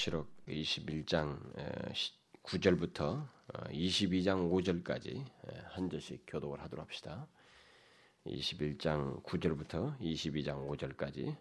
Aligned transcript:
시록 0.00 0.28
21장 0.48 1.36
9절부터 2.42 3.22
22장 3.68 4.50
5절까지 4.50 5.26
한 5.72 5.90
절씩 5.90 6.24
교독을 6.26 6.58
하도록 6.62 6.82
합시다. 6.82 7.26
21장 8.26 9.22
9절부터 9.22 9.98
22장 10.00 10.66
5절까지 10.66 11.36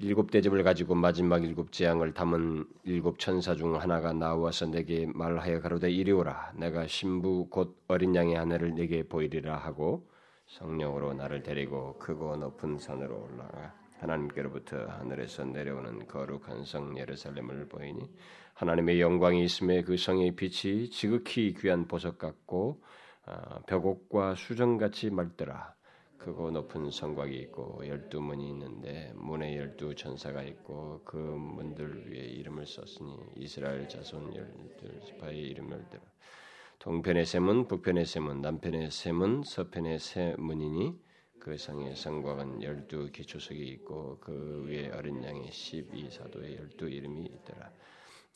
일곱 0.00 0.30
대접을 0.30 0.62
가지고 0.62 0.94
마지막 0.94 1.42
일곱 1.42 1.72
재앙을 1.72 2.12
담은 2.12 2.66
일곱 2.84 3.18
천사 3.18 3.54
중 3.54 3.74
하나가 3.80 4.12
나와서 4.12 4.66
내게 4.66 5.06
말하여 5.06 5.62
가로되 5.62 5.90
이리 5.90 6.12
오라 6.12 6.52
내가 6.54 6.86
신부 6.86 7.48
곧 7.48 7.82
어린 7.88 8.14
양의 8.14 8.36
아내를 8.36 8.74
내게 8.74 9.04
보이리라 9.04 9.56
하고 9.56 10.06
성령으로 10.48 11.14
나를 11.14 11.42
데리고 11.42 11.96
크고 11.98 12.36
높은 12.36 12.78
산으로 12.78 13.22
올라가 13.22 13.85
하나님께로부터 13.98 14.86
하늘에서 14.86 15.44
내려오는 15.44 16.06
거룩한 16.06 16.64
성 16.64 16.98
예루살렘을 16.98 17.68
보이니 17.68 18.10
하나님의 18.54 19.00
영광이 19.00 19.44
있음에 19.44 19.82
그 19.82 19.96
성의 19.96 20.36
빛이 20.36 20.90
지극히 20.90 21.54
귀한 21.54 21.86
보석 21.86 22.18
같고 22.18 22.82
어, 23.26 23.60
벽옥과 23.66 24.34
수정같이 24.34 25.10
맑더라. 25.10 25.76
크고 26.26 26.50
높은 26.50 26.90
성곽이 26.90 27.36
있고 27.36 27.86
열두 27.86 28.20
문이 28.20 28.48
있는데 28.48 29.12
문에 29.14 29.56
열두 29.56 29.94
천사가 29.94 30.42
있고 30.42 31.02
그 31.04 31.16
문들 31.16 32.10
위에 32.10 32.18
이름을 32.18 32.66
썼으니 32.66 33.16
이스라엘 33.36 33.88
자손 33.88 34.34
열두 34.34 35.06
지파의 35.06 35.38
이름을 35.38 35.88
들어 35.88 36.02
동편의 36.80 37.26
셈은 37.26 37.68
북편의 37.68 38.04
셈은 38.06 38.40
남편의 38.40 38.90
셈은 38.90 39.42
서편의 39.44 40.00
세 40.00 40.34
문이니 40.36 40.98
그 41.46 41.56
성의 41.56 41.94
성곽은 41.94 42.60
열두 42.60 43.12
기초석이 43.12 43.60
있고 43.68 44.18
그 44.18 44.64
위에 44.66 44.90
어린 44.90 45.22
양의 45.22 45.52
십이 45.52 46.10
사도의 46.10 46.56
열두 46.56 46.88
이름이 46.88 47.24
있더라. 47.24 47.70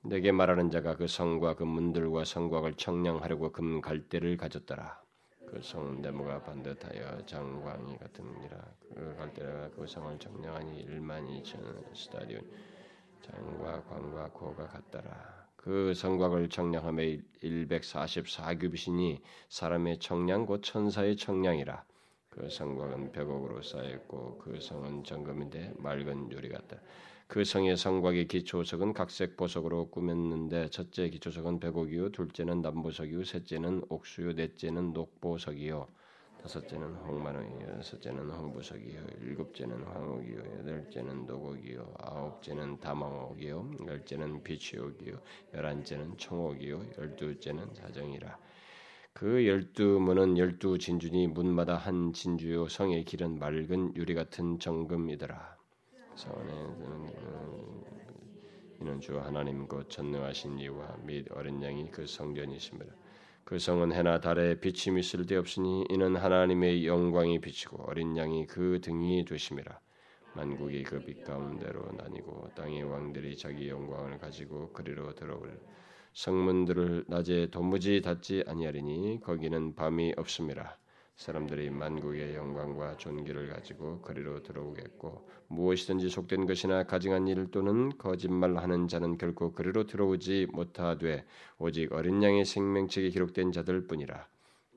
내게 0.04 0.30
말하는 0.30 0.70
자가 0.70 0.94
그 0.94 1.08
성과 1.08 1.56
그 1.56 1.64
문들과 1.64 2.24
성곽을 2.24 2.74
청량하려고 2.74 3.50
금 3.50 3.80
갈대를 3.80 4.36
가졌더라. 4.36 5.02
그 5.44 5.60
성은 5.60 6.02
네모가 6.02 6.44
반듯하여 6.44 7.26
장광이 7.26 7.98
같으니라. 7.98 8.74
그 8.94 9.16
갈대가 9.18 9.70
그 9.70 9.88
성을 9.88 10.16
청량하니 10.16 10.82
일만 10.82 11.26
이천 11.30 11.84
스타디온 11.92 12.48
장과 13.22 13.82
광과 13.86 14.28
고가 14.30 14.68
같더라. 14.68 15.48
그 15.56 15.94
성곽을 15.94 16.48
청량함에 16.48 17.22
144규빗이니 17.42 19.20
사람의 19.48 19.98
청량 19.98 20.46
곧 20.46 20.62
천사의 20.62 21.16
청량이라. 21.16 21.89
그 22.30 22.48
성곽은 22.48 23.12
벽옥으로 23.12 23.60
쌓였고 23.60 24.38
그 24.38 24.60
성은 24.60 25.04
정금인데 25.04 25.74
맑은 25.78 26.30
유리 26.32 26.48
같다. 26.48 26.78
그 27.26 27.44
성의 27.44 27.76
성곽의 27.76 28.26
기초석은 28.26 28.92
각색 28.92 29.36
보석으로 29.36 29.90
꾸몄는데 29.90 30.70
첫째 30.70 31.08
기초석은 31.10 31.60
벽옥이요 31.60 32.10
둘째는 32.10 32.62
남보석이요 32.62 33.24
셋째는 33.24 33.82
옥수요 33.88 34.32
넷째는 34.32 34.92
녹보석이요 34.92 35.86
다섯째는 36.42 36.94
홍만옥이요 36.94 37.76
여섯째는 37.78 38.30
홍보석이요 38.30 39.00
일곱째는 39.20 39.82
황옥이요 39.82 40.38
여덟째는 40.58 41.26
노곡이요 41.26 41.94
아홉째는 41.98 42.80
다망옥이요 42.80 43.70
열째는 43.86 44.42
비치옥이요 44.42 45.20
열한째는 45.54 46.16
청옥이요 46.16 46.84
열두째는 46.98 47.74
사정이라 47.74 48.38
그 49.12 49.46
열두 49.46 50.00
문은 50.00 50.38
열두 50.38 50.78
진주니 50.78 51.28
문마다 51.28 51.76
한 51.76 52.12
진주요 52.12 52.68
성의 52.68 53.04
길은 53.04 53.38
맑은 53.38 53.94
유리 53.96 54.14
같은 54.14 54.58
정금이더라. 54.58 55.56
성원에 56.16 56.52
이는 58.80 59.00
주 59.00 59.18
하나님 59.20 59.66
곧 59.68 59.90
전능하신 59.90 60.58
이와 60.58 60.96
및 61.04 61.26
어린 61.32 61.62
양이 61.62 61.90
그 61.90 62.06
성전이심이라. 62.06 62.86
그 63.44 63.58
성은 63.58 63.92
해나 63.92 64.20
달에 64.20 64.60
비침이 64.60 65.02
쓸데없으니 65.02 65.84
이는 65.90 66.16
하나님의 66.16 66.86
영광이 66.86 67.40
비치고 67.40 67.84
어린 67.84 68.16
양이 68.16 68.46
그 68.46 68.80
등이 68.80 69.24
되심이라. 69.26 69.80
만국이 70.34 70.82
그 70.84 71.04
빛 71.04 71.24
가운데로 71.24 71.92
나뉘고 71.92 72.50
땅의 72.54 72.84
왕들이 72.84 73.36
자기 73.36 73.68
영광을 73.68 74.18
가지고 74.18 74.72
그리로 74.72 75.14
들어올 75.14 75.60
성문들을 76.12 77.04
낮에 77.08 77.48
도무지 77.50 78.00
닫지 78.02 78.44
아니하리니 78.46 79.20
거기는 79.22 79.74
밤이 79.74 80.14
없음이라. 80.16 80.76
사람들이 81.16 81.68
만국의 81.68 82.34
영광과 82.34 82.96
존귀를 82.96 83.48
가지고 83.50 84.00
거리로 84.00 84.42
들어오겠고 84.42 85.28
무엇이든지 85.48 86.08
속된 86.08 86.46
것이나 86.46 86.84
가증한 86.84 87.28
일 87.28 87.50
또는 87.50 87.90
거짓말하는 87.98 88.88
자는 88.88 89.18
결코 89.18 89.52
거리로 89.52 89.86
들어오지 89.86 90.46
못하되 90.50 91.26
오직 91.58 91.92
어린 91.92 92.22
양의 92.22 92.46
생명책에 92.46 93.10
기록된 93.10 93.52
자들뿐이라. 93.52 94.26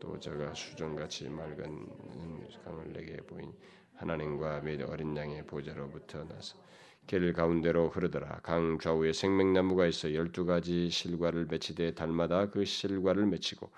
또 0.01 0.19
저가 0.19 0.53
수정같이 0.53 1.29
맑은 1.29 1.87
강을 2.65 2.91
내게 2.91 3.15
보인 3.17 3.53
하나님과 3.95 4.59
및 4.61 4.81
어린 4.81 5.15
양의 5.15 5.45
보좌로부터 5.45 6.25
나서 6.25 6.57
길 7.07 7.33
가운데로 7.33 7.89
흐르더라. 7.89 8.39
강 8.43 8.79
좌우에 8.79 9.13
생명나무가 9.13 9.85
있어 9.87 10.13
열두 10.13 10.45
가지 10.45 10.89
실과를 10.89 11.47
맺히되 11.49 11.93
달마다 11.95 12.49
그 12.49 12.65
실과를 12.65 13.25
맺히고 13.25 13.69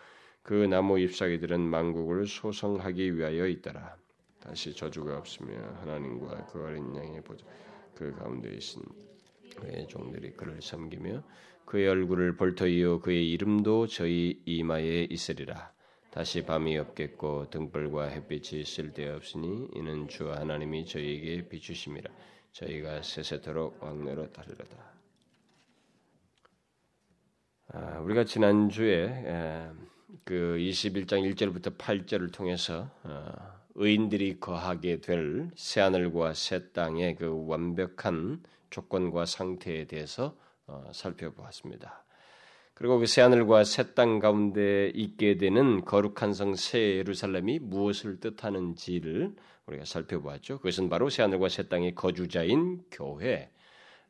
그 0.44 0.54
나무 0.54 1.00
잎사귀들은 1.00 1.60
만국을 1.60 2.28
소성하기 2.28 3.18
위하여 3.18 3.48
있더라. 3.48 3.98
다시 4.40 4.76
저주가 4.76 5.18
없으며 5.18 5.56
하나님과 5.82 6.46
그 6.46 6.64
어린 6.64 6.96
양의 6.96 7.24
보좌 7.24 7.44
그 7.96 8.14
가운데 8.14 8.54
있은 8.54 8.84
그의 9.60 9.88
종들이 9.88 10.34
그를 10.34 10.62
섬기며 10.62 11.24
그의 11.66 11.88
얼굴을 11.88 12.36
볼터이어 12.36 13.00
그의 13.00 13.32
이름도 13.32 13.88
저희 13.88 14.40
이마에 14.46 15.08
있으리라. 15.10 15.74
다시 16.12 16.44
밤이 16.44 16.78
없겠고 16.78 17.50
등불과 17.50 18.06
햇빛이 18.06 18.64
쓸데없으니 18.64 19.70
이는 19.74 20.08
주 20.08 20.32
하나님이 20.32 20.86
저희에게 20.86 21.50
비추심이라. 21.50 22.12
저희가 22.56 23.02
세세토록 23.02 23.84
왕래로 23.84 24.32
따르려다. 24.32 24.78
아, 27.74 28.00
우리가 28.00 28.24
지난 28.24 28.70
주에 28.70 29.70
그 30.24 30.56
21장 30.58 31.30
1절부터 31.36 31.78
8절을 31.78 32.32
통해서 32.34 32.90
어, 33.04 33.34
의인들이 33.76 34.40
거하게 34.40 35.02
될 35.02 35.50
새하늘과 35.56 36.34
새 36.34 36.72
땅의 36.72 37.16
그 37.18 37.46
완벽한 37.46 38.42
조건과 38.70 39.26
상태에 39.26 39.86
대해서 39.86 40.38
어, 40.66 40.90
살펴보았습니다. 40.94 42.06
그리고 42.74 43.00
그 43.00 43.06
새하늘과 43.06 43.66
새 43.66 43.94
땅 43.94 44.20
가운데 44.20 44.92
있게 44.96 45.38
되는 45.38 45.84
거룩한 45.84 46.34
성 46.34 46.56
새 46.56 46.98
예루살렘이 46.98 47.60
무엇을 47.60 48.20
뜻하는지를 48.22 49.36
우리가 49.68 49.86
살펴보았죠. 49.86 50.58
그것은 50.58 50.90
바로 50.90 51.10
새 51.10 51.24
하늘과 51.24 51.50
새 51.50 51.68
땅의 51.68 51.96
거주자인 51.96 52.84
교회, 52.92 53.52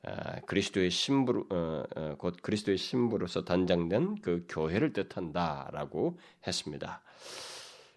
아, 0.03 0.39
그리스도의 0.41 0.91
신부로 0.91 1.47
어, 1.49 1.83
어, 1.95 2.15
곧 2.17 2.37
그리스도의 2.41 2.77
신부로서 2.77 3.43
단장된 3.43 4.21
그 4.21 4.45
교회를 4.49 4.93
뜻한다라고 4.93 6.19
했습니다. 6.45 7.01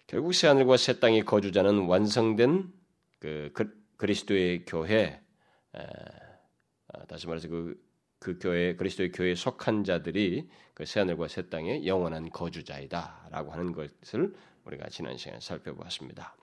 결국 0.07 0.33
새 0.33 0.47
하늘과 0.47 0.77
새 0.77 0.99
땅의 0.99 1.25
거주자는 1.25 1.85
완성된 1.85 2.71
그 3.19 3.51
그리스도의 3.97 4.65
교회, 4.65 5.21
아, 5.73 7.05
다시 7.07 7.27
말해서 7.27 7.47
그, 7.47 7.79
그 8.17 8.39
교회 8.39 8.75
그리스도의 8.75 9.11
교회에 9.11 9.35
속한 9.35 9.83
자들이 9.83 10.49
그 10.73 10.85
새 10.85 11.01
하늘과 11.01 11.27
새 11.27 11.49
땅의 11.49 11.85
영원한 11.85 12.29
거주자이다라고 12.29 13.51
하는 13.51 13.73
것을 13.73 14.33
우리가 14.63 14.87
지난 14.87 15.17
시간에 15.17 15.41
살펴보았습니다. 15.41 16.37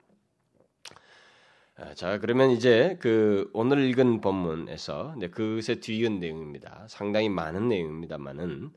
아, 1.79 1.93
자, 1.93 2.19
그러면 2.19 2.51
이제 2.53 2.97
그 3.01 3.51
오늘 3.53 3.85
읽은 3.91 4.23
본문에서 4.23 5.17
그것에 5.31 5.75
뒤이은 5.81 6.21
내용입니다. 6.21 6.87
상당히 6.89 7.29
많은 7.29 7.69
내용입니다만은 7.69 8.73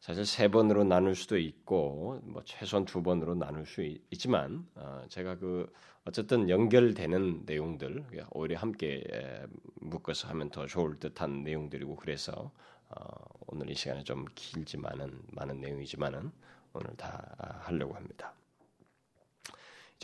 사실 0.00 0.26
세 0.26 0.48
번으로 0.48 0.84
나눌 0.84 1.14
수도 1.14 1.38
있고 1.38 2.20
뭐 2.24 2.42
최소한 2.44 2.84
두 2.84 3.02
번으로 3.02 3.34
나눌 3.34 3.64
수 3.64 3.82
있 3.82 4.02
지만 4.18 4.66
어, 4.74 5.02
제가 5.08 5.36
그 5.38 5.72
어쨌든 6.04 6.50
연결되는 6.50 7.44
내용들 7.46 8.04
오히려 8.32 8.58
함께 8.58 9.02
묶어서 9.76 10.28
하면 10.28 10.50
더 10.50 10.66
좋을 10.66 10.98
듯한 10.98 11.44
내용들이고 11.44 11.96
그래서 11.96 12.50
어, 12.90 13.04
오늘 13.46 13.70
이 13.70 13.74
시간에 13.74 14.04
좀 14.04 14.26
길지만은 14.34 15.22
많은 15.30 15.60
내용이지만은 15.60 16.30
오늘 16.74 16.96
다 16.96 17.60
하려고 17.62 17.94
합니다. 17.94 18.34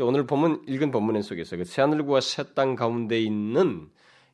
오늘 0.05 0.27
본문 0.27 0.63
읽은 0.67 0.91
본문 0.91 1.21
속에서 1.23 1.57
그 1.57 1.65
새하늘과 1.65 2.21
새 2.21 2.45
땅 2.55 2.77
가운데 2.77 3.21
있는 3.21 3.89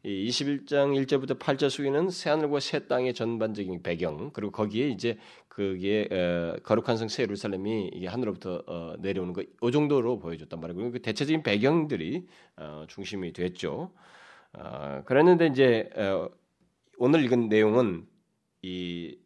21장 0.04 0.92
1절부터 1.06 1.38
8절 1.38 1.70
속에는 1.70 2.10
새하늘과 2.10 2.60
새 2.60 2.86
땅의 2.86 3.14
전반적인 3.14 3.82
배경 3.82 4.30
그리고 4.32 4.52
거기에 4.52 4.88
이제 4.88 5.16
그게 5.48 6.08
어, 6.10 6.56
거룩한 6.62 6.98
성새 6.98 7.22
예루살렘이 7.22 7.90
이게 7.94 8.06
하늘로부터 8.06 8.62
어, 8.66 8.94
내려오는 8.98 9.32
거이 9.32 9.72
정도로 9.72 10.18
보여줬단 10.18 10.60
말이에요. 10.60 10.92
그 10.92 11.00
대체적인 11.00 11.42
배경들이 11.42 12.26
어, 12.56 12.84
중심이 12.88 13.32
됐죠. 13.32 13.92
그랬는데 15.04 15.48
이제 15.48 15.90
오늘 16.96 17.24
읽은 17.24 17.48
내용은 17.48 18.06
이 18.62 19.16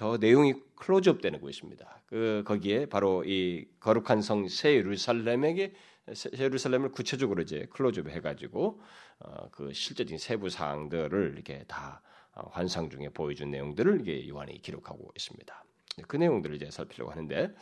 더 0.00 0.16
내용이 0.16 0.54
클로즈업 0.76 1.20
되는 1.20 1.42
것입니다. 1.42 2.00
그 2.06 2.42
거기에 2.46 2.86
바로 2.86 3.22
이 3.26 3.66
거룩한 3.80 4.22
성 4.22 4.48
새 4.48 4.74
예루살렘에게 4.76 5.74
새 6.14 6.30
예루살렘을 6.38 6.90
구체적으로 6.90 7.42
이제 7.42 7.66
클로즈업 7.68 8.08
해가지고 8.08 8.80
어, 9.18 9.50
그 9.52 9.74
실제적인 9.74 10.16
세부 10.16 10.48
사항들을 10.48 11.32
이렇게 11.34 11.64
다 11.68 12.00
어, 12.32 12.48
환상 12.50 12.88
중에 12.88 13.10
보여준 13.10 13.50
내용들을 13.50 14.00
이게 14.00 14.26
요한이 14.26 14.62
기록하고 14.62 15.12
있습니다. 15.14 15.64
그 16.08 16.16
내용들을 16.16 16.56
이제 16.56 16.70
살피려고 16.70 17.10
하는데 17.10 17.54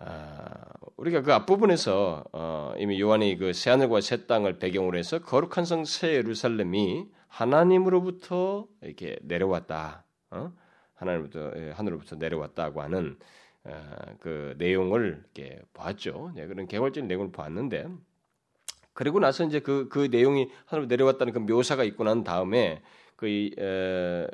아, 0.00 0.64
우리가 0.96 1.22
그 1.22 1.32
앞부분에서 1.32 2.24
어, 2.32 2.74
이미 2.76 3.00
요한이 3.00 3.36
그 3.36 3.52
새하늘과 3.52 4.00
새 4.00 4.26
땅을 4.26 4.58
배경으로 4.58 4.98
해서 4.98 5.20
거룩한 5.20 5.64
성 5.64 5.84
새 5.84 6.12
예루살렘이 6.14 7.06
하나님으로부터 7.28 8.66
이렇게 8.82 9.16
내려왔다. 9.22 10.04
어? 10.32 10.52
하나님부터 11.00 11.52
예, 11.56 11.70
하늘로부터 11.70 12.16
내려왔다고 12.16 12.82
하는 12.82 13.18
어, 13.64 13.72
그 14.20 14.54
내용을 14.58 15.24
이렇게 15.24 15.60
봤죠. 15.74 16.32
네, 16.34 16.46
그런 16.46 16.66
개괄적인 16.66 17.08
내용을 17.08 17.32
봤는데 17.32 17.88
그리고 18.92 19.18
나서 19.18 19.44
이제 19.44 19.60
그, 19.60 19.88
그 19.88 20.08
내용이 20.10 20.48
하늘로 20.66 20.86
내려왔다는 20.86 21.32
그 21.32 21.38
묘사가 21.38 21.84
있고 21.84 22.04
난 22.04 22.22
다음에 22.22 22.82
그, 23.16 23.26
에, 23.28 24.26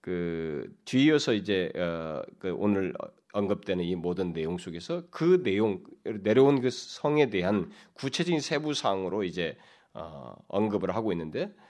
그 0.00 0.74
뒤이어서 0.84 1.32
이제 1.32 1.72
어, 1.76 2.22
그 2.38 2.54
오늘 2.54 2.92
언급되는 3.32 3.84
이 3.84 3.96
모든 3.96 4.32
내용 4.32 4.58
속에서 4.58 5.04
그 5.10 5.42
내용 5.42 5.82
내려온 6.04 6.60
그 6.60 6.70
성에 6.70 7.30
대한 7.30 7.70
구체적인 7.94 8.40
세부 8.40 8.74
사항으로 8.74 9.24
이제 9.24 9.56
어, 9.92 10.34
언급을 10.48 10.94
하고 10.94 11.12
있는데 11.12 11.44
어, 11.44 11.63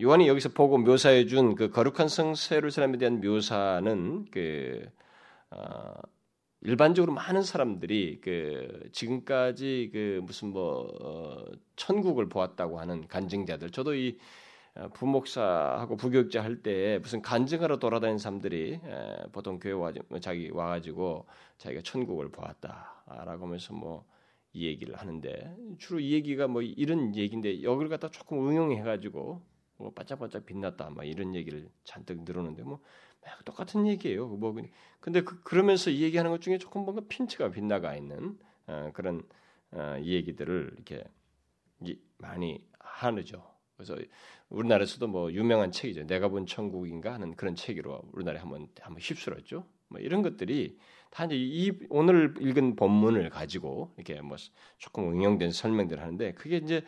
요한이 0.00 0.26
여기서 0.28 0.50
보고 0.50 0.78
묘사해 0.78 1.26
준 1.26 1.54
그 1.54 1.70
거룩한 1.70 2.08
성 2.08 2.34
세루사람에 2.34 2.96
대한 2.98 3.20
묘사는 3.20 4.26
그 4.30 4.88
어, 5.50 5.92
일반적으로 6.62 7.12
많은 7.12 7.42
사람들이 7.42 8.20
그 8.22 8.88
지금까지 8.92 9.90
그 9.92 10.20
무슨 10.24 10.48
뭐 10.50 10.88
어, 11.02 11.44
천국을 11.76 12.28
보았다고 12.28 12.80
하는 12.80 13.06
간증자들 13.08 13.70
저도 13.70 13.94
이 13.94 14.18
어, 14.76 14.88
부목사하고 14.94 15.96
부교육자 15.96 16.42
할 16.42 16.62
때 16.62 16.98
무슨 17.02 17.20
간증하러 17.22 17.78
돌아다니는 17.78 18.18
사람들이 18.18 18.80
보통 19.32 19.58
교회 19.58 19.72
와 19.72 19.92
자기 20.20 20.50
와가지고 20.50 21.26
자기가 21.58 21.82
천국을 21.82 22.30
보았다라고 22.30 23.46
하면서 23.46 23.74
뭐 23.74 24.06
이 24.52 24.66
얘기를 24.66 24.96
하는데 24.96 25.56
주로 25.78 26.00
이 26.00 26.12
얘기가 26.12 26.48
뭐 26.48 26.62
이런 26.62 27.14
얘기인데 27.14 27.62
여기를 27.62 27.88
갖다 27.88 28.08
조금 28.10 28.48
응용해가지고 28.48 29.42
뭐 29.80 29.92
반짝반짝 29.92 30.46
빛났다 30.46 30.90
막 30.90 31.04
이런 31.04 31.34
얘기를 31.34 31.68
잔뜩 31.84 32.22
늘었는데 32.22 32.62
뭐 32.62 32.80
똑같은 33.44 33.86
얘기예요. 33.86 34.28
뭐 34.28 34.54
근데 35.00 35.22
그, 35.22 35.42
그러면서 35.42 35.90
이 35.90 36.02
얘기하는 36.02 36.30
것 36.30 36.40
중에 36.40 36.58
조금 36.58 36.84
뭔가 36.84 37.02
핀트가 37.08 37.50
빗나가 37.50 37.96
있는 37.96 38.38
어, 38.66 38.90
그런 38.92 39.22
어, 39.72 39.96
이 40.00 40.14
얘기들을 40.14 40.72
이렇게 40.74 41.04
많이 42.18 42.64
하죠. 42.78 43.50
그래서 43.76 43.96
우리나라에서도 44.50 45.06
뭐 45.06 45.32
유명한 45.32 45.72
책이죠. 45.72 46.06
내가 46.06 46.28
본 46.28 46.44
천국인가 46.44 47.14
하는 47.14 47.34
그런 47.34 47.54
책으로 47.54 48.02
우리나라에 48.12 48.40
한번 48.40 48.68
한번 48.80 49.00
휩쓸었죠. 49.00 49.64
뭐 49.88 50.00
이런 50.00 50.22
것들이 50.22 50.78
다 51.10 51.24
이제 51.24 51.36
이 51.36 51.72
오늘 51.88 52.34
읽은 52.38 52.76
본문을 52.76 53.30
가지고 53.30 53.94
이렇게 53.96 54.20
뭐 54.20 54.36
조금 54.76 55.10
응용된 55.10 55.52
설명들을 55.52 56.02
하는데 56.02 56.34
그게 56.34 56.58
이제 56.58 56.84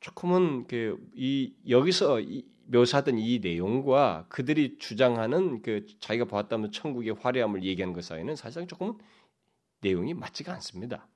조금은 0.00 0.66
그 0.66 0.98
이 1.14 1.52
여기서 1.68 2.20
이 2.20 2.44
묘사된 2.66 3.18
이 3.18 3.40
내용과 3.40 4.26
그들이 4.28 4.78
주장하는 4.78 5.62
그 5.62 5.86
자기가 6.00 6.26
보았다면 6.26 6.70
천국의 6.70 7.14
화려함을 7.18 7.64
얘기하는 7.64 7.94
것 7.94 8.04
사이는 8.04 8.36
사실상 8.36 8.66
조금 8.66 8.98
내용이 9.80 10.14
맞지가 10.14 10.52
않습니다. 10.54 11.06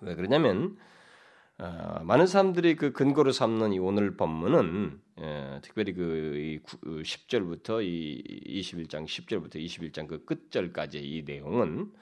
왜 0.00 0.14
그러냐면 0.14 0.76
어, 1.58 2.00
많은 2.04 2.26
사람들이 2.26 2.76
그 2.76 2.92
근거로 2.92 3.32
삼는 3.32 3.72
이 3.72 3.78
오늘 3.78 4.16
본문은 4.16 5.00
예, 5.20 5.60
특별히 5.62 5.92
그 5.92 6.60
10절부터 6.82 7.76
그이 7.76 8.22
21장 8.46 9.04
10절부터 9.06 9.56
21장 9.56 10.08
그 10.08 10.24
끝절까지 10.24 10.98
이 10.98 11.22
내용은 11.24 11.92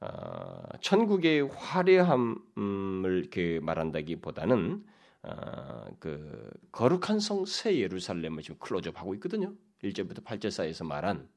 어, 0.00 0.62
천국의 0.80 1.48
화려함을 1.48 3.20
이렇게 3.20 3.60
말한다기보다는 3.60 4.84
어, 5.26 5.86
그 5.98 6.50
거룩한 6.72 7.20
성 7.20 7.44
새 7.46 7.78
예루살렘을 7.78 8.42
지금 8.42 8.56
클로즈업하고 8.58 9.14
있거든요. 9.14 9.52
1절부터 9.82 10.24
8절 10.24 10.50
사이에서 10.50 10.84
말한 10.84 11.28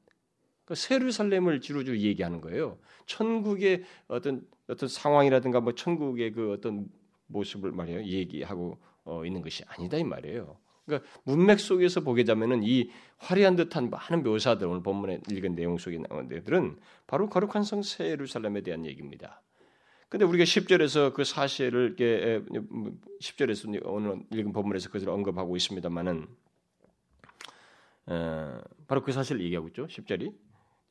그 0.66 0.76
세루살렘을 0.76 1.62
지루주 1.62 1.98
얘기하는 2.00 2.42
거예요. 2.42 2.78
천국의 3.08 3.84
어떤 4.08 4.46
어떤 4.68 4.88
상황이라든가 4.88 5.62
뭐 5.62 5.74
천국의 5.74 6.32
그 6.32 6.54
어떤 6.54 6.88
모습을 7.28 7.72
말이에요 7.72 8.04
얘기하고 8.04 8.78
어, 9.04 9.26
있는 9.26 9.42
것이 9.42 9.64
아니다 9.68 9.98
이 9.98 10.04
말이에요. 10.04 10.58
그러니까 10.86 11.10
문맥 11.24 11.60
속에서 11.60 12.02
보게 12.02 12.24
되면은 12.24 12.64
이 12.64 12.90
화려한 13.18 13.56
듯한 13.56 13.90
많은 13.90 14.24
묘사들 14.24 14.68
오늘 14.68 14.84
본문에 14.84 15.22
읽은 15.32 15.56
내용 15.56 15.78
속에 15.78 15.98
나온 15.98 16.28
데들은 16.28 16.78
바로 17.08 17.30
거룩한 17.30 17.64
성새 17.64 18.06
예루살렘에 18.10 18.62
대한 18.62 18.86
얘기입니다. 18.86 19.42
근데 20.10 20.26
우리가 20.26 20.44
10절에서 20.44 21.14
그 21.14 21.24
사실을 21.24 21.96
10절에서 21.96 23.80
오늘 23.86 24.24
읽은 24.32 24.52
본문에서 24.54 24.90
그것을 24.90 25.08
언급하고 25.10 25.56
있습니다만은 25.56 26.28
어, 28.08 28.60
바로 28.88 29.04
그 29.04 29.12
사실을 29.12 29.42
얘기하고 29.44 29.68
있죠. 29.68 29.86
10절이. 29.86 30.34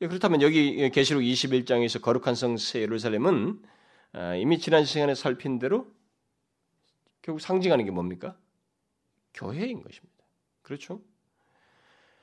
예, 0.01 0.07
그렇다면 0.07 0.41
여기 0.41 0.89
계시록 0.89 1.21
21장에서 1.21 2.01
거룩한 2.01 2.33
성 2.35 2.55
새 2.55 2.79
예루살렘은 2.79 3.61
어, 4.13 4.35
이미 4.37 4.57
지난 4.57 4.85
시간에 4.85 5.13
살핀 5.13 5.59
대로 5.59 5.93
결국 7.21 7.41
상징하는 7.41 7.83
게 7.83 7.91
뭡니까? 7.91 8.37
교회인 9.33 9.83
것입니다. 9.83 10.23
그렇죠? 10.61 11.01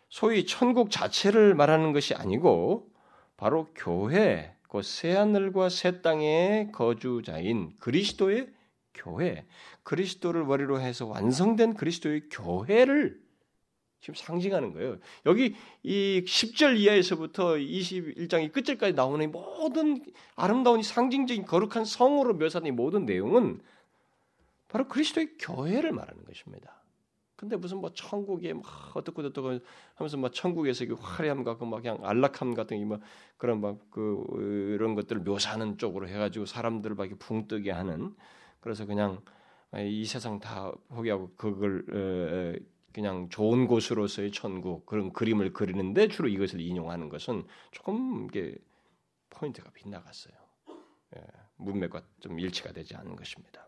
소위 0.09 0.47
천국 0.47 0.91
자체를 0.91 1.55
말하는 1.55 1.93
것이 1.93 2.15
아니고 2.15 2.91
바로 3.37 3.69
교회, 3.75 4.56
그 4.69 4.83
새하늘과 4.83 5.69
새 5.69 6.03
땅의 6.03 6.73
거주자인 6.73 7.73
그리스도의 7.79 8.49
교회, 8.95 9.45
그리스도를 9.83 10.45
머리로 10.45 10.81
해서 10.81 11.07
완성된 11.07 11.75
그리스도의 11.75 12.29
교회를 12.31 13.21
지금 14.01 14.15
상징하는 14.15 14.73
거예요. 14.73 14.99
여기 15.27 15.57
이 15.83 16.23
10절 16.25 16.79
이하에서부터 16.79 17.55
21장의 17.55 18.53
끝절까지 18.53 18.95
나오는 18.95 19.31
모든 19.33 20.05
아름다운 20.35 20.83
상징적인 20.83 21.45
거룩한 21.45 21.85
성으로 21.85 22.35
묘사된 22.35 22.75
모든 22.77 23.05
내용은 23.05 23.61
바로 24.69 24.87
그리스도의 24.89 25.39
교회를 25.39 25.93
말하는 25.93 26.25
것입니다. 26.25 26.76
근데 27.37 27.57
무슨 27.57 27.79
뭐 27.79 27.93
천국에 27.93 28.55
막 28.55 28.65
어떻고 28.95 29.23
어떻고 29.23 29.59
하면서 29.95 30.17
막 30.17 30.33
천국에서 30.33 30.87
그 30.87 30.95
화려함 30.95 31.45
같고 31.45 31.67
막 31.67 31.83
그냥 31.83 31.99
안락함 32.03 32.55
같은 32.55 32.79
이막 32.79 33.01
그런 33.37 33.61
막 33.61 33.77
그 33.91 34.73
이런 34.75 34.95
것들을 34.95 35.23
묘사하는 35.23 35.79
쪽으로 35.79 36.09
해가지고 36.09 36.47
사람들을 36.47 36.97
막 36.97 37.09
붕뜨게 37.19 37.71
하는 37.71 38.15
그래서 38.61 38.87
그냥 38.87 39.21
이 39.77 40.05
세상 40.07 40.39
다 40.41 40.73
포기하고 40.89 41.33
그걸 41.37 42.65
그냥 42.93 43.29
좋은 43.29 43.67
곳으로서의 43.67 44.33
천국 44.33 44.87
그런 44.87 45.13
그림을 45.13 45.53
그리는데 45.53 46.09
주로 46.09 46.29
이것을 46.29 46.61
인용하는 46.61 47.11
것은 47.11 47.47
조금 47.71 48.27
이게 48.27 48.57
포인트가 49.29 49.71
빗나갔어요. 49.71 50.35
예, 51.17 51.23
문맥과 51.57 52.03
좀 52.21 52.41
일치가 52.41 52.73
되지 52.73 52.97
않는 52.97 53.17
것입니다. 53.17 53.66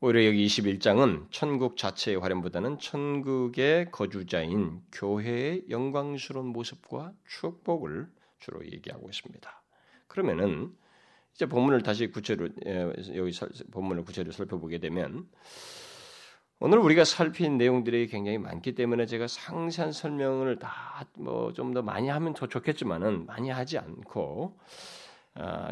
오히려 0.00 0.24
여기 0.26 0.46
21장은 0.46 1.26
천국 1.32 1.76
자체의 1.76 2.18
활용보다는 2.18 2.78
천국의 2.78 3.90
거주자인 3.90 4.80
교회의 4.92 5.64
영광스러운 5.70 6.46
모습과 6.48 7.12
축복을 7.26 8.08
주로 8.38 8.64
얘기하고 8.64 9.08
있습니다. 9.08 9.62
그러면은 10.06 10.72
이제 11.34 11.46
본문을 11.46 11.82
다시 11.82 12.10
구체로 12.10 12.48
예, 12.66 12.92
여기 13.16 13.32
본문을 13.72 14.04
구체로 14.04 14.30
살펴보게 14.30 14.78
되면 14.78 15.28
오늘 16.60 16.78
우리가 16.78 17.04
살핀 17.04 17.58
내용들이 17.58 18.06
굉장히 18.08 18.38
많기 18.38 18.74
때문에 18.74 19.06
제가 19.06 19.26
상세한 19.28 19.92
설명을 19.92 20.58
다 20.60 21.06
뭐 21.18 21.52
좀 21.54 21.72
더 21.74 21.82
많이 21.82 22.08
하면 22.08 22.34
더 22.34 22.46
좋겠지만은 22.48 23.26
많이 23.26 23.50
하지 23.50 23.78
않고 23.78 24.58
아, 24.60 24.97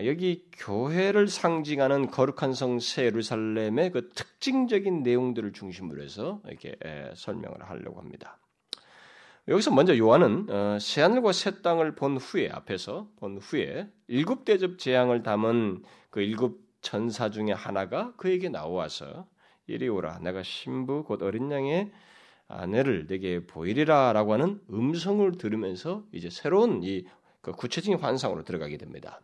여기 0.05 0.45
교회를 0.53 1.29
상징하는 1.29 2.11
거룩한 2.11 2.53
성 2.55 2.79
세루살렘의 2.79 3.91
그 3.91 4.09
특징적인 4.11 5.03
내용들을 5.03 5.53
중심으로 5.53 6.03
해서 6.03 6.41
이렇게 6.47 6.77
설명을 7.15 7.69
하려고 7.69 8.01
합니다. 8.01 8.39
여기서 9.49 9.73
먼저 9.73 9.97
요한은 9.97 10.51
어, 10.51 10.79
새 10.81 11.03
하늘과 11.03 11.33
새 11.33 11.63
땅을 11.63 11.95
본 11.95 12.17
후에 12.17 12.51
앞에서 12.51 13.09
본 13.17 13.39
후에 13.39 13.89
일곱 14.09 14.45
대접 14.45 14.79
재앙을 14.79 15.23
담은 15.23 15.85
그 16.11 16.21
일곱 16.21 16.67
천사 16.81 17.31
중에 17.31 17.53
하나가 17.53 18.13
그에게 18.17 18.49
나와서 18.49 19.29
이리 19.69 19.89
오라 19.89 20.19
내가 20.19 20.43
신부 20.43 21.05
곧 21.05 21.23
어린 21.23 21.51
양의 21.51 21.93
아내를 22.49 23.07
내게 23.07 23.47
보이리라라고 23.47 24.33
하는 24.33 24.61
음성을 24.71 25.31
들으면서 25.39 26.05
이제 26.13 26.29
새로운 26.29 26.83
이그 26.83 27.53
구체적인 27.53 28.01
환상으로 28.01 28.43
들어가게 28.43 28.79
됩니다. 28.79 29.21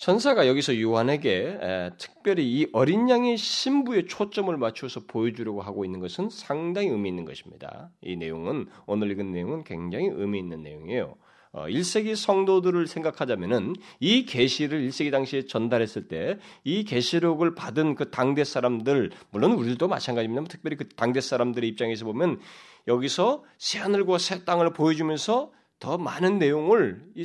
천사가 0.00 0.48
여기서 0.48 0.80
요한에게 0.80 1.58
에, 1.60 1.90
특별히 1.98 2.50
이 2.50 2.66
어린 2.72 3.10
양의 3.10 3.36
신부에 3.36 4.06
초점을 4.06 4.56
맞춰서 4.56 5.00
보여주려고 5.06 5.60
하고 5.60 5.84
있는 5.84 6.00
것은 6.00 6.30
상당히 6.30 6.88
의미 6.88 7.10
있는 7.10 7.26
것입니다. 7.26 7.90
이 8.00 8.16
내용은 8.16 8.66
오늘 8.86 9.10
읽은 9.10 9.30
내용은 9.30 9.62
굉장히 9.62 10.06
의미 10.10 10.38
있는 10.38 10.62
내용이에요. 10.62 11.16
어, 11.52 11.66
1세기 11.66 12.16
성도들을 12.16 12.86
생각하자면은 12.86 13.74
이 13.98 14.24
계시를 14.24 14.88
1세기 14.88 15.10
당시에 15.10 15.44
전달했을 15.44 16.08
때 16.08 16.38
이 16.64 16.84
계시록을 16.84 17.54
받은 17.54 17.94
그 17.94 18.10
당대 18.10 18.42
사람들 18.42 19.10
물론 19.30 19.52
우리도 19.52 19.86
마찬가지입니다. 19.86 20.44
특별히 20.44 20.78
그 20.78 20.88
당대 20.88 21.20
사람들의 21.20 21.68
입장에서 21.68 22.06
보면 22.06 22.40
여기서 22.88 23.44
새 23.58 23.78
하늘과 23.80 24.16
새 24.16 24.46
땅을 24.46 24.72
보여주면서 24.72 25.52
더 25.78 25.98
많은 25.98 26.38
내용을 26.38 27.02
이 27.16 27.24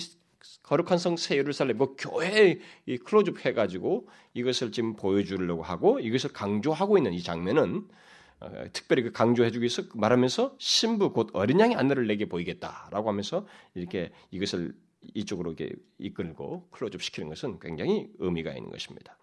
거룩한 0.66 0.98
성 0.98 1.16
새 1.16 1.38
예루살렘 1.38 1.78
뭐 1.78 1.96
교회에 1.96 2.60
이 2.88 2.98
클로즈업 2.98 3.46
해가지고 3.46 4.08
이것을 4.34 4.72
지금 4.72 4.96
보여주려고 4.96 5.62
하고 5.62 6.00
이것을 6.00 6.34
강조하고 6.34 6.98
있는 6.98 7.14
이 7.14 7.22
장면은 7.22 7.88
어, 8.40 8.50
특별히 8.74 9.04
그 9.04 9.12
강조해주기 9.12 9.62
위해서 9.62 9.84
말하면서 9.94 10.56
신부 10.58 11.14
곧 11.14 11.30
어린 11.34 11.60
양의 11.60 11.78
안내를 11.78 12.08
내게 12.08 12.26
보이겠다라고 12.26 13.08
하면서 13.10 13.46
이렇게 13.76 14.12
이것을 14.32 14.76
이쪽으로 15.14 15.54
이렇게 15.54 15.76
이끌고 16.00 16.68
클로즈업 16.72 17.02
시키는 17.02 17.30
것은 17.30 17.60
굉장히 17.60 18.10
의미가 18.18 18.52
있는 18.52 18.72
것입니다. 18.72 19.18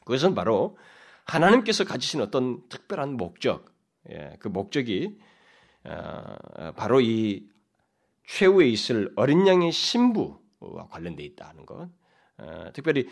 그것은 0.00 0.34
바로 0.34 0.76
하나님께서 1.24 1.84
가지신 1.84 2.20
어떤 2.20 2.68
특별한 2.68 3.16
목적, 3.16 3.66
예, 4.10 4.36
그 4.40 4.48
목적이 4.48 5.18
어, 5.84 6.72
바로 6.76 7.00
이 7.00 7.48
최후에 8.26 8.66
있을 8.68 9.12
어린 9.16 9.46
양의 9.46 9.72
신부 9.72 10.38
와 10.60 10.86
관련돼 10.88 11.22
있다는 11.24 11.66
것. 11.66 11.88
어, 12.38 12.70
특별히 12.72 13.08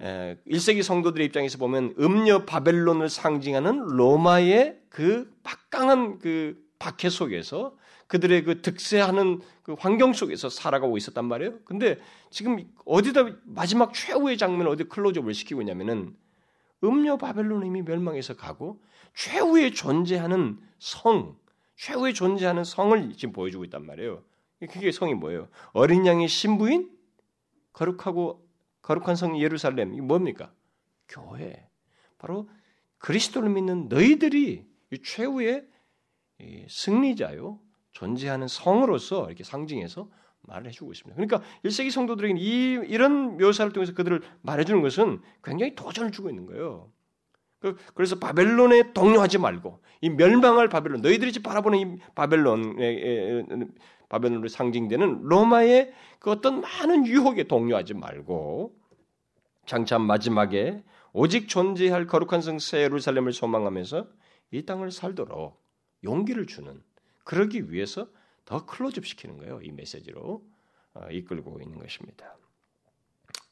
1세기 0.00 0.82
성도들의 0.82 1.26
입장에서 1.26 1.58
보면 1.58 1.94
음녀 1.98 2.44
바벨론을 2.44 3.08
상징하는 3.08 3.86
로마의 3.86 4.80
그 4.88 5.32
막강한 5.42 6.18
그 6.18 6.56
박해 6.78 7.10
속에서 7.10 7.76
그들의 8.06 8.44
그 8.44 8.62
득세하는 8.62 9.40
그 9.62 9.74
환경 9.78 10.12
속에서 10.12 10.48
살아가고 10.48 10.96
있었단 10.96 11.24
말이에요. 11.24 11.58
근데 11.64 11.98
지금 12.30 12.64
어디다 12.86 13.26
마지막 13.44 13.92
최후의 13.92 14.38
장면을 14.38 14.68
어디 14.70 14.84
클로즈업을 14.84 15.34
시키고 15.34 15.62
있냐면은 15.62 16.16
음녀 16.84 17.16
바벨론 17.16 17.66
이미 17.66 17.82
멸망해서 17.82 18.36
가고 18.36 18.80
최후에 19.14 19.72
존재하는 19.72 20.58
성, 20.78 21.36
최후에 21.76 22.12
존재하는 22.12 22.64
성을 22.64 23.12
지금 23.14 23.32
보여주고 23.32 23.64
있단 23.64 23.84
말이에요. 23.84 24.22
그게 24.66 24.90
성이 24.90 25.14
뭐예요? 25.14 25.48
어린 25.72 26.06
양의 26.06 26.28
신부인 26.28 26.90
거룩하고 27.72 28.46
거룩한 28.82 29.16
성 29.16 29.38
예루살렘 29.38 29.94
이 29.94 30.00
뭡니까? 30.00 30.52
교회. 31.08 31.68
바로 32.18 32.48
그리스도를 32.98 33.50
믿는 33.50 33.88
너희들이 33.88 34.66
최후의 35.04 35.66
승리자요 36.68 37.60
존재하는 37.92 38.48
성으로서 38.48 39.26
이렇게 39.26 39.44
상징해서 39.44 40.10
말을 40.40 40.68
해주고 40.68 40.92
있습니다. 40.92 41.14
그러니까 41.14 41.42
1세기 41.64 41.90
성도들에게 41.90 42.34
이, 42.38 42.80
이런 42.86 43.36
묘사를 43.36 43.72
통해서 43.72 43.92
그들을 43.92 44.22
말해주는 44.42 44.80
것은 44.82 45.20
굉장히 45.44 45.74
도전을 45.74 46.10
주고 46.10 46.30
있는 46.30 46.46
거예요. 46.46 46.90
그, 47.60 47.76
그래서 47.94 48.18
바벨론에 48.18 48.92
동요하지 48.92 49.38
말고 49.38 49.80
이 50.00 50.10
멸망할 50.10 50.68
바벨론 50.68 51.00
너희들이 51.02 51.32
바라보는 51.42 51.78
이 51.78 51.98
바벨론 52.14 52.76
바벨론으로 54.08 54.48
상징되는 54.48 55.22
로마의 55.22 55.92
그 56.18 56.30
어떤 56.30 56.60
많은 56.60 57.06
유혹에 57.06 57.44
동요하지 57.44 57.94
말고 57.94 58.74
장차 59.66 59.98
마지막에 59.98 60.82
오직 61.12 61.48
존재할 61.48 62.06
거룩한 62.06 62.40
성 62.40 62.58
새 62.58 62.82
예루살렘을 62.82 63.32
소망하면서 63.32 64.06
이 64.52 64.64
땅을 64.64 64.90
살도록 64.90 65.62
용기를 66.04 66.46
주는 66.46 66.82
그러기 67.24 67.70
위해서 67.72 68.08
더 68.44 68.64
클로즈업 68.64 69.04
시키는 69.04 69.36
거예요. 69.38 69.60
이 69.62 69.70
메시지로 69.72 70.42
어, 70.94 71.06
이끌고 71.10 71.60
있는 71.60 71.78
것입니다. 71.78 72.36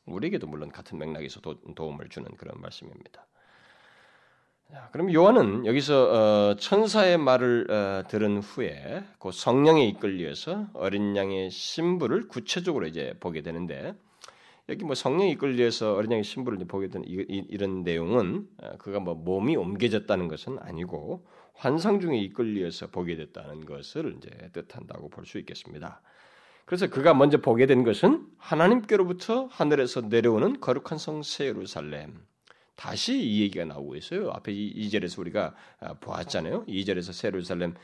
우리에게도 0.06 0.46
물론 0.46 0.70
같은 0.70 0.96
맥락에서 0.96 1.40
도, 1.40 1.58
움을 1.76 2.08
주는 2.08 2.34
그런 2.36 2.58
말씀입니다. 2.60 3.26
그럼 4.92 5.12
요한은 5.12 5.66
여기서 5.66 6.10
어, 6.50 6.56
천사의 6.56 7.18
말을 7.18 7.70
어, 7.70 8.08
들은 8.08 8.38
후에 8.38 9.04
그 9.18 9.30
성령에 9.30 9.86
이끌려서 9.88 10.68
어린 10.74 11.16
양의 11.16 11.50
신부를 11.50 12.28
구체적으로 12.28 12.86
이제 12.86 13.14
보게 13.20 13.42
되는데 13.42 13.94
여기 14.68 14.84
뭐 14.84 14.94
성령에 14.94 15.30
이끌려서 15.30 15.94
어린 15.94 16.12
양의 16.12 16.24
신부를 16.24 16.58
보게 16.66 16.88
되는 16.88 17.06
이, 17.06 17.56
런 17.56 17.84
내용은 17.84 18.48
어, 18.62 18.76
그가 18.78 19.00
뭐 19.00 19.14
몸이 19.14 19.56
옮겨졌다는 19.56 20.28
것은 20.28 20.58
아니고 20.60 21.26
환상 21.54 22.00
중에 22.00 22.18
이끌려서 22.18 22.88
보게 22.88 23.16
됐다는 23.16 23.66
것을 23.66 24.16
이제 24.16 24.30
뜻한다고 24.52 25.08
볼 25.10 25.26
수 25.26 25.38
있겠습니다. 25.38 26.00
그래서 26.64 26.88
그가 26.88 27.14
먼저 27.14 27.38
보게 27.38 27.66
된 27.66 27.84
것은 27.84 28.26
하나님께로부터 28.38 29.46
하늘에서 29.52 30.00
내려오는 30.02 30.60
거룩한 30.60 30.98
성새 30.98 31.46
예루살렘 31.46 32.26
다시 32.76 33.18
이 33.18 33.42
얘기가 33.42 33.64
나오고 33.64 33.96
있어요. 33.96 34.30
앞에 34.30 34.52
2절에서 34.52 35.18
우리가 35.18 35.54
아, 35.80 35.94
보았잖아요. 35.94 36.66
2절에서 36.66 37.12
세루살렘 37.12 37.74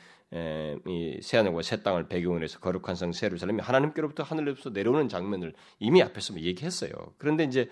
이 0.87 1.19
새하늘과 1.21 1.61
새 1.63 1.83
땅을 1.83 2.09
배경으로 2.09 2.43
해서 2.43 2.59
거룩한 2.59 2.95
성 2.95 3.13
세루살렘이 3.13 3.61
하나님께로부터 3.61 4.23
하늘로부터 4.23 4.71
내려오는 4.71 5.09
장면을 5.09 5.53
이미 5.79 6.03
앞에서 6.03 6.39
얘기했어요. 6.41 6.91
그런데 7.19 7.45
이제 7.45 7.69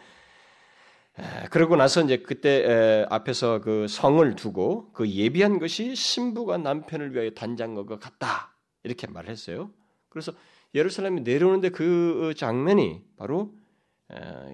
그러고 1.50 1.76
나서 1.76 2.02
이제 2.02 2.18
그때 2.18 3.06
앞에서 3.08 3.60
그 3.60 3.86
성을 3.88 4.34
두고 4.36 4.92
그 4.92 5.08
예비한 5.08 5.58
것이 5.58 5.94
신부가 5.94 6.58
남편을 6.58 7.14
위하여 7.14 7.30
단장한 7.30 7.86
것 7.86 7.98
같다 7.98 8.54
이렇게 8.82 9.06
말했어요. 9.06 9.70
그래서 10.08 10.32
예루살렘이 10.74 11.22
내려오는데 11.22 11.70
그 11.70 12.34
장면이 12.36 13.02
바로 13.16 13.54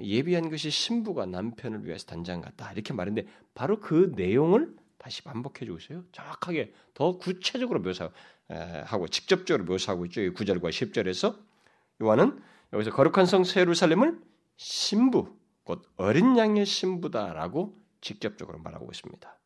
예비한 0.02 0.50
것이 0.50 0.70
신부가 0.70 1.26
남편을 1.26 1.86
위해서 1.86 2.06
단장 2.06 2.40
같다 2.40 2.72
이렇게 2.72 2.92
말했는데 2.92 3.28
바로 3.54 3.80
그 3.80 4.12
내용을 4.14 4.76
다시 4.98 5.22
반복해 5.22 5.64
주고 5.64 5.78
있어요. 5.78 6.04
정확하게 6.12 6.72
더 6.94 7.16
구체적으로 7.18 7.80
묘사하고 7.80 9.08
직접적으로 9.08 9.64
묘사하고 9.64 10.06
있죠. 10.06 10.20
9절과 10.20 10.70
10절에서 10.70 11.38
요한은 12.02 12.40
여기서 12.72 12.90
거룩한 12.90 13.26
성 13.26 13.44
세루살렘을 13.44 14.20
신부 14.56 15.36
곧 15.64 15.82
어린 15.96 16.36
양의 16.36 16.66
신부다라고 16.66 17.80
직접적으로 18.00 18.58
말하고 18.58 18.90
있습니다. 18.90 19.38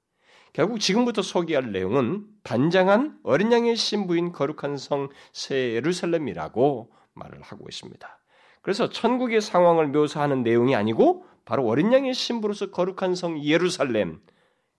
결국 0.53 0.81
지금부터 0.81 1.23
소개할 1.23 1.71
내용은 1.73 2.27
단장한 2.43 3.21
어린 3.23 3.53
양의 3.53 3.77
신부인 3.77 4.33
거룩한 4.33 4.77
성새 4.77 5.75
예루살렘이라고 5.75 6.93
말을 7.15 7.43
하고 7.43 7.67
있습니다. 7.69 8.20
그래서 8.63 8.89
천국의 8.89 9.41
상황을 9.41 9.89
묘사하는 9.89 10.43
내용이 10.43 10.75
아니고 10.75 11.27
바로 11.45 11.67
어린 11.67 11.93
양의 11.93 12.15
신부로서 12.15 12.71
거룩한 12.71 13.15
성 13.15 13.43
예루살렘 13.43 14.21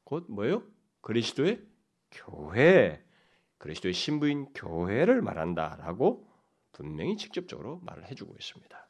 곧 0.03 0.25
뭐예요? 0.29 0.63
그리스도의 1.01 1.61
교회 2.11 3.03
그리스도의 3.57 3.93
신부인 3.93 4.47
교회를 4.53 5.21
말한다라고 5.21 6.27
분명히 6.71 7.17
직접적으로 7.17 7.79
말을 7.83 8.09
해주고 8.09 8.35
있습니다. 8.39 8.87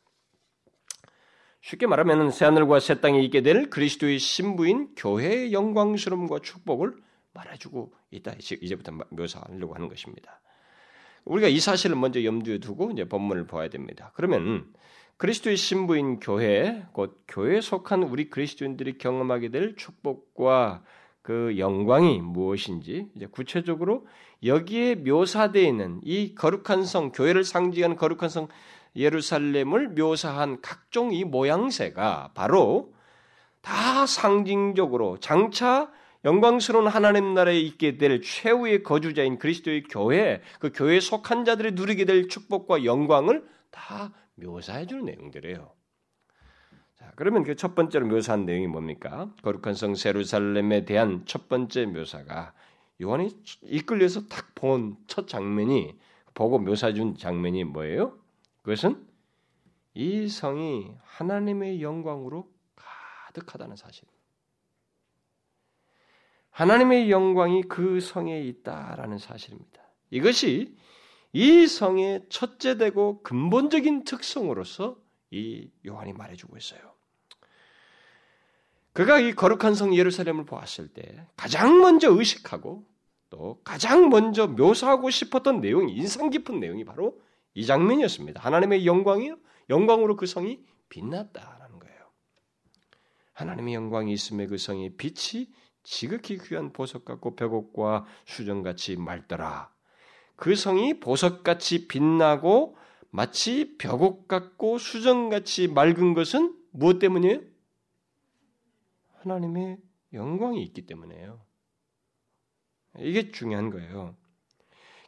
쉽게 1.62 1.88
말하면 1.88 2.32
새 2.32 2.46
하늘과 2.46 2.80
새 2.80 3.00
땅에 3.02 3.20
있게 3.22 3.42
될 3.42 3.70
그리스도의 3.70 4.18
신부인 4.18 4.96
교회의 4.96 5.54
영광스러움과 5.54 6.40
축복을 6.40 6.96
말해주고 7.34 7.94
있다. 8.12 8.34
이제부터 8.40 8.92
묘사하려고 9.12 9.76
하는 9.76 9.88
것입니다. 9.88 10.42
우리가 11.26 11.48
이 11.48 11.60
사실을 11.60 11.96
먼저 11.96 12.24
염두에 12.24 12.60
두고 12.60 12.92
이제 12.92 13.06
본문을 13.08 13.48
보아야 13.48 13.70
됩니다. 13.70 14.12
그러면 14.16 14.66
그리스도의 15.18 15.56
신부인 15.56 16.20
교회, 16.20 16.84
곧 16.94 17.24
교회에 17.28 17.62
속한 17.62 18.04
우리 18.04 18.30
그리스도인들이 18.30 18.98
경험하게 18.98 19.50
될 19.50 19.76
축복과 19.76 20.84
그 21.22 21.56
영광이 21.60 22.22
무엇인지 22.22 23.10
이제 23.16 23.28
구체적으로 23.28 24.08
여기에 24.44 24.96
묘사되어 24.96 25.62
있는 25.62 26.02
이 26.04 26.34
거룩한 26.34 26.84
성, 26.86 27.12
교회를 27.12 27.44
상징하는 27.44 27.96
거룩한 27.96 28.30
성 28.30 28.48
예루살렘을 28.96 29.90
묘사한 29.90 30.60
각종 30.62 31.14
이 31.14 31.24
모양새가 31.24 32.32
바로 32.34 32.94
다 33.62 34.08
상징적으로 34.08 35.20
장차 35.20 35.92
영광스러운 36.24 36.88
하나님 36.88 37.34
나라에 37.34 37.60
있게 37.60 37.98
될 37.98 38.22
최후의 38.22 38.84
거주자인 38.84 39.40
그리스도의 39.40 39.84
교회, 39.84 40.42
그 40.60 40.72
교회에 40.74 41.00
속한 41.00 41.46
자들이 41.46 41.72
누리게 41.72 42.06
될 42.06 42.28
축복과 42.28 42.86
영광을 42.86 43.48
다 43.72 44.12
묘사해 44.36 44.86
주는 44.86 45.06
내용들이에요. 45.06 45.72
자, 46.96 47.12
그러면 47.16 47.44
그 47.44 47.56
첫 47.56 47.74
번째로 47.74 48.06
묘사한 48.08 48.46
내용이 48.46 48.68
뭡니까? 48.68 49.34
거룩한 49.42 49.74
성 49.74 49.96
세루살렘에 49.96 50.86
대한 50.86 51.24
첫 51.26 51.50
번째 51.50 51.86
묘사가 51.88 52.54
요한이 53.02 53.36
이끌려서 53.64 54.28
딱 54.28 54.54
본 54.54 54.96
첫 55.08 55.28
장면이 55.28 55.98
보고 56.36 56.60
묘사준 56.60 57.18
장면이 57.18 57.64
뭐예요? 57.64 58.16
그것은 58.62 59.08
이 59.96 60.28
성이 60.28 60.94
하나님의 61.04 61.82
영광으로 61.82 62.48
가득하다는 62.76 63.76
사실입니다. 63.76 64.11
하나님의 66.52 67.10
영광이 67.10 67.64
그 67.64 68.00
성에 68.00 68.42
있다라는 68.42 69.18
사실입니다. 69.18 69.82
이것이 70.10 70.76
이 71.34 71.68
성의 71.68 72.26
첫째 72.30 72.78
되고 72.78 73.22
근본적인 73.24 74.04
특성으로서 74.04 74.98
이 75.32 75.70
요한이 75.86 76.14
말해주고 76.14 76.58
있어요. 76.58 76.82
그가 78.94 79.20
이 79.20 79.34
거룩한 79.34 79.74
성 79.74 79.96
예루살렘을 79.96 80.46
보았을 80.46 80.90
때 80.90 81.26
가장 81.38 81.80
먼저 81.80 82.12
의식하고 82.12 82.86
또 83.30 83.62
가장 83.64 84.10
먼저 84.10 84.48
묘사하고 84.48 85.10
싶었던 85.10 85.62
내용이 85.62 85.94
인상 85.94 86.30
깊은 86.30 86.60
내용이 86.60 86.84
바로 86.84 87.18
이 87.54 87.66
장면이었습니다. 87.66 88.42
하나님의 88.42 88.86
영광이요. 88.86 89.38
영광으로 89.70 90.18
그 90.18 90.26
성이 90.26 90.60
빛났다라는 90.90 91.80
거예요. 91.80 92.00
하나님의 93.32 93.74
영광이 93.74 94.12
있음에 94.12 94.48
그 94.48 94.58
성의 94.58 94.98
빛이 94.98 95.48
지극히 95.84 96.38
귀한 96.38 96.74
보석 96.74 97.06
같고 97.06 97.36
벽옥과 97.36 98.06
수정같이 98.26 98.98
맑더라. 98.98 99.74
그 100.36 100.56
성이 100.56 101.00
보석같이 101.00 101.88
빛나고 101.88 102.78
마치 103.10 103.78
벽옥 103.78 104.28
같고 104.28 104.78
수정같이 104.78 105.68
맑은 105.68 106.14
것은 106.14 106.56
무엇 106.72 107.00
때문이에요? 107.00 107.42
하나님의 109.20 109.78
영광이 110.14 110.64
있기 110.64 110.86
때문에요. 110.86 111.46
이게 113.00 113.32
중요한 113.32 113.70
거예요. 113.70 114.16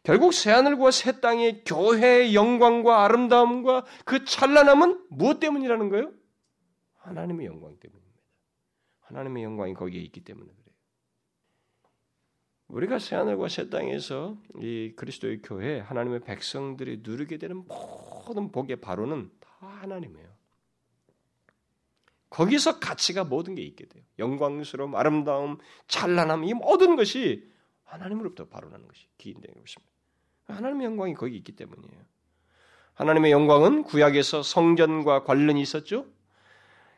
결국 0.04 0.34
새하늘과 0.34 0.92
새 0.92 1.22
땅의 1.22 1.64
교회의 1.64 2.36
영광과 2.36 3.06
아름다움과 3.06 3.86
그 4.06 4.26
찬란함은 4.26 5.08
무엇 5.10 5.40
때문이라는 5.40 5.90
거예요? 5.90 6.12
하나님의 6.98 7.48
영광 7.48 7.78
때문입니다. 7.80 8.22
하나님의 9.02 9.44
영광이 9.44 9.74
거기에 9.74 10.02
있기 10.02 10.24
때문에. 10.24 10.52
우리가 12.74 12.98
새하늘과 12.98 13.50
새 13.50 13.70
땅에서 13.70 14.36
이 14.60 14.94
그리스도의 14.96 15.44
교회, 15.44 15.80
하나님의 15.80 16.22
백성들이 16.22 17.02
누리게 17.04 17.38
되는 17.38 17.64
모든 17.68 18.52
복의 18.52 18.78
바로는 18.78 19.30
다 19.40 19.50
하나님이에요. 19.82 20.28
거기서 22.32 22.80
가치가 22.80 23.24
모든 23.24 23.54
게 23.54 23.62
있게 23.62 23.88
돼요. 23.88 24.04
영광스러움, 24.18 24.96
아름다움, 24.96 25.60
찬란함, 25.88 26.46
이 26.46 26.56
모든 26.56 26.96
것이 26.96 27.48
하나님으로부터 27.84 28.48
바로나는 28.48 28.88
것이 28.88 29.06
기인된 29.20 29.54
것입니다. 29.54 29.94
하나님의 30.46 30.86
영광이 30.86 31.14
거기 31.14 31.38
있기 31.38 31.56
때문이에요. 31.56 32.02
하나님의 32.96 33.32
영광은 33.32 33.84
구약에서 33.84 34.42
성전과 34.42 35.26
관련이 35.26 35.62
있었죠. 35.62 36.08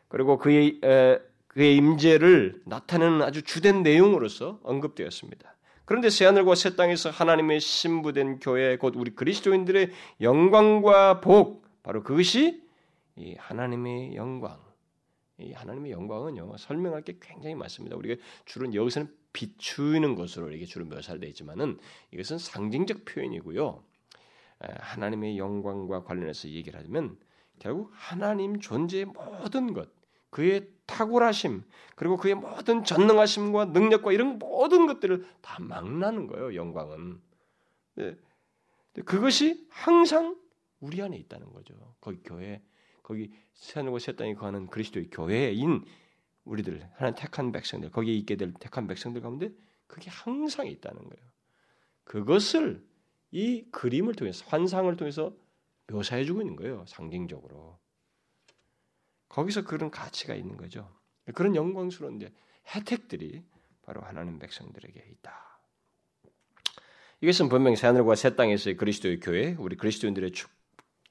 그리고 0.08 0.38
그의 0.38 0.80
에, 0.86 1.20
그의 1.48 1.76
임재를 1.76 2.62
나타내는 2.66 3.22
아주 3.22 3.42
주된 3.42 3.84
내용으로서 3.84 4.62
언급되었습니다. 4.64 5.56
그런데 5.86 6.10
새하늘과 6.10 6.56
새 6.56 6.76
땅에서 6.76 7.10
하나님의 7.10 7.60
신부된 7.60 8.40
교회 8.40 8.78
곧 8.78 8.96
우리 8.96 9.14
그리스도인들의 9.16 9.92
영광과 10.22 11.22
복 11.22 11.66
바로 11.84 12.04
그것이 12.04 12.64
이 13.16 13.36
하나님의 13.38 14.16
영광. 14.16 14.60
이 15.38 15.52
하나님의 15.52 15.92
영광은요 15.92 16.56
설명할 16.58 17.02
게 17.04 17.18
굉장히 17.22 17.56
많습니다. 17.56 17.96
우리가 17.98 18.22
주로 18.46 18.74
여기서는 18.74 19.14
비추는 19.34 20.16
것으로 20.16 20.52
이게 20.52 20.66
주로 20.66 20.86
묘사되어 20.86 21.28
있지만은 21.30 21.78
이것은 22.12 22.38
상징적 22.38 23.04
표현이고요. 23.06 23.84
하나님의 24.60 25.38
영광과 25.38 26.04
관련해서 26.04 26.48
얘기를 26.48 26.80
하면 26.86 27.18
결국 27.60 27.92
하나님 27.94 28.60
존재의 28.60 29.06
모든 29.06 29.74
것, 29.74 29.90
그의 30.36 30.68
탁월하심, 30.86 31.64
그리고 31.96 32.18
그의 32.18 32.36
모든 32.36 32.84
전능하심과 32.84 33.66
능력과 33.68 34.12
이런 34.12 34.38
모든 34.38 34.86
것들을 34.86 35.26
다 35.40 35.64
막나는 35.64 36.28
거예요. 36.28 36.56
영광은. 36.56 37.22
네. 37.96 38.18
그것이 39.06 39.66
항상 39.70 40.38
우리 40.82 41.02
안에 41.02 41.16
있다는 41.16 41.54
거죠. 41.54 41.96
거기 42.02 42.22
교회, 42.22 42.62
거기 43.02 43.32
새하늘과 43.54 44.00
새 44.00 44.18
땅이 44.18 44.36
거하는 44.36 44.68
그리스도의 44.68 45.10
교회인 45.10 45.86
우리들 46.44 46.86
하나님 46.96 47.16
택한 47.16 47.54
백성들 47.54 47.92
거기에 47.92 48.14
있게 48.16 48.36
될 48.36 48.54
택한 48.60 48.88
백성들 48.88 49.22
가운데 49.22 49.54
그게 49.88 50.10
항상 50.10 50.68
있다는 50.68 51.02
거예요. 51.02 51.26
그것을 52.04 52.86
이 53.32 53.64
그림을 53.72 54.16
통해서 54.16 54.44
환상을 54.50 54.94
통해서 54.98 55.34
묘사해 55.88 56.26
주고 56.26 56.42
있는 56.42 56.58
거예요. 56.58 56.84
상징적으로. 56.90 57.80
거기서 59.36 59.66
그런 59.66 59.92
가치가 59.92 60.34
있는 60.34 60.56
거죠. 60.56 60.90
그런 61.34 61.58
영광스러운 61.58 62.22
혜택들이 62.74 63.44
바로 63.84 64.00
하나님 64.00 64.40
백성들에게 64.40 65.08
있다. 65.12 65.60
이것은 67.20 67.50
분명히 67.50 67.76
새하늘과 67.76 68.16
새 68.16 68.38
땅에서의 68.38 68.78
그리스도의 68.78 69.20
교회, 69.20 69.54
우리 69.60 69.76
그리스도인들의 69.76 70.32
축, 70.32 70.50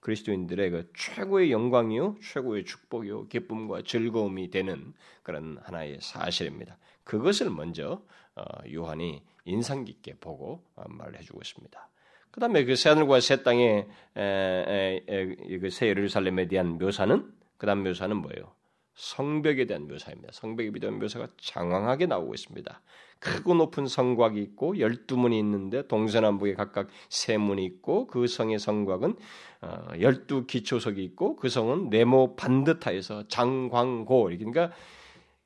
그리스도인들의 0.00 0.70
그 0.70 0.92
최고의 0.96 1.52
영광이요, 1.52 2.16
최고의 2.22 2.64
축복이요, 2.64 3.28
기쁨과 3.28 3.82
즐거움이 3.82 4.48
되는 4.50 4.94
그런 5.22 5.58
하나의 5.62 5.98
사실입니다. 6.00 6.78
그것을 7.04 7.50
먼저 7.50 8.02
어, 8.36 8.42
요한이 8.72 9.22
인상 9.44 9.84
깊게 9.84 10.14
보고 10.20 10.64
어, 10.76 10.84
말을 10.88 11.18
해주고 11.18 11.40
있습니다. 11.42 11.88
그 12.30 12.40
다음에 12.40 12.64
그 12.64 12.74
새하늘과 12.74 13.20
새 13.20 13.42
땅의 13.42 13.86
그 14.14 15.70
새 15.70 15.88
예루살렘에 15.88 16.48
대한 16.48 16.78
묘사는 16.78 17.43
그 17.64 17.66
다음 17.66 17.82
묘사는 17.82 18.14
뭐예요? 18.14 18.52
성벽에 18.94 19.64
대한 19.64 19.88
묘사입니다. 19.88 20.32
성벽에 20.34 20.70
대한 20.78 20.98
묘사가 20.98 21.28
장황하게 21.38 22.04
나오고 22.04 22.34
있습니다. 22.34 22.82
크고 23.20 23.54
높은 23.54 23.86
성곽이 23.86 24.38
있고 24.42 24.78
열두 24.78 25.16
문이 25.16 25.38
있는데 25.38 25.88
동서남북에 25.88 26.56
각각 26.56 26.88
세 27.08 27.38
문이 27.38 27.64
있고 27.64 28.06
그 28.06 28.26
성의 28.26 28.58
성곽은 28.58 29.16
어, 29.62 29.86
열두 29.98 30.44
기초석이 30.46 31.02
있고 31.04 31.36
그 31.36 31.48
성은 31.48 31.88
네모 31.88 32.36
반듯하여서 32.36 33.28
장광고 33.28 34.24
그러니까 34.24 34.70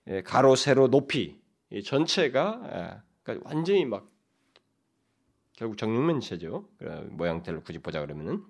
예, 0.09 0.23
가로 0.23 0.57
세로 0.57 0.89
높이 0.89 1.37
전체가 1.85 2.63
예, 2.65 3.01
그러니까 3.23 3.49
완전히 3.49 3.85
막 3.85 4.11
결국 5.53 5.79
정육면체죠. 5.79 6.69
모양대로 7.11 7.61
굳이 7.61 7.79
보자 7.79 8.01
그러면은 8.01 8.43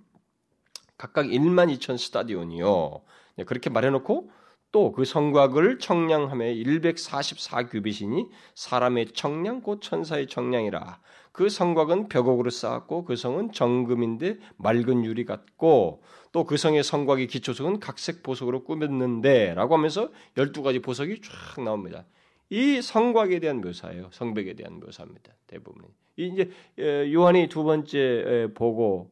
각각 0.96 1.26
1만 1.26 1.70
2천 1.76 1.98
스타디온이요. 1.98 3.02
네, 3.38 3.44
그렇게 3.44 3.70
말해놓고 3.70 4.30
또 4.70 4.92
그 4.92 5.06
성곽을 5.06 5.78
청량함에 5.78 6.56
144규빗이니 6.56 8.28
사람의 8.54 9.12
청량 9.12 9.62
곧 9.62 9.80
천사의 9.80 10.26
청량이라. 10.26 11.00
그 11.32 11.48
성곽은 11.48 12.08
벽옥으로 12.08 12.50
쌓았고 12.50 13.04
그 13.04 13.16
성은 13.16 13.52
정금인데 13.52 14.38
맑은 14.58 15.04
유리 15.06 15.24
같고 15.24 16.02
또 16.32 16.44
그 16.44 16.58
성의 16.58 16.82
성곽의 16.82 17.28
기초석은 17.28 17.80
각색 17.80 18.22
보석으로 18.22 18.64
꾸몄는데라고 18.64 19.74
하면서 19.74 20.10
12가지 20.34 20.82
보석이 20.82 21.22
쫙 21.22 21.62
나옵니다. 21.62 22.04
이 22.50 22.82
성곽에 22.82 23.40
대한 23.40 23.62
묘사예요. 23.62 24.10
성벽에 24.12 24.54
대한 24.54 24.80
묘사입니다. 24.80 25.32
대부분. 25.46 25.84
이제 26.16 26.50
요한이 26.78 27.48
두 27.48 27.64
번째 27.64 28.48
보고 28.54 29.10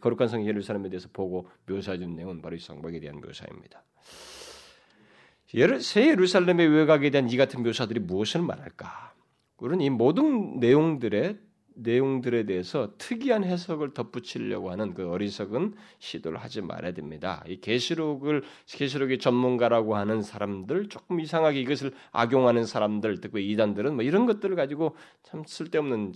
거룩한 0.00 0.28
성 0.28 0.46
예루살렘에 0.46 0.88
대해서 0.88 1.08
보고 1.12 1.48
묘사해준 1.66 2.14
내용은 2.14 2.42
바로 2.42 2.56
이 2.56 2.58
성벽에 2.58 3.00
대한 3.00 3.20
묘사입니다. 3.20 3.82
새 5.80 6.08
예루살렘의 6.08 6.66
외곽에 6.68 7.10
대한 7.10 7.28
이 7.30 7.36
같은 7.36 7.62
묘사들이 7.62 8.00
무엇을 8.00 8.42
말할까? 8.42 9.14
우리는 9.58 9.84
이 9.84 9.90
모든 9.90 10.58
내용들의 10.60 11.38
내용들에 11.74 12.44
대해서 12.44 12.92
특이한 12.98 13.44
해석을 13.44 13.94
덧붙이려고 13.94 14.70
하는 14.70 14.94
그 14.94 15.08
어리석은 15.10 15.74
시도를 15.98 16.38
하지 16.38 16.60
말아야 16.60 16.92
됩니다. 16.92 17.42
이 17.46 17.60
계시록을 17.60 18.42
계시록의 18.66 19.18
전문가라고 19.18 19.96
하는 19.96 20.22
사람들 20.22 20.88
조금 20.88 21.20
이상하게 21.20 21.60
이것을 21.60 21.92
악용하는 22.12 22.64
사람들 22.64 23.20
특히 23.20 23.50
이단들은 23.50 23.94
뭐 23.94 24.04
이런 24.04 24.26
것들을 24.26 24.54
가지고 24.56 24.96
참 25.22 25.44
쓸데없는 25.46 26.12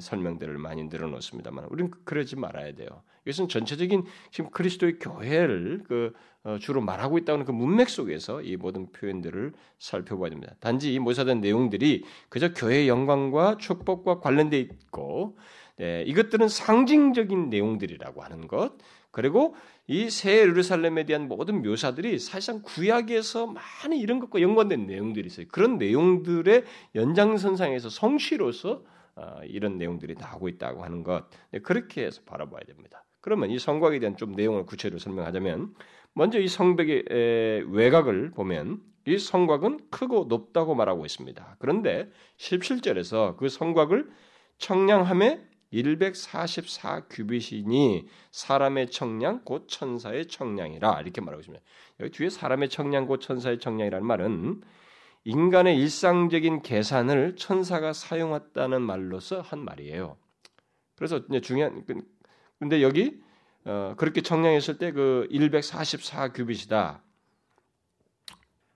설명들을 0.00 0.58
많이 0.58 0.84
늘어놓습니다만 0.84 1.66
우리는 1.70 1.90
그러지 2.04 2.36
말아야 2.36 2.74
돼요. 2.74 2.88
이것은 3.24 3.48
전체적인 3.48 4.04
지금 4.30 4.50
그리스도의 4.50 4.98
교회를 4.98 5.82
그 5.86 6.12
어, 6.12 6.29
주로 6.60 6.80
말하고 6.80 7.18
있다는 7.18 7.44
그 7.44 7.52
문맥 7.52 7.88
속에서 7.88 8.40
이 8.42 8.56
모든 8.56 8.90
표현들을 8.92 9.52
살펴봐야 9.78 10.30
됩니다. 10.30 10.54
단지 10.60 10.92
이 10.94 10.98
모사된 10.98 11.40
내용들이 11.40 12.04
그저 12.28 12.54
교회의 12.54 12.88
영광과 12.88 13.58
축복과 13.58 14.20
관련돼 14.20 14.58
있고 14.58 15.36
네, 15.76 16.02
이것들은 16.06 16.48
상징적인 16.48 17.50
내용들이라고 17.50 18.22
하는 18.22 18.48
것 18.48 18.72
그리고 19.10 19.54
이 19.86 20.08
새 20.08 20.38
예루살렘에 20.38 21.04
대한 21.04 21.26
모든 21.26 21.62
묘사들이 21.62 22.18
사실상 22.20 22.62
구약에서 22.62 23.48
많이 23.48 23.98
이런 23.98 24.20
것과 24.20 24.40
연관된 24.40 24.86
내용들이 24.86 25.26
있어요. 25.26 25.46
그런 25.50 25.78
내용들의 25.78 26.64
연장선상에서 26.94 27.88
성취로서 27.90 28.84
어, 29.16 29.40
이런 29.44 29.76
내용들이 29.78 30.14
나오고 30.14 30.48
있다고 30.48 30.84
하는 30.84 31.02
것 31.02 31.24
네, 31.50 31.58
그렇게 31.58 32.04
해서 32.06 32.22
바라봐야 32.24 32.62
됩니다. 32.64 33.04
그러면 33.20 33.50
이 33.50 33.58
성곽에 33.58 33.98
대한 33.98 34.16
좀 34.16 34.32
내용을 34.32 34.64
구체적으로 34.64 34.98
설명하자면 35.00 35.74
먼저 36.14 36.38
이 36.38 36.48
성벽의 36.48 37.04
외곽을 37.68 38.32
보면 38.32 38.80
이 39.06 39.18
성곽은 39.18 39.90
크고 39.90 40.26
높다고 40.28 40.74
말하고 40.74 41.06
있습니다. 41.06 41.56
그런데 41.58 42.10
17절에서 42.38 43.36
그 43.36 43.48
성곽을 43.48 44.10
청량함에 44.58 45.48
144 45.72 47.06
규빗이니 47.08 48.08
사람의 48.32 48.90
청량 48.90 49.42
곧 49.44 49.68
천사의 49.68 50.26
청량이라 50.26 51.00
이렇게 51.00 51.20
말하고 51.20 51.40
있습니다. 51.40 51.64
여기 52.00 52.10
뒤에 52.10 52.28
사람의 52.28 52.68
청량 52.68 53.06
곧 53.06 53.20
천사의 53.20 53.58
청량이라는 53.60 54.06
말은 54.06 54.62
인간의 55.24 55.78
일상적인 55.78 56.62
계산을 56.62 57.36
천사가 57.36 57.92
사용했다는 57.92 58.82
말로서 58.82 59.40
한 59.42 59.64
말이에요. 59.64 60.16
그래서 60.96 61.24
중요한 61.40 61.84
근데 62.58 62.82
여기 62.82 63.22
어, 63.64 63.94
그렇게 63.96 64.22
청량했을 64.22 64.78
때 64.78 64.92
그 64.92 65.28
144 65.30 66.32
규빗이다. 66.32 67.02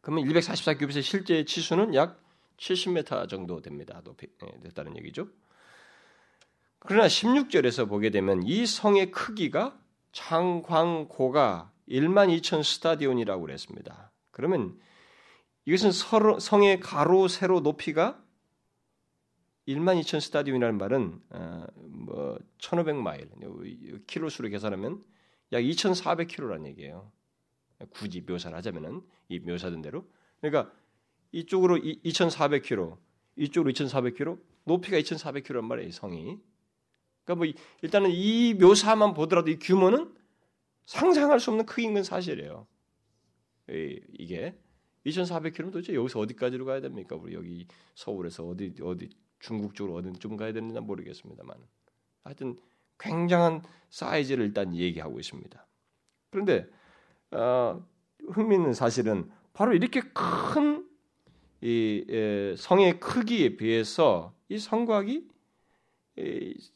그러면 0.00 0.28
144 0.28 0.74
규빗의 0.74 1.02
실제 1.02 1.44
치수는 1.44 1.94
약 1.94 2.22
70m 2.58 3.28
정도 3.28 3.60
됩니다. 3.60 4.00
높이 4.04 4.26
네, 4.42 4.60
됐다는 4.62 4.96
얘기죠. 4.98 5.28
그러나 6.78 7.06
16절에서 7.06 7.88
보게 7.88 8.10
되면 8.10 8.42
이 8.42 8.66
성의 8.66 9.10
크기가 9.10 9.78
창광고가 10.12 11.72
1만 11.88 12.40
2천 12.40 12.62
스타디온이라고 12.62 13.40
그랬습니다. 13.40 14.12
그러면 14.30 14.78
이것은 15.64 15.90
성의 16.38 16.80
가로 16.80 17.26
세로 17.28 17.60
높이가 17.60 18.22
1만 19.68 20.00
2천 20.00 20.20
스타디온이라는 20.20 20.78
말은 20.78 21.20
어, 21.30 21.66
뭐 21.76 22.38
1,500마일 22.58 24.06
킬로 24.06 24.28
수로 24.28 24.48
계산하면 24.48 25.02
약 25.52 25.60
2,400킬로라는 25.60 26.66
얘기예요. 26.68 27.10
굳이 27.90 28.20
묘사를 28.20 28.56
하자면은 28.56 29.02
이 29.28 29.40
묘사된 29.40 29.82
대로 29.82 30.06
그러니까 30.40 30.72
이쪽으로 31.32 31.78
2,400킬로, 31.78 32.96
이쪽으로 33.36 33.72
2,400킬로, 33.72 34.38
높이가 34.64 34.98
2,400킬로란 34.98 35.64
말이에요. 35.64 35.90
성이. 35.90 36.38
그러니까 37.24 37.34
뭐 37.34 37.46
일단은 37.82 38.10
이 38.12 38.54
묘사만 38.54 39.14
보더라도 39.14 39.50
이 39.50 39.58
규모는 39.58 40.14
상상할 40.86 41.40
수 41.40 41.50
없는 41.50 41.66
크기인 41.66 41.94
건 41.94 42.04
사실이에요. 42.04 42.66
이게 43.68 44.54
2,400km 45.06 45.72
도대체 45.72 45.94
여기서 45.94 46.20
어디까지로 46.20 46.64
가야 46.64 46.80
됩니까? 46.80 47.16
우리 47.16 47.34
여기 47.34 47.66
서울에서 47.94 48.46
어디 48.46 48.74
어디 48.82 49.08
중국 49.44 49.74
쪽으로 49.74 49.98
어느 49.98 50.10
좀 50.14 50.38
가야 50.38 50.54
되는지 50.54 50.80
모르겠습니다만 50.80 51.54
하여튼 52.22 52.56
굉장한 52.98 53.62
사이즈를 53.90 54.46
일단 54.46 54.74
얘기하고 54.74 55.20
있습니다. 55.20 55.66
그런데 56.30 56.66
어, 57.30 57.86
흥미있는 58.30 58.72
사실은 58.72 59.30
바로 59.52 59.74
이렇게 59.74 60.00
큰 60.00 60.88
이, 61.60 62.06
에, 62.08 62.56
성의 62.56 62.98
크기에 62.98 63.56
비해서 63.56 64.34
이 64.48 64.58
성곽이 64.58 65.28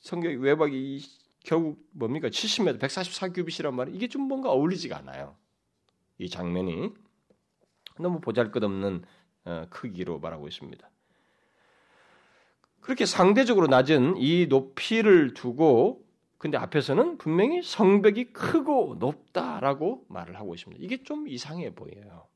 성경 0.00 0.38
외박이 0.38 1.00
결국 1.44 1.83
뭡니까? 1.92 2.28
70m, 2.28 2.78
144규빗이란 2.78 3.72
말이 3.72 3.94
이게 3.94 4.09
좀 4.09 4.22
뭔가 4.22 4.50
어울리지가 4.50 4.98
않아요. 4.98 5.37
이 6.18 6.28
장면이 6.28 6.92
너무 7.98 8.20
보잘것없는 8.20 9.04
어, 9.46 9.66
크기로 9.70 10.18
말하고 10.20 10.48
있습니다. 10.48 10.90
그렇게 12.80 13.06
상대적으로 13.06 13.66
낮은 13.66 14.16
이 14.16 14.46
높이를 14.48 15.34
두고 15.34 16.04
근데 16.38 16.56
앞에서는 16.56 17.18
분명히 17.18 17.62
성벽이 17.62 18.32
크고 18.32 18.96
높다라고 19.00 20.06
말을 20.08 20.36
하고 20.38 20.54
있습니다. 20.54 20.82
이게 20.82 21.02
좀 21.02 21.26
이상해 21.26 21.74
보여요. 21.74 22.28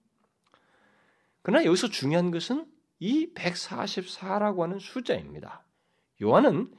그러나 1.42 1.64
여기서 1.64 1.88
중요한 1.88 2.30
것은 2.30 2.66
이 2.98 3.32
144라고 3.34 4.60
하는 4.60 4.78
숫자입니다. 4.78 5.64
요한은 6.20 6.72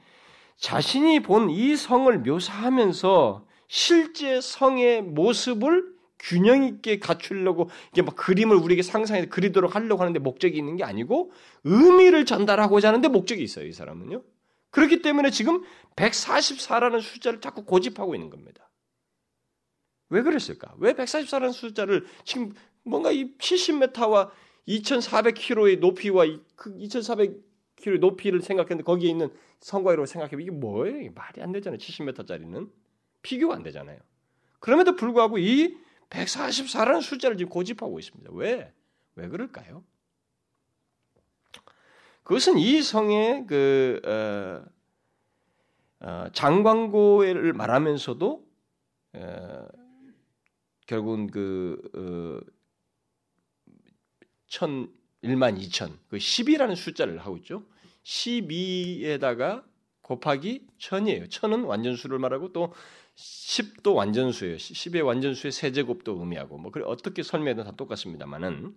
자신이 0.56 1.20
본 1.20 1.50
이 1.50 1.76
성을 1.76 2.16
묘사하면서 2.18 3.46
실제 3.68 4.40
성의 4.40 5.02
모습을 5.02 5.93
균형 6.24 6.64
있게 6.64 6.98
갖추려고 6.98 7.68
이게 7.92 8.02
막 8.02 8.16
그림을 8.16 8.56
우리에게 8.56 8.82
상상해서 8.82 9.28
그리도록 9.28 9.74
하려고 9.74 10.00
하는데 10.00 10.18
목적이 10.18 10.58
있는 10.58 10.76
게 10.76 10.84
아니고 10.84 11.32
의미를 11.64 12.24
전달하고자 12.24 12.88
하는데 12.88 13.08
목적이 13.08 13.42
있어요, 13.42 13.66
이 13.66 13.72
사람은요. 13.72 14.22
그렇기 14.70 15.02
때문에 15.02 15.30
지금 15.30 15.62
144라는 15.96 17.00
숫자를 17.00 17.40
자꾸 17.40 17.64
고집하고 17.64 18.14
있는 18.14 18.30
겁니다. 18.30 18.70
왜 20.08 20.22
그랬을까? 20.22 20.74
왜 20.78 20.94
144라는 20.94 21.52
숫자를 21.52 22.06
지금 22.24 22.54
뭔가 22.82 23.12
이 23.12 23.36
70m와 23.36 24.30
2,400km의 24.66 25.78
높이와 25.78 26.24
2,400km의 26.24 27.42
그 27.82 27.88
높이를 28.00 28.40
생각했는데 28.40 28.82
거기에 28.82 29.10
있는 29.10 29.28
성과로 29.60 30.06
생각해보면 30.06 30.46
이게 30.46 30.50
뭐예요? 30.50 31.00
이게 31.00 31.10
말이 31.10 31.42
안 31.42 31.52
되잖아요. 31.52 31.78
70m짜리는. 31.78 32.70
비교가 33.20 33.54
안 33.54 33.62
되잖아요. 33.62 33.98
그럼에도 34.58 34.96
불구하고 34.96 35.38
이 35.38 35.76
144라는 36.10 37.02
숫자를 37.02 37.36
지금 37.36 37.50
고집하고 37.50 37.98
있습니다. 37.98 38.30
왜? 38.32 38.72
왜 39.16 39.28
그럴까요? 39.28 39.84
그것은 42.24 42.58
이 42.58 42.82
성의 42.82 43.46
그 43.46 44.00
어, 44.04 44.64
어, 46.06 46.28
장광고를 46.32 47.52
말하면서도 47.52 48.46
어, 49.14 49.66
결국은 50.86 51.26
그 51.26 51.80
어, 51.94 52.50
천 54.46 54.92
1만 55.22 55.58
2천 55.58 55.98
그 56.08 56.16
10이라는 56.16 56.76
숫자를 56.76 57.18
하고 57.18 57.36
있죠. 57.38 57.64
12에다가 58.04 59.64
곱하기 60.02 60.66
1000이에요. 60.78 61.28
1000은 61.28 61.66
완전수를 61.66 62.18
말하고 62.18 62.52
또 62.52 62.72
10도 63.16 63.94
완전수예요. 63.94 64.56
10의 64.56 65.04
완전수의 65.04 65.52
세제곱도 65.52 66.18
의미하고 66.18 66.58
뭐 66.58 66.72
그래 66.72 66.84
어떻게 66.86 67.22
설명해도 67.22 67.64
다 67.64 67.72
똑같습니다만은 67.72 68.76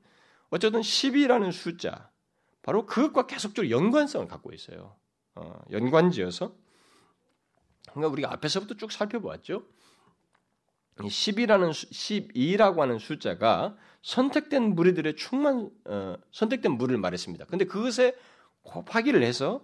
어쨌든 0.50 0.82
10이라는 0.82 1.52
숫자 1.52 2.12
바로 2.62 2.86
그것과 2.86 3.28
계속적으로 3.28 3.69
연관성을 3.71 4.28
갖고 4.28 4.54
있어요. 4.54 4.95
어, 5.36 5.60
연관지어서 5.71 6.54
그러니까 7.91 8.12
우리가 8.12 8.34
앞에서부터 8.34 8.76
쭉 8.76 8.91
살펴보았죠. 8.91 9.63
10이라는 10.97 11.71
12라고 11.71 12.80
하는 12.80 13.00
숫자가 13.00 13.78
선택된 14.02 14.76
무리들의 14.76 15.15
충만 15.15 15.69
어, 15.86 16.15
선택된 16.32 16.73
무리를 16.73 17.00
말했습니다. 17.00 17.45
근데 17.45 17.65
그것에 17.65 18.15
곱하기를 18.63 19.23
해서 19.23 19.63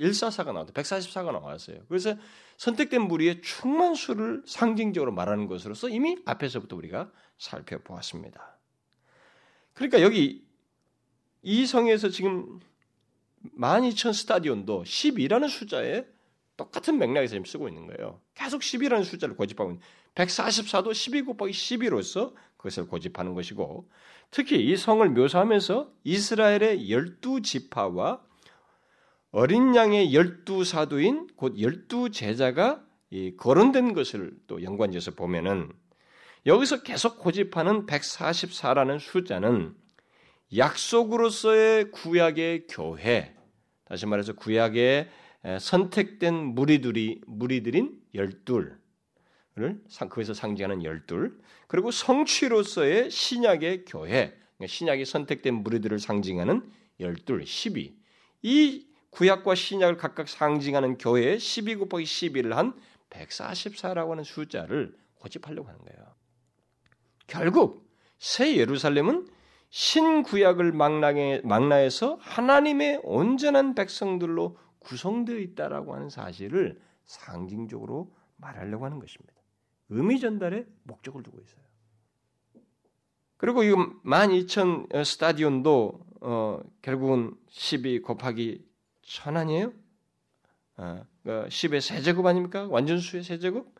144가 0.00 0.52
나왔다. 0.52 0.72
144가 0.72 1.32
나왔어요. 1.32 1.80
그래서 1.88 2.16
선택된 2.56 3.02
무리의 3.02 3.42
충만수를 3.42 4.42
상징적으로 4.46 5.12
말하는 5.12 5.46
것으로서 5.46 5.88
이미 5.88 6.16
앞에서부터 6.24 6.76
우리가 6.76 7.10
살펴보았습니다. 7.38 8.58
그러니까 9.74 10.02
여기 10.02 10.46
이 11.42 11.66
성에서 11.66 12.08
지금 12.08 12.60
12,000 13.58 14.12
스타디온도 14.12 14.84
12라는 14.84 15.48
숫자에 15.48 16.06
똑같은 16.56 16.98
맥락에서 16.98 17.32
지금 17.32 17.44
쓰고 17.44 17.68
있는 17.68 17.86
거예요. 17.86 18.20
계속 18.34 18.60
10이라는 18.60 19.04
숫자를 19.04 19.36
고집하고 19.36 19.72
있는 19.72 19.82
144도 20.14 20.94
12 20.94 21.22
곱하기 21.22 21.52
12로서 21.52 22.34
그것을 22.56 22.86
고집하는 22.86 23.34
것이고 23.34 23.90
특히 24.30 24.64
이 24.64 24.76
성을 24.76 25.06
묘사하면서 25.08 25.92
이스라엘의 26.04 26.90
열두 26.90 27.42
지파와 27.42 28.22
어린 29.36 29.74
양의 29.74 30.14
열두 30.14 30.62
사도인 30.62 31.26
곧 31.34 31.60
열두 31.60 32.10
제자가 32.10 32.86
거론된 33.36 33.92
것을 33.92 34.32
또 34.46 34.62
연관지어서 34.62 35.16
보면은 35.16 35.72
여기서 36.46 36.84
계속 36.84 37.18
고집하는 37.18 37.84
144라는 37.86 39.00
숫자는 39.00 39.74
약속으로서의 40.56 41.90
구약의 41.90 42.68
교회, 42.68 43.34
다시 43.86 44.06
말해서 44.06 44.34
구약의 44.34 45.08
선택된 45.58 46.32
무리들이 46.54 47.22
무리들인 47.26 48.00
열둘을 48.14 48.78
그에서 50.10 50.32
상징하는 50.32 50.84
열둘, 50.84 51.40
그리고 51.66 51.90
성취로서의 51.90 53.10
신약의 53.10 53.86
교회, 53.86 54.38
그러니까 54.58 54.66
신약이 54.68 55.04
선택된 55.04 55.54
무리들을 55.54 55.98
상징하는 55.98 56.70
열둘, 57.00 57.46
12. 57.46 57.96
이 58.42 58.93
구약과 59.14 59.54
신약을 59.54 59.96
각각 59.96 60.28
상징하는 60.28 60.98
교회에 60.98 61.38
12 61.38 61.76
곱하기 61.76 62.04
12를 62.04 62.50
한 62.50 62.74
144라고 63.10 64.10
하는 64.10 64.24
숫자를 64.24 64.96
고집하려고 65.14 65.68
하는 65.68 65.80
거예요. 65.80 66.14
결국 67.26 67.88
새 68.18 68.56
예루살렘은 68.56 69.28
신구약을 69.70 70.72
망라에, 70.72 71.40
망라해서 71.42 72.18
하나님의 72.20 73.00
온전한 73.02 73.74
백성들로 73.74 74.56
구성되어 74.80 75.38
있다라고 75.38 75.94
하는 75.94 76.10
사실을 76.10 76.80
상징적으로 77.06 78.14
말하려고 78.36 78.84
하는 78.84 78.98
것입니다. 78.98 79.34
의미 79.88 80.20
전달에 80.20 80.66
목적을 80.84 81.22
두고 81.22 81.40
있어요. 81.40 81.62
그리고 83.36 83.62
이 83.62 83.68
12,000 84.04 84.88
스타디온도 85.04 86.00
어, 86.20 86.60
결국은 86.80 87.34
12 87.48 88.00
곱하기 88.00 88.73
1000 89.04 89.36
아니에요? 89.36 89.72
어, 90.76 91.04
10의 91.24 91.80
세제곱 91.80 92.26
아닙니까? 92.26 92.66
완전수의 92.68 93.22
세제곱? 93.22 93.74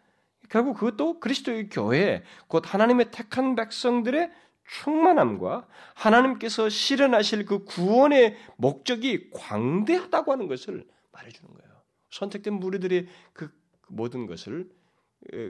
결국 0.49 0.75
그것도 0.75 1.21
그리스도의 1.21 1.69
교회, 1.69 2.23
곧 2.49 2.63
하나님의 2.67 3.11
택한 3.11 3.55
백성들의 3.55 4.31
충만함과 4.67 5.67
하나님께서 5.95 6.69
실현하실 6.69 7.45
그 7.45 7.65
구원의 7.65 8.37
목적이 8.57 9.31
광대하다고 9.31 10.33
하는 10.33 10.47
것을 10.47 10.87
말해주는 11.13 11.53
거예요. 11.53 11.83
선택된 12.11 12.55
무리들의 12.55 13.09
그 13.33 13.51
모든 13.89 14.27
것을 14.27 14.71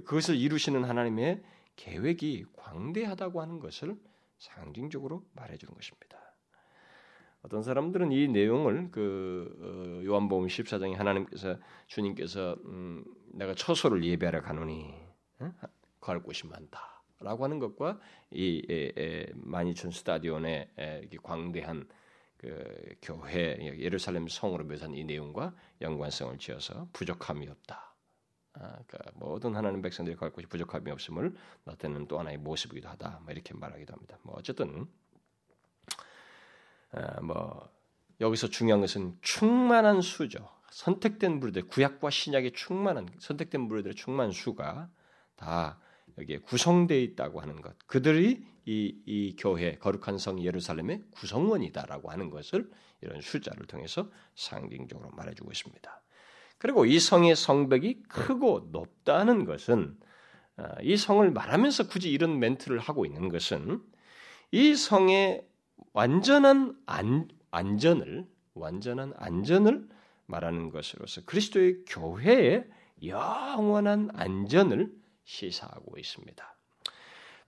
그것을 0.04 0.36
이루시는 0.36 0.84
하나님의 0.84 1.42
계획이 1.76 2.46
광대하다고 2.56 3.40
하는 3.40 3.60
것을 3.60 3.96
상징적으로 4.38 5.24
말해주는 5.34 5.74
것입니다. 5.74 6.23
어떤 7.44 7.62
사람들은 7.62 8.10
이 8.10 8.26
내용을 8.28 8.90
그 8.90 9.54
어, 9.60 10.04
요한복음 10.04 10.46
14장에 10.46 10.94
하나님께서 10.94 11.58
주님께서 11.86 12.56
음, 12.64 13.04
내가 13.32 13.54
처소를 13.54 14.02
예배하러 14.02 14.40
가노니 14.40 14.94
어? 15.40 15.52
갈 16.00 16.22
곳이 16.22 16.46
많다라고 16.46 17.44
하는 17.44 17.58
것과 17.58 18.00
이 18.30 18.62
만이천 19.34 19.90
스타디온의 19.90 20.70
에, 20.78 21.08
광대한 21.22 21.86
그 22.38 22.96
교회 23.02 23.58
예루살렘 23.78 24.26
성으로 24.26 24.64
묘사한 24.64 24.94
이 24.94 25.04
내용과 25.04 25.54
연관성을 25.82 26.38
지어서 26.38 26.88
부족함이 26.92 27.48
없다. 27.48 27.94
아, 28.54 28.78
그러니까 28.86 28.98
모든 29.14 29.54
하나님 29.54 29.82
백성들이 29.82 30.16
갈 30.16 30.30
곳이 30.30 30.46
부족함이 30.46 30.90
없음을 30.90 31.34
나타내는 31.64 32.06
또 32.06 32.18
하나의 32.18 32.38
모습이기도 32.38 32.88
하다. 32.88 33.20
뭐 33.22 33.32
이렇게 33.32 33.52
말하기도 33.54 33.92
합니다. 33.92 34.18
뭐 34.22 34.34
어쨌든 34.38 34.70
아, 34.80 34.86
뭐 37.22 37.68
여기서 38.20 38.48
중요한 38.48 38.80
것은 38.80 39.16
충만한 39.22 40.00
수죠. 40.00 40.48
선택된 40.70 41.38
무리들, 41.38 41.66
구약과 41.66 42.10
신약의 42.10 42.52
충만한 42.52 43.08
선택된 43.18 43.60
무리들의 43.60 43.94
충만 43.94 44.32
수가 44.32 44.88
다 45.36 45.78
여기에 46.18 46.38
구성되어 46.38 46.98
있다고 46.98 47.40
하는 47.40 47.60
것. 47.60 47.76
그들이 47.86 48.44
이, 48.66 49.02
이 49.06 49.36
교회 49.38 49.76
거룩한 49.76 50.18
성 50.18 50.42
예루살렘의 50.42 51.02
구성원이다라고 51.12 52.10
하는 52.10 52.30
것을 52.30 52.70
이런 53.02 53.20
숫자를 53.20 53.66
통해서 53.66 54.10
상징적으로 54.34 55.10
말해주고 55.10 55.50
있습니다. 55.50 56.02
그리고 56.58 56.86
이 56.86 56.98
성의 56.98 57.36
성벽이 57.36 58.04
크고 58.04 58.68
높다는 58.72 59.44
것은 59.44 59.98
아, 60.56 60.76
이 60.82 60.96
성을 60.96 61.28
말하면서 61.30 61.88
굳이 61.88 62.10
이런 62.10 62.38
멘트를 62.38 62.78
하고 62.78 63.04
있는 63.04 63.28
것은 63.28 63.82
이 64.52 64.74
성의 64.74 65.46
완전한 65.94 66.76
안, 66.86 67.28
안전을 67.50 68.26
완전한 68.54 69.14
안전을 69.16 69.88
말하는 70.26 70.70
것으로서 70.70 71.22
그리스도의 71.24 71.84
교회의 71.86 72.64
영원한 73.04 74.10
안전을 74.12 74.92
시사하고 75.24 75.96
있습니다. 75.96 76.56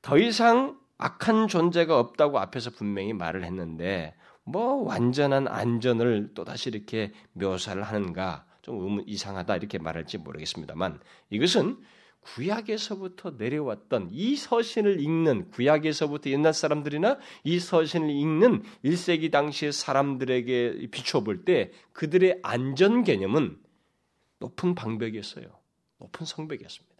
더 0.01 0.19
이상 0.19 0.79
악한 0.99 1.49
존재가 1.49 1.99
없다고 1.99 2.39
앞에서 2.39 2.71
분명히 2.71 3.13
말을 3.13 3.45
했는데 3.45 4.15
뭐 4.45 4.77
완전한 4.77 5.49
안전을 5.49 6.33
또다시 6.35 6.71
이렇게 6.71 7.13
묘사를 7.33 7.83
하는가 7.83 8.47
좀 8.63 9.03
이상하다 9.07 9.57
이렇게 9.57 9.79
말할지 9.79 10.19
모르겠습니다만 10.19 11.01
이것은 11.31 11.79
구약에서부터 12.27 13.35
내려왔던 13.39 14.09
이 14.11 14.37
서신을 14.37 15.01
읽는 15.01 15.51
구약에서부터 15.51 16.31
옛날 16.31 16.53
사람들이나 16.53 17.19
이 17.45 17.61
서신을 17.61 18.11
읽는 18.11 18.63
1세기 18.85 19.31
당시의 19.31 19.73
사람들에게 19.73 20.89
비추어 20.91 21.23
볼때 21.23 21.71
그들의 21.93 22.41
안전 22.43 23.05
개념은 23.05 23.59
높은 24.41 24.75
방벽이었어요. 24.75 25.47
높은 25.99 26.27
성벽이었습니다. 26.27 26.97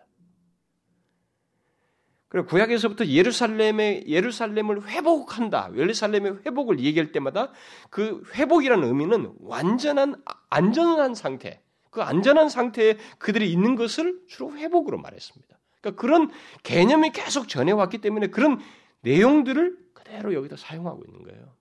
그리고 2.29 2.49
구약에서부터 2.49 3.07
예루살렘의 3.07 4.05
예루살렘을 4.09 4.89
회복한다. 4.89 5.71
예루살렘의 5.75 6.41
회복을 6.45 6.81
얘기할 6.81 7.13
때마다 7.13 7.53
그 7.89 8.23
회복이라는 8.35 8.87
의미는 8.87 9.33
완전한 9.41 10.17
안전한 10.51 11.15
상태, 11.15 11.63
그 11.97 12.03
안전한 12.03 12.51
상태에 12.51 12.99
그들이 13.17 13.51
있는 13.51 13.75
것을 13.75 14.21
주로 14.29 14.55
회복으로 14.55 14.99
말했습니다. 14.99 15.59
그러니까 15.81 15.99
그런 15.99 16.31
개념이 16.63 17.11
계속 17.13 17.49
전해왔기 17.49 18.03
때문에 18.03 18.27
그런 18.27 18.61
내용들을 19.01 19.79
그대로 19.95 20.35
여기다 20.35 20.57
사용하고 20.57 21.05
있는 21.07 21.23
거예요. 21.23 21.55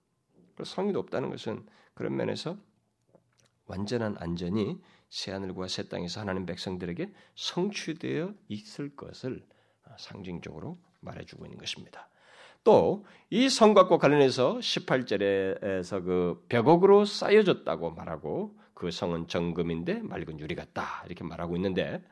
성이 0.62 0.92
높다는 0.92 1.30
것은 1.30 1.64
그런 1.94 2.16
면에서 2.16 2.58
완전한 3.64 4.16
안전이 4.18 4.78
새 5.08 5.32
하늘과 5.32 5.68
새 5.68 5.88
땅에서 5.88 6.20
하나님 6.20 6.44
백성들에게 6.44 7.10
성취되어 7.34 8.34
있을 8.48 8.94
것을 8.94 9.42
상징적으로 9.98 10.76
말해주고 11.00 11.46
있는 11.46 11.56
것입니다. 11.56 12.10
또 12.62 13.04
이 13.30 13.48
성곽과 13.48 13.96
관련해서 13.96 14.58
18절에서 14.58 16.04
그 16.04 16.44
벽옥으로 16.50 17.06
쌓여졌다고 17.06 17.92
말하고 17.92 18.54
그 18.76 18.92
성은 18.92 19.26
정금인데 19.28 20.02
맑은 20.02 20.38
유리 20.38 20.54
같다 20.54 21.02
이렇게 21.06 21.24
말하고 21.24 21.56
있는데 21.56 22.04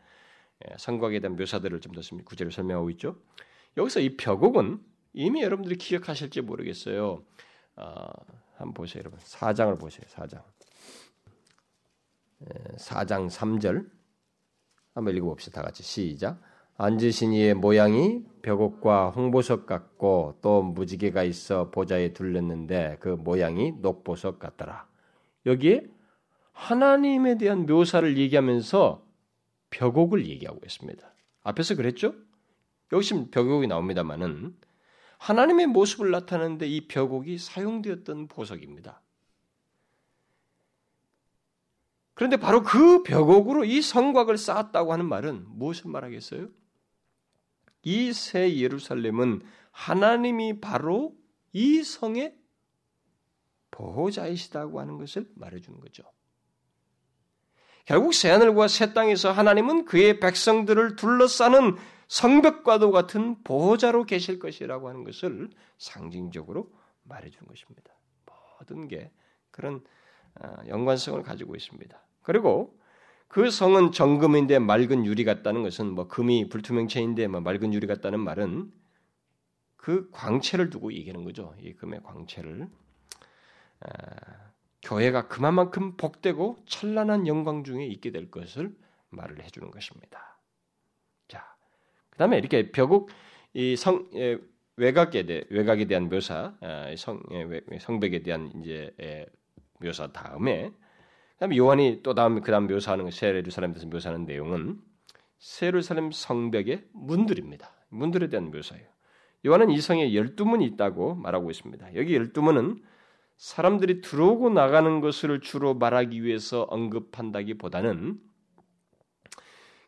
예, 0.67 0.75
성곽에 0.79 1.21
대한 1.21 1.37
묘사들을 1.37 1.81
좀 1.81 1.93
더 1.95 2.01
구체로 2.25 2.51
설명하고 2.51 2.91
있죠. 2.91 3.17
여기서 3.77 4.01
이 4.01 4.17
벽옥은 4.17 4.83
이미 5.13 5.43
여러분들이 5.43 5.77
기억하실지 5.77 6.41
모르겠어요. 6.43 7.23
어, 7.77 8.07
한번 8.57 8.75
보세요, 8.75 9.01
여러분. 9.01 9.19
4장을 9.21 9.79
보세요. 9.79 10.07
4장. 10.09 10.43
4장 12.79 13.29
3절. 13.31 13.91
한번 14.95 15.17
읽어봅시다. 15.17 15.61
다 15.61 15.67
같이 15.67 15.83
시작. 15.83 16.41
앉으신 16.77 17.33
이의 17.33 17.55
모양이 17.55 18.25
벽옥과 18.43 19.11
홍보석 19.11 19.67
같고 19.67 20.39
또 20.43 20.63
무지개가 20.63 21.23
있어 21.25 21.71
보좌에 21.71 22.13
둘렸는데 22.13 22.99
그 23.01 23.09
모양이 23.11 23.73
녹보석 23.73 24.39
같더라. 24.41 24.89
여기에 25.47 25.94
하나님에 26.55 27.37
대한 27.37 27.67
묘사를 27.67 28.17
얘기하면서 28.17 29.07
벽옥을 29.71 30.27
얘기하고 30.27 30.61
있습니다. 30.65 31.15
앞에서 31.43 31.75
그랬죠? 31.75 32.15
여기 32.93 33.31
벽옥이 33.31 33.67
나옵니다만은 33.67 34.57
하나님의 35.19 35.67
모습을 35.67 36.11
나타내는데 36.11 36.67
이 36.67 36.87
벽옥이 36.87 37.39
사용되었던 37.39 38.29
보석입니다. 38.29 39.03
그런데 42.15 42.37
바로 42.37 42.63
그 42.63 43.03
벽옥으로 43.03 43.65
이 43.65 43.83
성곽을 43.83 44.39
쌓았다고 44.39 44.93
하는 44.93 45.07
말은 45.07 45.45
무엇을 45.49 45.91
말하겠어요? 45.91 46.49
이 47.83 48.13
새 48.13 48.57
예루살렘은 48.57 49.43
하나님이 49.73 50.61
바로 50.61 51.17
이 51.53 51.83
성의 51.83 52.37
보호자이시다고 53.73 54.81
하는 54.81 54.97
것을 54.99 55.29
말해주는 55.35 55.81
거죠. 55.81 56.05
결국 57.85 58.15
새하늘과 58.15 58.69
새 58.69 58.93
땅에서 58.95 59.31
하나님은 59.31 59.85
그의 59.85 60.21
백성들을 60.21 60.97
둘러싸는 60.97 61.77
성벽과도 62.09 62.91
같은 62.91 63.43
보호자로 63.45 64.05
계실 64.05 64.39
것이라고 64.39 64.89
하는 64.89 65.05
것을 65.05 65.51
상징적으로 65.79 66.71
말해주는 67.05 67.47
것입니다. 67.47 67.93
모든 68.59 68.89
게 68.89 69.11
그런 69.51 69.83
아, 70.41 70.67
연관성을 70.67 71.23
가지고 71.23 71.55
있습니다. 71.55 71.97
그리고 72.23 72.79
그 73.29 73.51
성은 73.51 73.93
정금인데 73.93 74.59
맑은 74.59 75.05
유리 75.05 75.25
같다는 75.25 75.63
것은 75.63 75.91
뭐 75.93 76.09
금이 76.09 76.49
불투명체인데 76.49 77.27
뭐 77.29 77.41
맑은 77.41 77.73
유리 77.73 77.87
같다는 77.87 78.21
말은 78.21 78.73
그 79.77 80.09
광채를 80.13 80.71
두고 80.71 80.93
얘기하는 80.93 81.25
거죠. 81.25 81.55
이 81.61 81.75
금의 81.75 82.01
광채를 82.03 82.69
아, 83.81 84.44
교회가 84.85 85.29
그만큼 85.29 85.97
복되고 85.97 86.59
찬란한 86.67 87.27
영광 87.27 87.65
중에 87.65 87.87
있게 87.87 88.13
될 88.13 88.31
것을 88.31 88.77
말을 89.11 89.43
해주는 89.43 89.71
것입니다. 89.71 90.39
자, 91.27 91.45
그 92.11 92.19
다음에 92.19 92.39
이렇게 92.39 92.71
벽옥 92.71 93.09
이성 93.55 94.09
예, 94.15 94.39
외곽에 94.77 95.27
대 95.27 95.45
외곽에 95.51 95.87
대한 95.87 96.09
묘사, 96.09 96.55
아, 96.61 96.95
성 96.97 97.23
예, 97.33 97.79
성벽에 97.79 98.23
대한 98.23 98.53
이제 98.61 98.95
예, 99.01 99.27
묘사 99.81 100.13
다음에 100.13 100.71
그다음에 101.35 101.57
요한이 101.57 102.03
또 102.03 102.15
다음 102.15 102.41
그다음 102.41 102.67
묘사하는 102.67 103.09
대해서 103.11 103.87
묘사하는 103.87 104.27
내용은 104.27 104.81
세루살렘 105.39 106.11
성벽의 106.11 106.89
문들입니다. 106.93 107.73
문들에 107.89 108.29
대한 108.29 108.51
묘사예요. 108.51 108.87
요한은 109.47 109.71
이 109.71 109.81
성에 109.81 110.15
열두 110.15 110.47
문이 110.47 110.65
있다고 110.65 111.15
말하고 111.17 111.51
있습니다. 111.51 111.95
여기 111.95 112.15
열두 112.15 112.43
문은 112.43 112.83
사람들이 113.37 114.01
들어오고 114.01 114.51
나가는 114.51 115.01
것을 115.01 115.41
주로 115.41 115.75
말하기 115.75 116.23
위해서 116.23 116.63
언급한다기보다는 116.63 118.21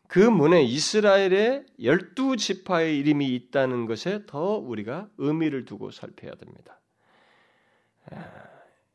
그 0.07 0.19
문에 0.19 0.63
이스라엘의 0.63 1.65
열두 1.81 2.37
지파의 2.37 2.97
이름이 2.99 3.27
있다는 3.35 3.85
것에 3.85 4.25
더 4.25 4.57
우리가 4.57 5.09
의미를 5.17 5.65
두고 5.65 5.91
살펴야 5.91 6.35
됩니다. 6.35 6.79
아, 8.09 8.23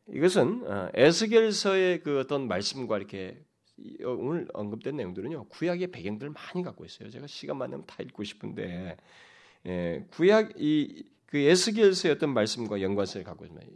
이것은 0.08 0.64
어, 0.66 0.88
에스겔서의 0.94 2.02
그 2.02 2.20
어떤 2.20 2.48
말씀과 2.48 2.96
이렇게 2.96 3.38
오늘 4.04 4.48
언급된 4.52 4.96
내용들은요 4.96 5.44
구약의 5.48 5.88
배경들을 5.88 6.32
많이 6.32 6.62
갖고 6.64 6.84
있어요. 6.84 7.10
제가 7.10 7.26
시간 7.26 7.58
많으면 7.58 7.84
다 7.86 7.96
읽고 8.02 8.24
싶은데 8.24 8.96
예, 9.66 10.06
구약 10.10 10.52
이 10.56 11.04
그 11.32 11.38
에스겔서의 11.38 12.12
어떤 12.12 12.34
말씀과 12.34 12.82
연관성을 12.82 13.24
갖고 13.24 13.46
있습니다. 13.46 13.66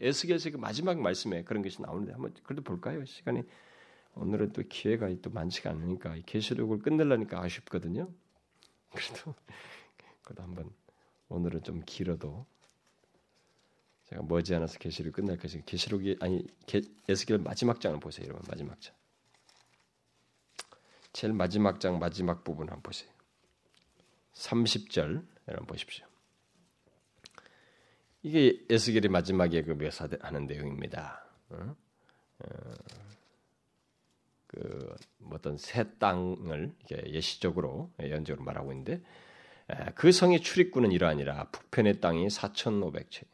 에스겔서의 0.00 0.52
그 0.52 0.58
마지막 0.58 1.00
말씀에 1.00 1.44
그런 1.44 1.62
것이 1.62 1.80
나오는데 1.80 2.12
한번 2.12 2.34
그래도 2.42 2.62
볼까요? 2.62 3.02
시간이 3.06 3.42
오늘은 4.16 4.52
또 4.52 4.62
기회가 4.68 5.08
또 5.22 5.30
많지가 5.30 5.70
않으니까 5.70 6.14
계시록을 6.26 6.80
끝내려니까 6.80 7.40
아쉽거든요. 7.40 8.12
그래도 8.90 9.34
그래도 10.20 10.42
한번 10.42 10.70
오늘은 11.30 11.62
좀 11.62 11.82
길어도 11.86 12.44
제가 14.10 14.20
머지않아서 14.20 14.78
계시록 14.78 15.14
끝날 15.14 15.38
것이 15.38 15.62
계시록이 15.64 16.18
아니 16.20 16.46
에스겔 17.08 17.38
마지막 17.38 17.80
장을 17.80 17.98
보세요, 17.98 18.26
여러분 18.26 18.44
마지막 18.46 18.78
장. 18.78 18.94
제일 21.14 21.32
마지막 21.32 21.80
장 21.80 21.98
마지막 21.98 22.44
부분 22.44 22.68
한번 22.68 22.82
보세요. 22.82 23.10
30절 24.34 25.26
여러분 25.48 25.66
보십시오. 25.66 26.06
이게 28.26 28.60
에스겔의 28.68 29.08
마지막에 29.08 29.62
그 29.62 29.70
묘사하는 29.70 30.48
내용입니다. 30.48 31.24
어? 31.50 31.76
어, 32.40 32.48
그 34.48 34.96
어떤 35.30 35.56
새 35.56 35.84
땅을 36.00 36.72
예시적으로 36.90 37.92
예언적으로 38.02 38.44
말하고 38.44 38.72
있는데 38.72 39.00
그 39.94 40.10
성의 40.10 40.40
출입구는 40.40 40.90
이러하니라 40.90 41.50
북편의 41.52 42.00
땅이 42.00 42.26
4,500채 42.26 43.26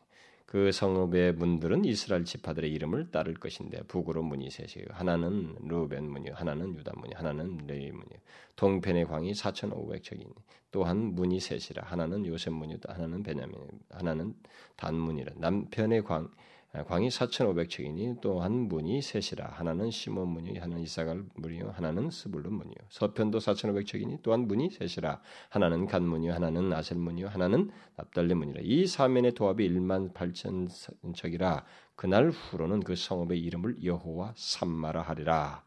그 0.53 0.71
성읍의 0.71 1.37
문들은 1.37 1.87
이스라엘 1.87 2.27
지파들의 2.27 2.71
이름을 2.71 3.11
따를 3.11 3.33
것인데 3.33 3.85
북으로 3.85 4.23
문이 4.23 4.51
셋이 4.51 4.85
하나는 4.91 5.57
루벤 5.63 6.05
문이 6.05 6.29
하나는 6.29 6.77
유다 6.77 6.93
문이 6.95 7.15
하나는 7.15 7.57
레위 7.67 7.91
문이. 7.91 8.11
동편의 8.57 9.07
광이 9.07 9.33
4,500척이니. 9.33 10.31
또한 10.71 11.15
문이 11.15 11.41
셋이라. 11.41 11.85
하나는 11.87 12.27
요셉 12.27 12.53
문이 12.53 12.77
하나는 12.87 13.23
베냐민 13.23 13.57
하나는 13.89 14.35
단 14.77 14.95
문이라. 14.95 15.33
남편의 15.37 16.05
광 16.05 16.29
광이 16.73 17.09
4,500척이니 17.09 18.23
또 18.23 18.41
한 18.41 18.53
문이 18.53 19.03
셋이라 19.03 19.47
하나는 19.53 19.91
시몬 19.91 20.29
문이 20.29 20.59
하나는 20.59 20.83
이사갈 20.83 21.23
문이요 21.35 21.73
하나는 21.77 22.09
스불론 22.11 22.55
문이요 22.55 22.75
서편도 22.89 23.39
4,500척이니 23.41 24.23
또한 24.23 24.47
문이 24.49 24.71
셋이라 24.71 25.21
하나는 25.51 25.87
간 25.87 26.03
문이요 26.03 26.33
하나는 26.33 26.73
아셀 26.73 26.97
문이요 26.97 27.29
하나는 27.29 27.71
납달리 27.97 28.35
문이라. 28.35 28.63
이 28.65 28.87
사면의 28.87 29.35
도합이 29.35 29.69
1만 29.69 30.15
8천 30.15 31.15
척이라 31.15 31.67
그날 31.95 32.31
후로는 32.31 32.81
그 32.81 32.97
성읍의 32.97 33.39
이름을 33.39 33.85
여호와 33.85 34.33
삼마라 34.35 35.03
하리라. 35.03 35.65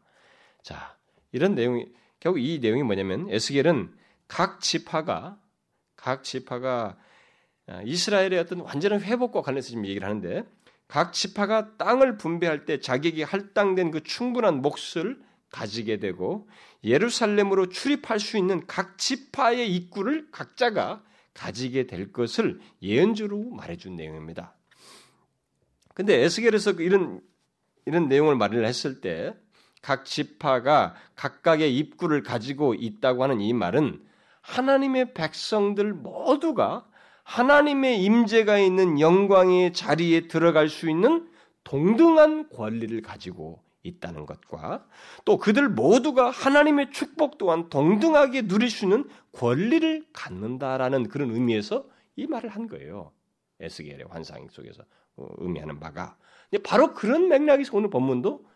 자 0.62 0.96
이런 1.30 1.54
내용이 1.54 1.86
결국 2.18 2.40
이 2.40 2.58
내용이 2.58 2.82
뭐냐면 2.82 3.30
에스겔은 3.30 3.94
각 4.26 4.60
지파가 4.60 5.38
각 5.94 6.24
지파가 6.24 6.98
이스라엘의 7.84 8.38
어떤 8.40 8.60
완전한 8.60 9.00
회복과 9.02 9.42
관련해서 9.42 9.68
지금 9.68 9.86
얘기를 9.86 10.06
하는데 10.06 10.44
각 10.88 11.12
지파가 11.12 11.76
땅을 11.76 12.16
분배할 12.16 12.64
때 12.64 12.80
자기에게 12.80 13.22
할당된 13.22 13.90
그 13.90 14.02
충분한 14.02 14.62
몫을 14.62 15.20
가지게 15.50 15.98
되고 15.98 16.48
예루살렘으로 16.84 17.68
출입할 17.68 18.20
수 18.20 18.36
있는 18.36 18.66
각 18.66 18.98
지파의 18.98 19.74
입구를 19.74 20.28
각자가 20.30 21.02
가지게 21.34 21.86
될 21.86 22.12
것을 22.12 22.60
예언주로 22.82 23.50
말해준 23.50 23.96
내용입니다. 23.96 24.54
근데 25.94 26.22
에스겔에서 26.22 26.76
그 26.76 26.82
이런 26.82 27.20
이런 27.84 28.08
내용을 28.08 28.36
말을 28.36 28.66
했을 28.66 29.00
때 29.00 29.34
각 29.86 30.04
지파가 30.04 30.96
각각의 31.14 31.78
입구를 31.78 32.24
가지고 32.24 32.74
있다고 32.74 33.22
하는 33.22 33.40
이 33.40 33.52
말은 33.52 34.04
하나님의 34.40 35.14
백성들 35.14 35.94
모두가 35.94 36.88
하나님의 37.26 38.04
임재가 38.04 38.58
있는 38.58 39.00
영광의 39.00 39.72
자리에 39.72 40.28
들어갈 40.28 40.68
수 40.68 40.88
있는 40.88 41.28
동등한 41.64 42.48
권리를 42.50 43.02
가지고 43.02 43.64
있다는 43.82 44.26
것과 44.26 44.86
또 45.24 45.36
그들 45.36 45.68
모두가 45.68 46.30
하나님의 46.30 46.92
축복 46.92 47.36
또한 47.36 47.68
동등하게 47.68 48.46
누릴 48.46 48.70
수 48.70 48.84
있는 48.84 49.08
권리를 49.32 50.06
갖는다라는 50.12 51.08
그런 51.08 51.32
의미에서 51.32 51.84
이 52.14 52.28
말을 52.28 52.48
한 52.48 52.68
거예요. 52.68 53.10
에스겔의 53.58 54.06
환상 54.08 54.46
속에서 54.48 54.84
어, 55.16 55.26
의미하는 55.38 55.80
바가 55.80 56.16
바로 56.62 56.94
그런 56.94 57.28
맥락에서 57.28 57.76
오늘 57.76 57.90
본문도 57.90 58.46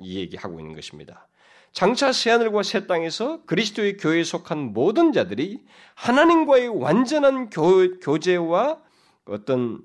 이 0.00 0.18
얘기하고 0.18 0.60
있는 0.60 0.74
것입니다. 0.74 1.28
장차 1.72 2.12
새하늘과 2.12 2.62
새 2.62 2.86
땅에서 2.86 3.44
그리스도의 3.44 3.96
교회에 3.98 4.24
속한 4.24 4.72
모든 4.72 5.12
자들이 5.12 5.64
하나님과의 5.94 6.68
완전한 6.68 7.50
교, 7.50 7.98
교제와 8.00 8.80
어떤 9.26 9.82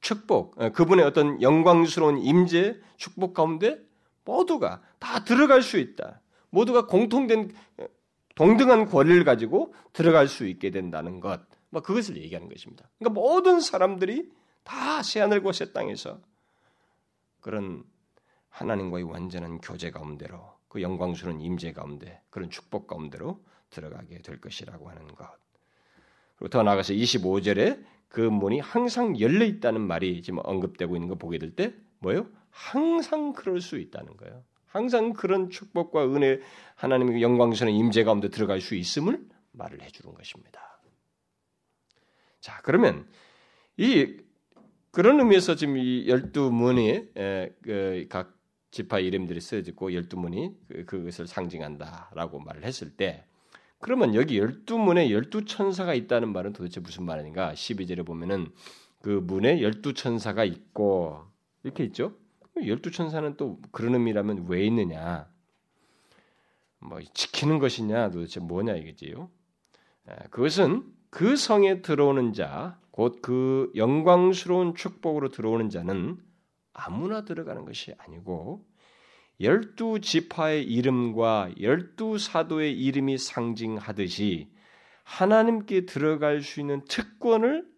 축복, 0.00 0.60
어, 0.60 0.70
그분의 0.70 1.04
어떤 1.04 1.40
영광스러운 1.40 2.18
임재, 2.18 2.76
축복 2.96 3.34
가운데 3.34 3.78
모두가 4.24 4.82
다 4.98 5.24
들어갈 5.24 5.62
수 5.62 5.78
있다. 5.78 6.20
모두가 6.50 6.86
공통된 6.86 7.52
어, 7.78 7.86
동등한 8.34 8.86
권리를 8.86 9.24
가지고 9.24 9.74
들어갈 9.92 10.28
수 10.28 10.46
있게 10.46 10.70
된다는 10.70 11.20
것. 11.20 11.40
뭐 11.70 11.82
그것을 11.82 12.16
얘기하는 12.18 12.48
것입니다. 12.48 12.88
그러니까 12.98 13.20
모든 13.20 13.60
사람들이 13.60 14.30
다 14.62 15.02
새하늘과 15.02 15.52
새 15.52 15.72
땅에서 15.72 16.20
그런 17.40 17.84
하나님과의 18.48 19.04
완전한 19.04 19.58
교제 19.58 19.90
가운데로 19.90 20.53
그 20.74 20.82
영광스러운 20.82 21.40
임재 21.40 21.72
가운데 21.72 22.20
그런 22.30 22.50
축복 22.50 22.88
가운데로 22.88 23.40
들어가게 23.70 24.18
될 24.18 24.40
것이라고 24.40 24.90
하는 24.90 25.06
것. 25.06 25.24
그리고 26.34 26.48
더 26.48 26.64
나아가서 26.64 26.94
25절에 26.94 27.80
그 28.08 28.20
문이 28.20 28.58
항상 28.58 29.20
열려 29.20 29.44
있다는 29.44 29.80
말이 29.80 30.20
지금 30.20 30.40
언급되고 30.42 30.96
있는 30.96 31.08
거 31.08 31.14
보게 31.14 31.38
될 31.38 31.54
때 31.54 31.72
뭐예요? 32.00 32.26
항상 32.50 33.34
그럴 33.34 33.60
수 33.60 33.78
있다는 33.78 34.16
거예요. 34.16 34.42
항상 34.66 35.12
그런 35.12 35.48
축복과 35.48 36.12
은혜 36.12 36.40
하나님의 36.74 37.22
영광스러운 37.22 37.72
임재 37.76 38.02
가운데 38.02 38.28
들어갈 38.28 38.60
수 38.60 38.74
있음을 38.74 39.24
말을 39.52 39.80
해 39.80 39.86
주는 39.90 40.12
것입니다. 40.12 40.80
자 42.40 42.60
그러면 42.64 43.06
이 43.76 44.16
그런 44.90 45.20
의미에서 45.20 45.54
지금 45.54 45.76
이 45.76 46.08
열두 46.08 46.50
문이 46.50 47.12
그각 47.62 48.34
지파 48.74 48.98
이름들이 48.98 49.40
쓰여지고 49.40 49.94
열두 49.94 50.18
문이 50.18 50.52
그, 50.68 50.84
그것을 50.84 51.28
상징한다라고 51.28 52.40
말을 52.40 52.64
했을 52.64 52.90
때 52.90 53.24
그러면 53.78 54.16
여기 54.16 54.36
열두 54.38 54.78
문에 54.78 55.12
열두 55.12 55.44
천사가 55.44 55.94
있다는 55.94 56.32
말은 56.32 56.52
도대체 56.54 56.80
무슨 56.80 57.04
말인가? 57.04 57.52
12절에 57.52 58.04
보면은 58.04 58.50
그 59.00 59.08
문에 59.10 59.62
열두 59.62 59.94
천사가 59.94 60.44
있고 60.44 61.22
이렇게 61.62 61.84
있죠. 61.84 62.16
열두 62.66 62.90
천사는 62.90 63.36
또 63.36 63.60
그런 63.70 63.94
의미라면 63.94 64.46
왜 64.48 64.66
있느냐? 64.66 65.28
뭐 66.80 67.00
지키는 67.00 67.60
것이냐 67.60 68.10
도대체 68.10 68.40
뭐냐 68.40 68.74
이거지요. 68.74 69.30
그것은 70.30 70.84
그 71.10 71.36
성에 71.36 71.80
들어오는 71.80 72.32
자, 72.32 72.80
곧 72.90 73.22
그 73.22 73.70
영광스러운 73.76 74.74
축복으로 74.74 75.28
들어오는 75.30 75.70
자는 75.70 76.18
아무나 76.74 77.24
들어가는 77.24 77.64
것이 77.64 77.94
아니고 77.98 78.66
열두 79.40 80.00
지파의 80.00 80.64
이름과 80.64 81.54
열두 81.60 82.18
사도의 82.18 82.78
이름이 82.78 83.18
상징하듯이 83.18 84.50
하나님께 85.02 85.86
들어갈 85.86 86.40
수 86.40 86.60
있는 86.60 86.84
특권을 86.84 87.68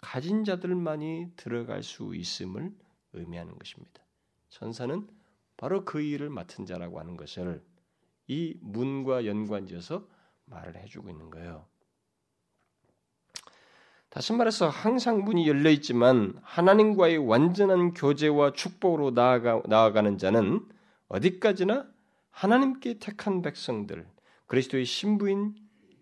가진 0.00 0.44
자들만이 0.44 1.28
들어갈 1.36 1.82
수 1.82 2.14
있음을 2.14 2.72
의미하는 3.14 3.58
것입니다. 3.58 4.02
천사는 4.50 5.08
바로 5.56 5.84
그 5.84 6.00
일을 6.00 6.30
맡은 6.30 6.66
자라고 6.66 7.00
하는 7.00 7.16
것을 7.16 7.64
이 8.26 8.58
문과 8.60 9.24
연관지어서 9.24 10.06
말을 10.46 10.76
해주고 10.76 11.10
있는 11.10 11.30
거예요. 11.30 11.64
다시 14.10 14.32
말해서 14.32 14.68
항상 14.68 15.24
문이 15.24 15.48
열려 15.48 15.70
있지만 15.70 16.38
하나님과의 16.42 17.18
완전한 17.18 17.94
교제와 17.94 18.52
축복으로 18.52 19.10
나아가, 19.10 19.60
나아가는 19.66 20.18
자는 20.18 20.64
어디까지나 21.14 21.88
하나님께 22.30 22.98
택한 22.98 23.40
백성들, 23.40 24.04
그리스도의 24.46 24.84
신부인 24.84 25.54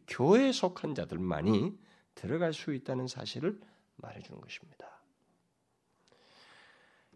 교회에 0.09 0.53
속한 0.53 0.95
자들만이 0.95 1.79
들어갈 2.15 2.55
수 2.55 2.73
있다는 2.73 3.07
사실을 3.07 3.61
말해주는 3.97 4.41
것입니다. 4.41 5.03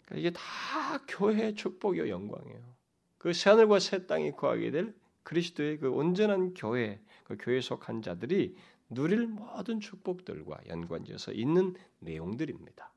그러니까 0.05 0.17
이게 0.17 0.31
다 0.31 1.05
교회의 1.09 1.55
축복이요 1.55 2.11
영광이에요. 2.11 2.77
그 3.17 3.33
새하늘과 3.33 3.79
새 3.81 4.07
땅이 4.07 4.33
거하게 4.33 4.71
될 4.71 4.95
그리스도의 5.23 5.79
그 5.79 5.91
온전한 5.91 6.53
교회, 6.55 7.01
그 7.25 7.37
교회에 7.41 7.61
속한 7.63 8.03
자들이 8.03 8.57
누릴 8.91 9.27
모든 9.27 9.81
축복들과 9.81 10.59
연관지어서 10.69 11.33
있는 11.33 11.75
내용들입니다. 12.01 12.93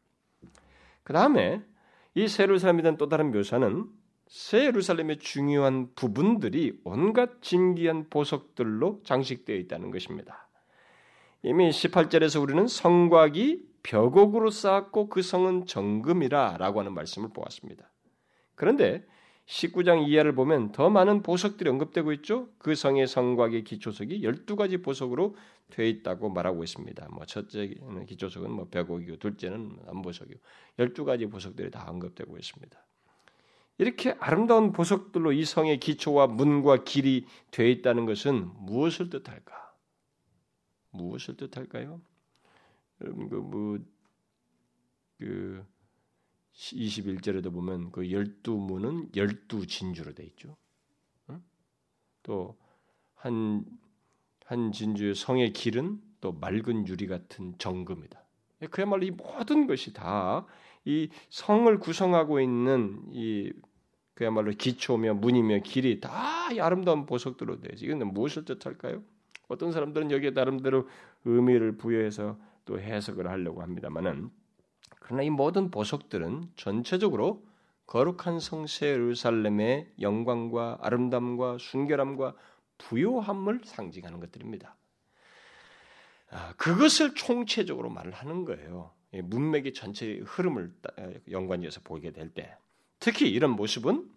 그 1.04 1.14
다음에 1.14 1.64
이 2.14 2.28
세루살렘에 2.28 2.84
대한 2.84 2.98
또 2.98 3.08
다른 3.08 3.32
묘사는 3.32 3.99
새 4.30 4.66
예루살렘의 4.66 5.18
중요한 5.18 5.92
부분들이 5.96 6.80
온갖 6.84 7.42
진귀한 7.42 8.12
보석들로 8.12 9.02
장식되어 9.04 9.56
있다는 9.56 9.90
것입니다. 9.90 10.48
이미 11.42 11.72
18절에서 11.72 12.40
우리는 12.40 12.68
성곽이 12.68 13.64
벽옥으로 13.82 14.52
쌓았고 14.52 15.10
그 15.10 15.24
성은 15.24 15.66
정금이라 15.66 16.58
라고 16.60 16.80
하는 16.80 16.94
말씀을 16.94 17.30
보았습니다. 17.30 17.90
그런데 18.54 19.04
19장 19.48 20.08
이하를 20.08 20.36
보면 20.36 20.74
더 20.74 20.92
많은 20.92 21.24
보석들이 21.24 21.68
언급되고 21.68 22.14
있죠. 22.14 22.50
그 22.60 22.76
성의 22.76 23.08
성곽의 23.08 23.64
기초석이 23.64 24.22
12가지 24.22 24.84
보석으로 24.84 25.36
되어 25.72 25.88
있다고 25.88 26.30
말하고 26.30 26.64
있습니다. 26.64 27.08
뭐 27.10 27.26
첫째 27.26 27.74
기초석은 28.08 28.52
뭐 28.52 28.68
벽옥이고 28.70 29.18
둘째는 29.18 29.80
안보석이고 29.88 30.40
12가지 30.78 31.32
보석들이 31.32 31.72
다 31.72 31.86
언급되고 31.90 32.38
있습니다. 32.38 32.80
이렇게 33.80 34.12
아름다운 34.20 34.74
보석들로 34.74 35.32
이 35.32 35.46
성의 35.46 35.80
기초와 35.80 36.28
문과 36.28 36.84
길이 36.84 37.26
되어 37.50 37.66
있다는 37.66 38.06
것은 38.06 38.52
무엇을 38.66 39.10
뜻할까? 39.10 39.74
무엇을 40.92 41.38
뜻할까요? 41.38 42.02
여러분 43.02 43.30
그뭐 43.30 43.80
그 45.18 45.66
21절에도 46.54 47.44
그 47.46 47.52
보면 47.52 47.92
그 47.92 48.12
열두 48.12 48.58
문은 48.58 49.12
열두 49.16 49.66
진주로 49.66 50.14
되어 50.14 50.26
있죠. 50.28 50.58
또한 52.22 53.66
한 54.44 54.72
진주의 54.74 55.16
성의 55.16 55.54
길은 55.54 56.02
또 56.20 56.34
맑은 56.34 56.86
유리 56.90 57.08
같은 57.08 57.58
정금이다. 57.58 58.22
그야말로 58.72 59.06
이 59.06 59.12
모든 59.12 59.68
것이 59.68 59.94
다 59.94 60.46
이 60.86 61.10
성을 61.30 61.78
구성하고 61.80 62.40
있는 62.40 63.02
이 63.12 63.52
그야말로 64.20 64.52
기초며 64.52 65.14
문이며 65.14 65.60
길이 65.60 66.02
다 66.02 66.12
아름다운 66.60 67.06
보석들로 67.06 67.62
되지. 67.62 67.86
이건 67.86 68.00
무엇을 68.10 68.44
뜻할까요? 68.44 69.02
어떤 69.48 69.72
사람들은 69.72 70.12
여기에 70.12 70.32
나름대로 70.32 70.90
의미를 71.24 71.78
부여해서 71.78 72.38
또 72.66 72.82
해석을 72.82 73.30
하려고 73.30 73.62
합니다만은 73.62 74.30
그러나 75.00 75.24
이 75.24 75.30
모든 75.30 75.72
보석들은 75.72 76.50
전체적으로 76.58 77.46
거룩한 77.88 78.42
성세 78.42 78.88
예루살렘의 78.88 79.90
영광과 80.02 80.80
아름담과 80.82 81.58
순결함과 81.58 82.36
부요함을 82.78 83.62
상징하는 83.64 84.20
것들입니다. 84.20 84.76
아, 86.30 86.54
그것을 86.58 87.16
총체적으로 87.16 87.90
말을 87.90 88.12
하는 88.12 88.44
거예요. 88.44 88.92
문맥의 89.14 89.74
전체 89.74 90.20
흐름을 90.26 90.74
연관지어서 91.32 91.80
보게 91.86 92.12
될 92.12 92.34
때. 92.34 92.58
특히 93.00 93.30
이런 93.30 93.52
모습은 93.52 94.10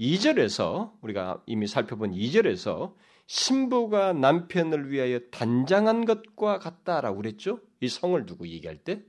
2절에서 0.00 0.92
우리가 1.02 1.42
이미 1.46 1.66
살펴본 1.66 2.12
2절에서 2.12 2.94
신부가 3.26 4.12
남편을 4.12 4.90
위하여 4.90 5.20
단장한 5.30 6.04
것과 6.04 6.58
같다라고 6.58 7.18
그랬죠? 7.18 7.60
이 7.80 7.88
성을 7.88 8.24
두고 8.26 8.48
얘기할 8.48 8.78
때 8.78 9.02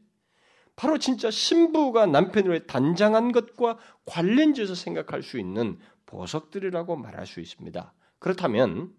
바로 0.75 0.97
진짜 0.99 1.31
신부가 1.31 2.05
남편을 2.05 2.51
위해 2.51 2.65
단장한 2.67 3.31
것과 3.31 3.77
관련지어서 4.05 4.75
생각할 4.75 5.23
수 5.23 5.39
있는 5.39 5.79
보석들이라고 6.05 6.95
말할 6.95 7.25
수 7.25 7.39
있습니다. 7.39 7.93
그렇다면 8.19 8.93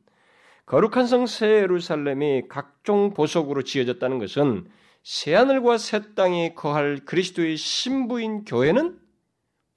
거룩한 0.66 1.06
성 1.06 1.26
새 1.26 1.46
예루살렘이 1.62 2.48
각종 2.48 3.14
보석으로 3.14 3.62
지어졌다는 3.62 4.18
것은 4.18 4.68
새하늘과 5.04 5.78
새 5.78 6.14
땅에 6.14 6.54
거할 6.54 7.04
그리스도의 7.04 7.56
신부인 7.56 8.44
교회는 8.44 8.98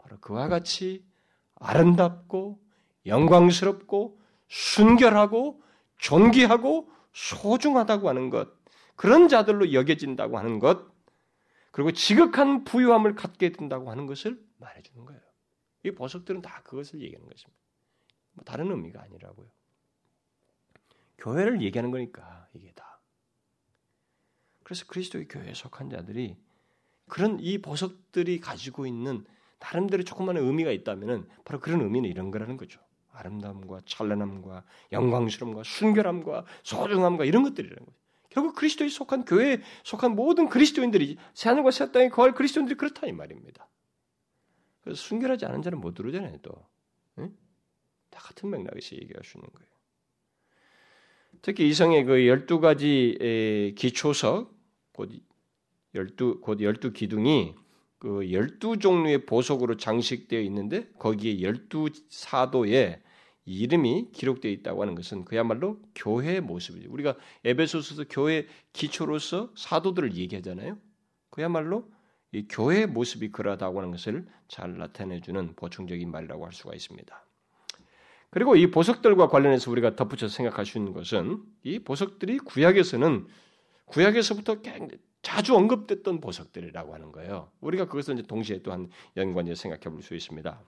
바로 0.10 0.20
그와 0.20 0.48
같이 0.48 1.06
아름답고 1.56 2.60
영광스럽고 3.06 4.20
순결하고 4.48 5.62
존귀하고 5.98 6.92
소중하다고 7.14 8.10
하는 8.10 8.30
것, 8.30 8.50
그런 8.96 9.28
자들로 9.28 9.72
여겨진다고 9.72 10.38
하는 10.38 10.60
것, 10.60 10.90
그리고 11.72 11.92
지극한 11.92 12.64
부유함을 12.64 13.16
갖게 13.16 13.52
된다고 13.52 13.92
하는 13.92 14.08
것을 14.08 14.44
말해주는 14.58 15.06
거예요. 15.06 15.22
이 15.84 15.92
보석들은 15.92 16.42
다 16.42 16.62
그것을 16.64 17.02
얘기하는 17.02 17.30
것입니다. 17.30 17.60
뭐 18.34 18.44
다른 18.44 18.72
의미가 18.72 19.02
아니라고요. 19.02 19.48
교회를 21.20 21.62
얘기하는 21.62 21.92
거니까 21.92 22.48
이게 22.54 22.72
다. 22.74 23.02
그래서 24.64 24.86
그리스도의 24.88 25.28
교회에 25.28 25.54
속한 25.54 25.90
자들이 25.90 26.38
그런 27.08 27.40
이 27.40 27.58
보석들이 27.62 28.40
가지고 28.40 28.86
있는 28.86 29.26
나름대로 29.60 30.04
조그마한 30.04 30.38
의미가 30.38 30.72
있다면 30.72 31.28
바로 31.46 31.60
그런 31.60 31.82
의미는 31.82 32.10
이런 32.10 32.32
거라는 32.32 32.58
거죠. 32.58 32.80
아름다움과 33.12 33.82
찬란함과 33.86 34.64
영광스러움과 34.92 35.64
순결함과 35.64 36.46
소중함과 36.64 37.26
이런 37.26 37.44
것들이라는 37.44 37.86
거죠. 37.86 37.98
결국 38.30 38.56
그리스도에 38.56 38.88
속한 38.88 39.26
교회에 39.26 39.62
속한 39.84 40.16
모든 40.16 40.48
그리스도인들이 40.48 41.18
새하늘과 41.34 41.72
새 41.72 41.92
땅에 41.92 42.10
거할 42.10 42.34
그리스도인들이 42.34 42.78
그렇다 42.78 43.08
이 43.08 43.12
말입니다. 43.12 43.68
그래서 44.82 45.02
순결하지 45.02 45.46
않은 45.46 45.62
자는 45.62 45.82
못 45.82 45.94
들어오잖아요. 45.96 46.38
또. 46.42 46.52
응? 47.18 47.36
다 48.10 48.20
같은 48.22 48.50
맥락에서 48.50 48.96
얘기할 48.96 49.24
수 49.24 49.38
있는 49.38 49.50
거예요. 49.52 49.70
특히 51.42 51.68
이성의 51.68 52.06
그 52.06 52.28
열두 52.28 52.60
가지 52.60 53.74
기초석 53.78 54.54
곧 54.94 55.12
열두 55.96 56.40
곧 56.42 56.62
열두 56.62 56.94
기둥이 56.94 57.56
그 58.00 58.32
열두 58.32 58.80
종류의 58.80 59.26
보석으로 59.26 59.78
장식되어 59.78 60.40
있는데 60.42 60.90
거기에 60.98 61.42
열두 61.42 61.90
사도의 62.10 63.02
이름이 63.46 64.12
기록되어 64.14 64.52
있다고 64.52 64.82
하는 64.82 64.96
것은 64.96 65.26
그야말로 65.26 65.82
교회의 65.96 66.42
모습이죠. 66.42 66.90
우리가 66.92 67.18
에베소서도 67.44 68.06
교회 68.10 68.48
기초로서 68.74 69.52
사도들을 69.58 70.16
얘기하잖아요. 70.16 70.78
그야말로 71.30 71.92
이 72.32 72.48
교회의 72.48 72.88
모습이 72.88 73.32
그러하다고 73.32 73.80
하는 73.80 73.92
것을 73.92 74.28
잘 74.48 74.78
나타내주는 74.78 75.56
보충적인 75.56 76.10
말이라고 76.10 76.46
할 76.46 76.54
수가 76.54 76.76
있습니다. 76.76 77.26
그리고 78.30 78.56
이 78.56 78.70
보석들과 78.70 79.28
관련해서 79.28 79.72
우리가 79.72 79.96
덧붙여서 79.96 80.34
생각할 80.34 80.66
수 80.66 80.78
있는 80.78 80.94
것은 80.94 81.42
이 81.64 81.80
보석들이 81.80 82.38
구약에서는 82.40 83.28
구약에서부터 83.86 84.62
자주 85.22 85.56
언급됐던 85.56 86.22
보석들이라고 86.22 86.94
하는 86.94 87.12
거예요. 87.12 87.52
우리가 87.62 87.86
그것을 87.86 88.16
이제 88.16 88.24
동시에 88.24 88.62
또한 88.62 88.90
연관해서 89.18 89.62
생각해 89.62 89.94
볼 89.94 90.02
수 90.02 90.16
있습니다. 90.16 90.62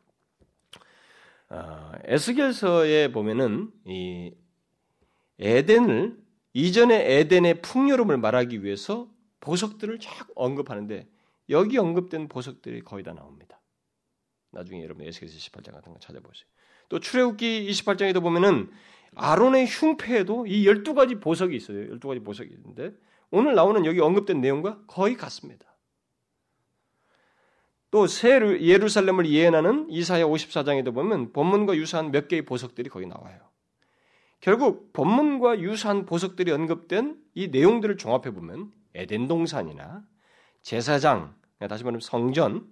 어, 1.49 1.91
에스겔서에 2.05 3.11
보면은 3.11 3.71
이 3.85 4.33
에덴을 5.39 6.17
이전의 6.53 7.19
에덴의 7.19 7.61
풍요로움을 7.61 8.17
말하기 8.17 8.63
위해서 8.63 9.09
보석들을 9.39 9.99
쫙 9.99 10.27
언급하는데 10.35 11.07
여기 11.49 11.77
언급된 11.77 12.27
보석들이 12.27 12.81
거의 12.81 13.03
다 13.03 13.13
나옵니다. 13.13 13.59
나중에 14.51 14.83
여러분 14.83 15.05
에스겔서 15.05 15.37
18장 15.37 15.73
같은 15.73 15.93
거 15.93 15.99
찾아보세요. 15.99 16.45
또 16.89 16.99
출애굽기 16.99 17.69
28장에도 17.71 18.21
보면은 18.21 18.69
아론의 19.15 19.65
흉패에도 19.67 20.45
이 20.47 20.65
12가지 20.65 21.21
보석이 21.21 21.55
있어요. 21.55 21.95
12가지 21.95 22.23
보석이 22.23 22.53
있는데 22.53 22.93
오늘 23.31 23.55
나오는 23.55 23.85
여기 23.85 23.99
언급된 23.99 24.41
내용과 24.41 24.81
거의 24.87 25.15
같습니다. 25.15 25.65
또 27.91 28.07
새 28.07 28.39
예루살렘을 28.39 29.25
예언하는 29.27 29.89
이사야 29.89 30.25
54장에도 30.25 30.93
보면 30.93 31.33
본문과 31.33 31.75
유사한 31.75 32.11
몇 32.11 32.27
개의 32.29 32.43
보석들이 32.43 32.89
거기 32.89 33.05
나와요. 33.05 33.39
결국 34.39 34.93
본문과 34.93 35.59
유사한 35.59 36.05
보석들이 36.05 36.51
언급된 36.51 37.17
이 37.35 37.49
내용들을 37.49 37.97
종합해 37.97 38.31
보면 38.31 38.71
에덴 38.95 39.27
동산이나 39.27 40.03
제사장, 40.61 41.35
다시 41.59 41.83
말하면 41.83 41.99
성전, 41.99 42.65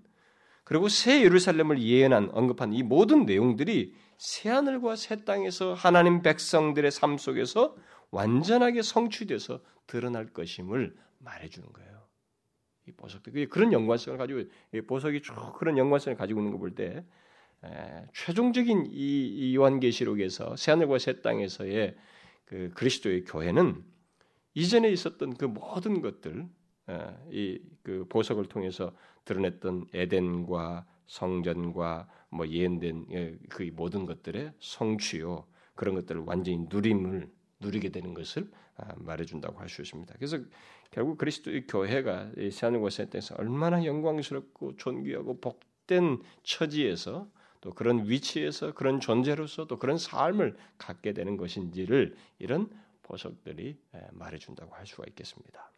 그리고 0.63 0.87
새 0.87 1.21
예루살렘을 1.23 1.81
예언한 1.81 2.29
언급한 2.31 2.73
이 2.73 2.83
모든 2.83 3.25
내용들이 3.25 3.93
새 4.17 4.49
하늘과 4.49 4.95
새 4.95 5.23
땅에서 5.25 5.73
하나님 5.73 6.21
백성들의 6.21 6.91
삶 6.91 7.17
속에서 7.17 7.75
완전하게 8.11 8.81
성취돼서 8.81 9.61
드러날 9.87 10.27
것임을 10.27 10.95
말해주는 11.19 11.71
거예요. 11.71 12.07
이 12.87 12.91
보석들 12.91 13.49
그런 13.49 13.71
연관성을 13.73 14.17
가지고 14.17 14.41
이 14.73 14.81
보석이 14.81 15.21
쭉 15.21 15.35
그런 15.57 15.77
연관성을 15.77 16.17
가지고 16.17 16.39
있는 16.39 16.53
거 16.53 16.59
볼 16.59 16.73
때 16.75 17.05
최종적인 18.13 18.87
이 18.89 19.55
요한계시록에서 19.55 20.55
새 20.55 20.71
하늘과 20.71 20.97
새 20.99 21.21
땅에서의 21.21 21.95
그 22.45 22.71
그리스도의 22.73 23.25
교회는 23.25 23.83
이전에 24.55 24.89
있었던 24.91 25.35
그 25.35 25.45
모든 25.45 26.01
것들, 26.01 26.47
이 27.31 27.59
그 27.83 28.05
보석을 28.09 28.45
통해서 28.45 28.95
드러냈던 29.25 29.87
에덴과 29.93 30.85
성전과 31.07 32.07
뭐 32.29 32.47
예언된 32.47 33.39
그 33.49 33.69
모든 33.73 34.05
것들의 34.05 34.53
성취요 34.59 35.45
그런 35.75 35.95
것들을 35.95 36.21
완전히 36.21 36.65
누림을 36.69 37.31
누리게 37.59 37.89
되는 37.89 38.13
것을 38.13 38.49
아, 38.77 38.93
말해준다고 38.97 39.59
할 39.59 39.69
수 39.69 39.81
있습니다. 39.81 40.13
그래서 40.15 40.37
결국 40.91 41.17
그리스도의 41.17 41.67
교회가 41.67 42.31
새하늘과 42.51 42.89
새 42.89 43.09
땅에서 43.09 43.35
얼마나 43.37 43.83
영광스럽고 43.85 44.77
존귀하고 44.77 45.39
복된 45.39 46.21
처지에서 46.43 47.27
또 47.61 47.73
그런 47.73 48.09
위치에서 48.09 48.73
그런 48.73 48.99
존재로서 49.01 49.67
또 49.67 49.77
그런 49.77 49.97
삶을 49.97 50.55
갖게 50.77 51.13
되는 51.13 51.35
것인지를 51.37 52.15
이런 52.39 52.69
보석들이 53.03 53.77
말해준다고 54.11 54.73
할 54.75 54.87
수가 54.87 55.03
있겠습니다. 55.09 55.69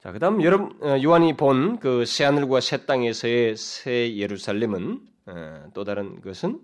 자, 0.00 0.10
그다음 0.12 0.42
여러분 0.42 0.76
어, 0.82 1.00
요한이 1.02 1.36
본 1.36 1.78
그 1.78 2.04
새 2.04 2.24
하늘과 2.24 2.60
새 2.60 2.84
땅에서의 2.86 3.56
새 3.56 4.16
예루살렘은 4.16 5.06
어, 5.26 5.70
또 5.74 5.84
다른 5.84 6.20
것은 6.20 6.60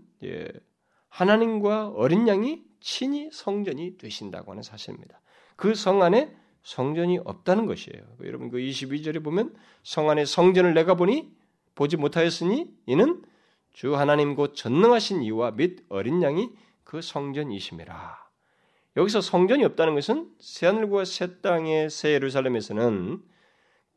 하나님과 1.08 1.88
어린 1.90 2.26
양이 2.28 2.64
친히 2.80 3.30
성전이 3.32 3.98
되신다고 3.98 4.52
하는 4.52 4.62
사실입니다. 4.62 5.20
그 5.56 5.74
성 5.74 6.02
안에 6.02 6.34
성전이 6.62 7.18
없다는 7.24 7.66
것이에요. 7.66 8.02
여러분 8.24 8.50
그 8.50 8.58
22절에 8.58 9.22
보면 9.24 9.54
성 9.82 10.10
안에 10.10 10.24
성전을 10.24 10.74
내가 10.74 10.94
보니 10.94 11.34
보지 11.74 11.96
못하였으니 11.96 12.66
이는 12.86 13.22
주 13.72 13.96
하나님 13.96 14.34
곧 14.34 14.54
전능하신 14.54 15.22
이와 15.22 15.52
및 15.52 15.84
어린 15.88 16.22
양이 16.22 16.50
그 16.84 17.00
성전이심이라. 17.00 18.28
여기서 18.96 19.20
성전이 19.20 19.64
없다는 19.64 19.94
것은 19.94 20.34
새하늘과 20.40 21.04
새 21.04 21.40
땅의 21.40 21.88
새 21.90 22.12
예루살렘에서는 22.12 23.22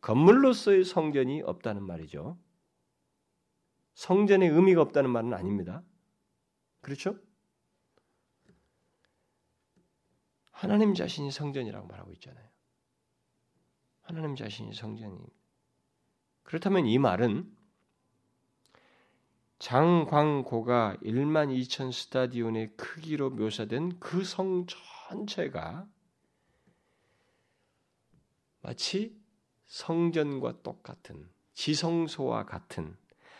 건물로서의 0.01 0.84
성전이 0.84 1.41
없다는 1.41 1.84
말이죠. 1.84 2.38
성전의 3.95 4.49
의미가 4.49 4.82
없다는 4.82 5.09
말은 5.09 5.34
아닙니다. 5.34 5.84
그렇죠? 6.82 7.15
하나님 10.62 10.93
자신이 10.93 11.32
성전이라고 11.32 11.88
말하고 11.88 12.12
있잖아요. 12.14 12.47
하나님 14.03 14.36
자신이 14.36 14.76
성전이. 14.76 15.18
그렇다면 16.43 16.86
이 16.86 16.99
말은 16.99 17.51
장광고가 19.57 20.97
1만 21.01 21.49
2천 21.49 21.91
스타디온의 21.91 22.76
크기로 22.78 23.32
묘사된 23.32 23.99
그 23.99 24.24
성 24.24 24.68
전체가 25.09 25.88
마치 28.62 29.20
성전과 29.66 30.62
똑같은 30.62 31.28
지성소와 31.55 32.45
같은 32.45 32.95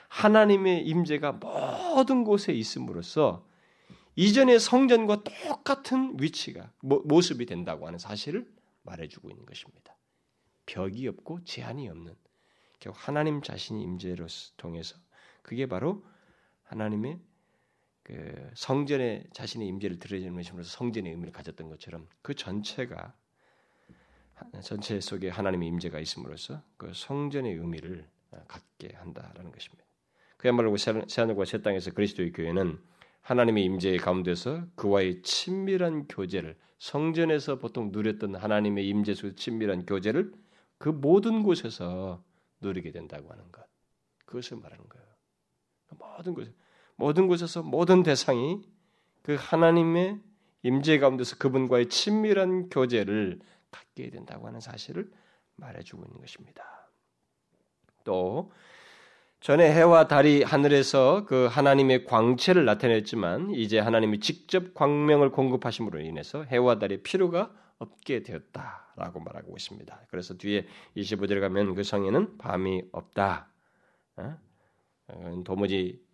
하나님의 0.08 0.88
임재가 0.88 1.34
모든 1.34 2.24
곳에 2.24 2.52
있음으로써 2.52 3.46
이전의 4.22 4.60
성전과 4.60 5.24
똑같은 5.24 6.16
위치가 6.20 6.72
모습이 6.82 7.48
된다고 7.48 7.88
하는 7.88 7.98
사실을 7.98 8.48
말해주고 8.84 9.32
있는 9.32 9.48
것입니다. 9.48 9.98
벽이 10.68 11.08
없고 11.08 11.44
제한이 11.44 11.90
없는 11.90 12.14
결국 12.80 13.08
하나님 13.08 13.42
자신이 13.42 13.82
임재로 13.82 14.28
통해서 14.58 14.96
그게 15.42 15.66
바로 15.66 16.06
하나님의 16.66 17.20
그 18.04 18.52
성전에 18.54 19.24
자신의 19.34 19.68
임재를 19.70 19.98
드러내는 19.98 20.36
것으로서 20.36 20.70
성전의 20.70 21.14
의미를 21.14 21.34
가졌던 21.34 21.68
것처럼 21.70 22.08
그 22.22 22.36
전체가 22.36 23.16
전체 24.62 25.00
속에 25.00 25.30
하나님의 25.30 25.68
임재가 25.68 26.00
있음으로써 26.00 26.62
그 26.78 26.92
성전의 26.94 27.56
의미를 27.56 28.08
갖게 28.48 28.94
한다라는 28.94 29.52
것입니다. 29.52 29.84
그야말로 30.38 30.78
새하늘과 30.78 31.46
새 31.46 31.64
땅에서 31.64 31.90
그리스도의 31.90 32.34
교회는 32.34 32.80
하나님의 33.22 33.64
임재 33.64 33.98
가운데서 33.98 34.66
그와의 34.76 35.22
친밀한 35.22 36.08
교제를 36.08 36.58
성전에서 36.80 37.60
보통 37.60 37.92
누렸던 37.92 38.36
하나님의 38.36 38.88
임재 38.88 39.14
속 39.14 39.36
친밀한 39.38 39.86
교제를 39.86 40.34
그 40.78 40.90
모든 40.90 41.44
곳에서 41.44 42.24
누리게 42.62 42.92
된다고 42.92 43.30
하는 43.32 43.52
것. 43.52 43.66
그것을 44.26 44.58
말하는 44.58 44.88
거예요. 44.90 45.06
모든 46.00 46.34
곳, 46.34 46.56
모든 46.96 47.28
곳에서 47.28 47.62
모든 47.62 48.02
대상이 48.04 48.62
그 49.22 49.36
하나님의 49.38 50.20
임재 50.64 51.00
가운데서 51.00 51.38
그분과의 51.38 51.90
친밀한 51.90 52.70
교제를 52.70 53.40
갖게 53.70 54.10
된다고 54.10 54.48
하는 54.48 54.60
사실을 54.60 55.12
말해주고 55.56 56.04
있는 56.04 56.20
것입니다. 56.20 56.90
또 58.04 58.52
전에 59.42 59.74
해와 59.74 60.08
달이 60.08 60.44
하늘에서 60.44 61.26
그 61.26 61.48
하나님의 61.48 62.06
광채를 62.06 62.64
나타냈지만 62.64 63.50
이제 63.56 63.80
하나님이 63.80 64.20
직접 64.20 64.76
광명을 64.76 65.32
공급하심으로 65.32 66.00
인해서 66.00 66.44
해와 66.44 66.78
달의 66.78 67.02
필요가 67.02 67.52
없게 67.80 68.22
되었다라고 68.22 69.20
말하고 69.20 69.58
있습니다. 69.58 70.06
그래서 70.10 70.36
뒤에 70.36 70.68
25절에 70.96 71.42
가면 71.42 71.74
그 71.74 71.82
성에는 71.82 72.38
밤이 72.38 72.84
없다. 72.92 73.48
어? 74.18 74.38
어, 75.08 75.42
도무지 75.44 76.06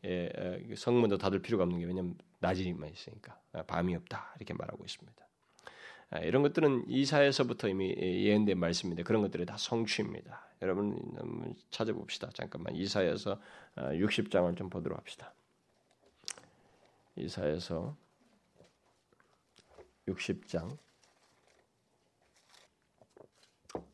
성문도 0.77 1.17
닫을 1.17 1.41
필요가 1.41 1.65
없는 1.65 1.79
게 1.79 1.85
왜냐하면 1.85 2.15
낮이만 2.39 2.89
있으니까 2.93 3.37
어, 3.51 3.61
밤이 3.63 3.93
없다 3.93 4.35
이렇게 4.37 4.53
말하고 4.53 4.85
있습니다. 4.85 5.26
아, 6.09 6.19
이런 6.19 6.41
것들은 6.41 6.85
이사에서부터 6.87 7.67
이미 7.67 7.93
예언된 7.97 8.57
말씀인데 8.57 9.03
그런 9.03 9.21
것들이 9.21 9.45
다 9.45 9.57
성취입니다. 9.57 10.47
여러분 10.61 10.97
찾아봅시다. 11.69 12.29
잠깐만 12.33 12.75
이사에서 12.75 13.39
60장을 13.75 14.51
아, 14.51 14.55
좀 14.55 14.69
보도록 14.69 14.97
합시다. 14.97 15.33
이사에서 17.15 17.97
60장 20.07 20.77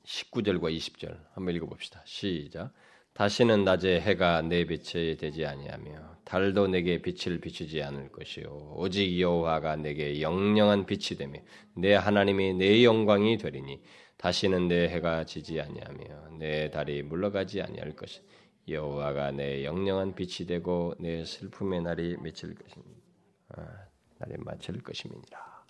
19절과 0.04 0.76
20절 0.78 1.20
한번 1.34 1.56
읽어봅시다. 1.56 2.02
시작. 2.06 2.72
다시는 3.14 3.64
낮에 3.64 4.02
해가 4.02 4.42
내 4.42 4.66
빛에 4.66 5.16
되지 5.18 5.46
아니하며 5.46 6.18
달도 6.26 6.68
내게 6.68 7.02
빛을 7.02 7.40
비추지 7.40 7.84
않을 7.84 8.12
것이요 8.12 8.74
오직 8.76 9.20
여호와가 9.20 9.76
내게 9.76 10.22
영영한 10.22 10.86
빛이 10.86 11.18
되며 11.18 11.40
내 11.76 11.94
하나님이 11.94 12.56
내 12.56 12.84
영광이 12.84 13.38
되리니 13.38 13.84
다시는 14.18 14.68
내 14.68 14.88
해가 14.90 15.26
지지 15.26 15.60
아니하며 15.60 16.38
내 16.40 16.72
달이 16.72 17.04
물러가지 17.04 17.62
아니할 17.62 17.96
것이 17.96 18.22
여호와가 18.68 19.32
내 19.32 19.66
영영한 19.66 20.16
빛이 20.16 20.48
되고 20.48 20.96
내 21.00 21.26
슬픔의 21.26 21.82
날이 21.82 22.16
맺힐 22.22 22.56
것입니다. 22.56 23.02
아, 23.50 23.86
날이 24.20 24.36
마칠 24.38 24.82
것임이니라. 24.82 25.64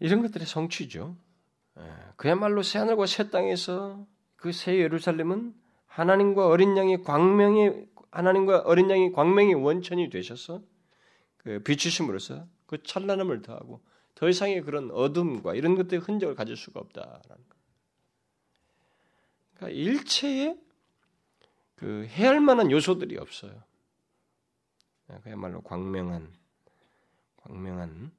이런 0.00 0.22
것들의 0.22 0.46
성취죠. 0.46 1.16
아, 1.76 2.12
그야말로 2.16 2.62
새 2.62 2.78
하늘과 2.78 3.06
새 3.06 3.30
땅에서 3.30 4.06
그 4.42 4.50
새 4.50 4.76
예루살렘은 4.78 5.54
하나님과 5.86 6.48
어린 6.48 6.76
양의 6.76 7.04
광명의 7.04 7.88
하나님과 8.10 8.62
어린 8.62 8.90
양의 8.90 9.12
광명의 9.12 9.54
원천이 9.54 10.10
되셔서 10.10 10.62
그 11.36 11.60
비추심으로써 11.60 12.46
그 12.66 12.82
찬란함을 12.82 13.42
더하고 13.42 13.80
더 14.16 14.28
이상의 14.28 14.62
그런 14.62 14.90
어둠과 14.90 15.54
이런 15.54 15.76
것들의 15.76 16.00
흔적을 16.00 16.34
가질 16.34 16.56
수가 16.56 16.80
없다라는 16.80 17.20
거. 17.48 17.56
그러니까 19.54 19.78
일체의 19.80 20.60
그 21.76 22.06
해할 22.06 22.40
만한 22.40 22.70
요소들이 22.70 23.18
없어요. 23.18 23.62
그야말로 25.22 25.60
광명한 25.62 26.32
광명한 27.36 28.10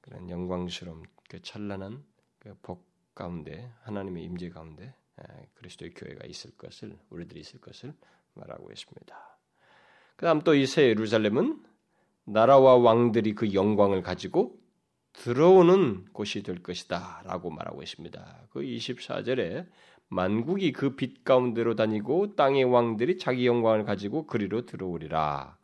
그런 0.00 0.30
영광스러운 0.30 1.02
그 1.28 1.42
찬란한 1.42 2.04
그 2.38 2.54
복 2.62 2.86
가운데 3.14 3.72
하나님의 3.82 4.22
임재 4.24 4.50
가운데 4.50 4.94
그리스도의 5.54 5.92
교회가 5.94 6.26
있을 6.26 6.50
것을 6.56 6.96
우리들이 7.10 7.40
있을 7.40 7.60
것을 7.60 7.94
말하고 8.34 8.70
있습니다. 8.72 9.38
그다음 10.16 10.40
또 10.42 10.54
이 10.54 10.66
새 10.66 10.88
예루살렘은 10.88 11.62
나라와 12.24 12.76
왕들이 12.76 13.34
그 13.34 13.52
영광을 13.54 14.02
가지고 14.02 14.58
들어오는 15.12 16.06
곳이 16.12 16.42
될 16.42 16.62
것이다라고 16.62 17.50
말하고 17.50 17.82
있습니다. 17.82 18.46
그 18.50 18.60
24절에 18.60 19.66
만국이 20.08 20.72
그 20.72 20.96
빛 20.96 21.24
가운데로 21.24 21.76
다니고 21.76 22.34
땅의 22.36 22.64
왕들이 22.64 23.18
자기 23.18 23.46
영광을 23.46 23.84
가지고 23.84 24.26
그리로 24.26 24.66
들어오리라. 24.66 25.56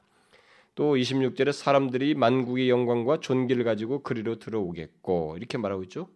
또 0.74 0.96
26절에 0.96 1.52
사람들이 1.52 2.14
만국의 2.14 2.70
영광과 2.70 3.20
존귀를 3.20 3.64
가지고 3.64 4.02
그리로 4.02 4.38
들어오겠고 4.38 5.36
이렇게 5.36 5.58
말하고 5.58 5.82
있죠. 5.84 6.08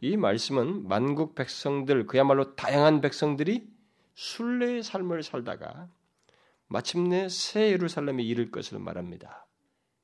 이 0.00 0.16
말씀은 0.16 0.86
만국 0.86 1.34
백성들 1.34 2.06
그야말로 2.06 2.54
다양한 2.54 3.00
백성들이 3.00 3.68
순례의 4.14 4.82
삶을 4.82 5.22
살다가 5.22 5.88
마침내 6.68 7.28
새 7.28 7.70
예루살렘에 7.70 8.22
이를 8.22 8.50
것을 8.50 8.78
말합니다. 8.78 9.46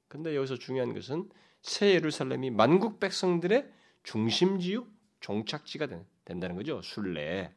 근데 0.08 0.36
여기서 0.36 0.56
중요한 0.56 0.94
것은 0.94 1.28
새 1.62 1.94
예루살렘이 1.94 2.50
만국 2.50 3.00
백성들의 3.00 3.70
중심지요, 4.02 4.86
종착지가 5.20 5.86
된 5.86 6.40
다는 6.40 6.56
거죠. 6.56 6.80
순례. 6.82 7.54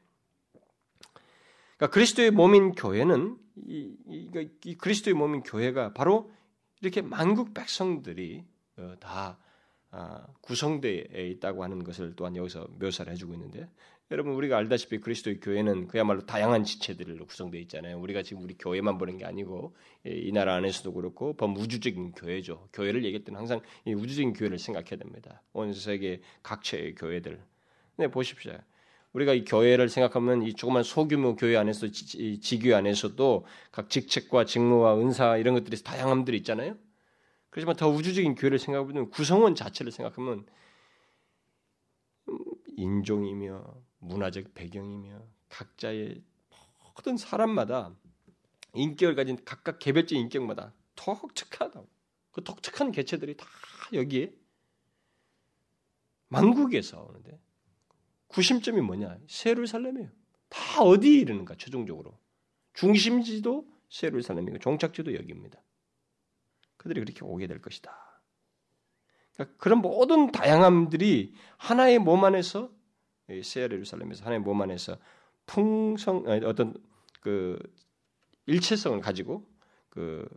그러니까 1.77 1.93
그리스도의 1.93 2.31
몸인 2.31 2.73
교회는 2.73 3.37
이, 3.67 3.95
이, 4.07 4.47
이, 4.65 4.75
그리스도의 4.75 5.13
몸인 5.13 5.43
교회가 5.43 5.93
바로 5.93 6.31
이렇게 6.81 7.01
만국 7.01 7.53
백성들이 7.53 8.45
어, 8.77 8.95
다 8.99 9.09
아, 9.09 9.44
구성되어 10.41 11.03
있다고 11.13 11.63
하는 11.63 11.83
것을 11.83 12.13
또한 12.15 12.35
여기서 12.35 12.67
묘사를 12.79 13.11
해주고 13.11 13.33
있는데 13.33 13.67
여러분 14.11 14.33
우리가 14.33 14.57
알다시피 14.57 14.99
그리스도의 14.99 15.39
교회는 15.39 15.87
그야말로 15.87 16.25
다양한 16.25 16.63
지체들로 16.63 17.25
구성되어 17.25 17.59
있잖아요. 17.61 17.99
우리가 17.99 18.21
지금 18.21 18.43
우리 18.43 18.55
교회만 18.55 18.99
보는 18.99 19.17
게 19.17 19.25
아니고 19.25 19.75
이 20.05 20.31
나라 20.31 20.55
안에서도 20.55 20.93
그렇고 20.93 21.33
범우주적인 21.33 22.11
교회죠. 22.11 22.69
교회를 22.71 23.03
얘기할 23.03 23.23
때는 23.23 23.39
항상 23.39 23.61
이 23.85 23.93
우주적인 23.93 24.33
교회를 24.33 24.59
생각해야 24.59 24.97
됩니다. 24.97 25.41
온 25.53 25.73
세계 25.73 26.21
각처의 26.43 26.95
교회들. 26.95 27.41
네 27.97 28.07
보십시오. 28.07 28.53
우리가 29.13 29.33
이 29.33 29.43
교회를 29.43 29.89
생각하면 29.89 30.43
이 30.43 30.53
조그만 30.53 30.83
소규모 30.83 31.35
교회 31.35 31.55
안에서 31.55 31.89
지, 31.89 32.39
지교 32.41 32.75
안에서도 32.75 33.45
각 33.71 33.89
직책과 33.89 34.45
직무와 34.45 34.99
은사 34.99 35.37
이런 35.37 35.55
것들이 35.55 35.81
다양함들이 35.81 36.37
있잖아요. 36.37 36.75
그렇지만 37.55 37.77
더 37.77 37.87
우주적인 37.87 38.35
교회를 38.35 38.59
생각해보면 38.59 39.11
구성원 39.11 39.55
자체를 39.55 39.89
생각하면 39.89 40.45
인종이며 42.75 43.81
문화적 43.99 44.53
배경이며 44.53 45.25
각자의 45.47 46.21
모든 46.83 47.15
사람마다 47.15 47.95
인격을 48.73 49.15
가진 49.15 49.37
각각 49.45 49.79
개별적 49.79 50.17
인격마다 50.17 50.73
독특하다고 50.95 51.87
그 52.31 52.43
독특한 52.43 52.91
개체들이 52.91 53.37
다 53.37 53.45
여기에 53.93 54.33
만국에서 56.27 57.03
오는데 57.03 57.39
구심점이 58.27 58.81
뭐냐? 58.81 59.17
세루살렘이에요. 59.29 60.09
다 60.49 60.81
어디 60.81 61.19
이르는가 61.19 61.55
최종적으로 61.55 62.19
중심지도 62.73 63.65
세루살렘이고 63.87 64.59
종착지도 64.59 65.15
여기입니다. 65.15 65.61
그들이 66.85 67.01
그렇게 67.01 67.25
오게 67.25 67.47
될 67.47 67.61
것이다. 67.61 67.91
그러니까 69.33 69.57
그런 69.57 69.79
모든 69.79 70.31
다양함들이 70.31 71.33
하나의 71.57 71.99
몸 71.99 72.23
안에서 72.23 72.69
세 73.43 73.61
예루살렘에서 73.61 74.23
하나의 74.23 74.39
몸 74.39 74.61
안에서 74.61 74.97
풍성 75.47 76.25
어떤 76.45 76.75
그 77.21 77.57
일체성을 78.45 79.01
가지고 79.01 79.47
그 79.89 80.27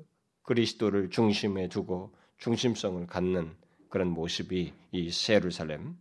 그리스도를 0.42 1.10
중심에 1.10 1.68
두고 1.68 2.14
중심성을 2.38 3.06
갖는 3.06 3.54
그런 3.90 4.08
모습이 4.08 4.72
이 4.92 5.10
세루살렘 5.10 5.98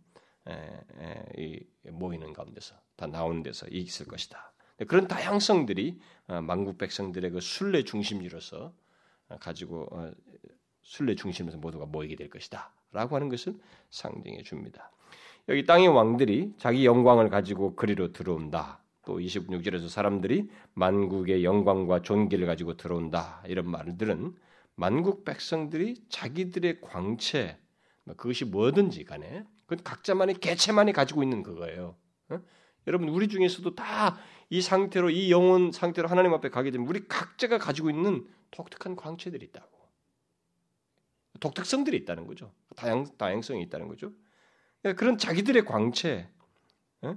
이 1.36 1.60
모이는 1.90 2.32
가운데서 2.32 2.74
다 2.96 3.06
나오는 3.06 3.42
데서 3.42 3.66
있을 3.68 4.06
것이다. 4.06 4.52
그런 4.86 5.08
다양성들이 5.08 6.00
어, 6.28 6.40
만국 6.40 6.78
백성들의 6.78 7.32
그 7.32 7.40
순례 7.40 7.82
중심지로서 7.82 8.72
가지고 9.40 9.86
어, 9.90 10.10
순례 10.82 11.14
중심에서 11.14 11.58
모두가 11.58 11.86
모이게 11.86 12.16
될 12.16 12.30
것이다. 12.30 12.72
라고 12.92 13.16
하는 13.16 13.28
것을 13.28 13.54
상징해 13.90 14.42
줍니다. 14.42 14.90
여기 15.48 15.64
땅의 15.64 15.88
왕들이 15.88 16.54
자기 16.58 16.84
영광을 16.84 17.28
가지고 17.28 17.74
그리로 17.76 18.12
들어온다. 18.12 18.82
또 19.04 19.18
26절에서 19.18 19.88
사람들이 19.88 20.50
만국의 20.74 21.44
영광과 21.44 22.02
존귀를 22.02 22.46
가지고 22.46 22.76
들어온다. 22.76 23.42
이런 23.46 23.68
말들은 23.70 24.34
만국 24.74 25.24
백성들이 25.24 26.04
자기들의 26.08 26.80
광채, 26.82 27.58
뭐 28.04 28.14
그것이 28.16 28.44
뭐든지 28.44 29.04
간에 29.04 29.44
그건 29.66 29.82
각자만의 29.82 30.36
개체만이 30.36 30.92
가지고 30.92 31.22
있는 31.22 31.42
그거예요. 31.42 31.96
어? 32.30 32.40
여러분 32.86 33.08
우리 33.08 33.28
중에서도 33.28 33.74
다 33.74 34.18
이 34.50 34.62
상태로 34.62 35.10
이 35.10 35.30
영혼 35.30 35.72
상태로 35.72 36.08
하나님 36.08 36.32
앞에 36.32 36.48
가게 36.48 36.70
되면 36.70 36.86
우리 36.86 37.06
각자가 37.06 37.58
가지고 37.58 37.90
있는 37.90 38.26
독특한 38.50 38.96
광채들이 38.96 39.44
있다고. 39.46 39.68
독특성들이 41.40 41.96
있다는 41.98 42.26
거죠. 42.26 42.52
다양 42.76 43.06
다양성이 43.16 43.62
있다는 43.62 43.88
거죠. 43.88 44.12
그러니까 44.82 44.98
그런 44.98 45.18
자기들의 45.18 45.64
광채, 45.64 46.28
어? 47.02 47.16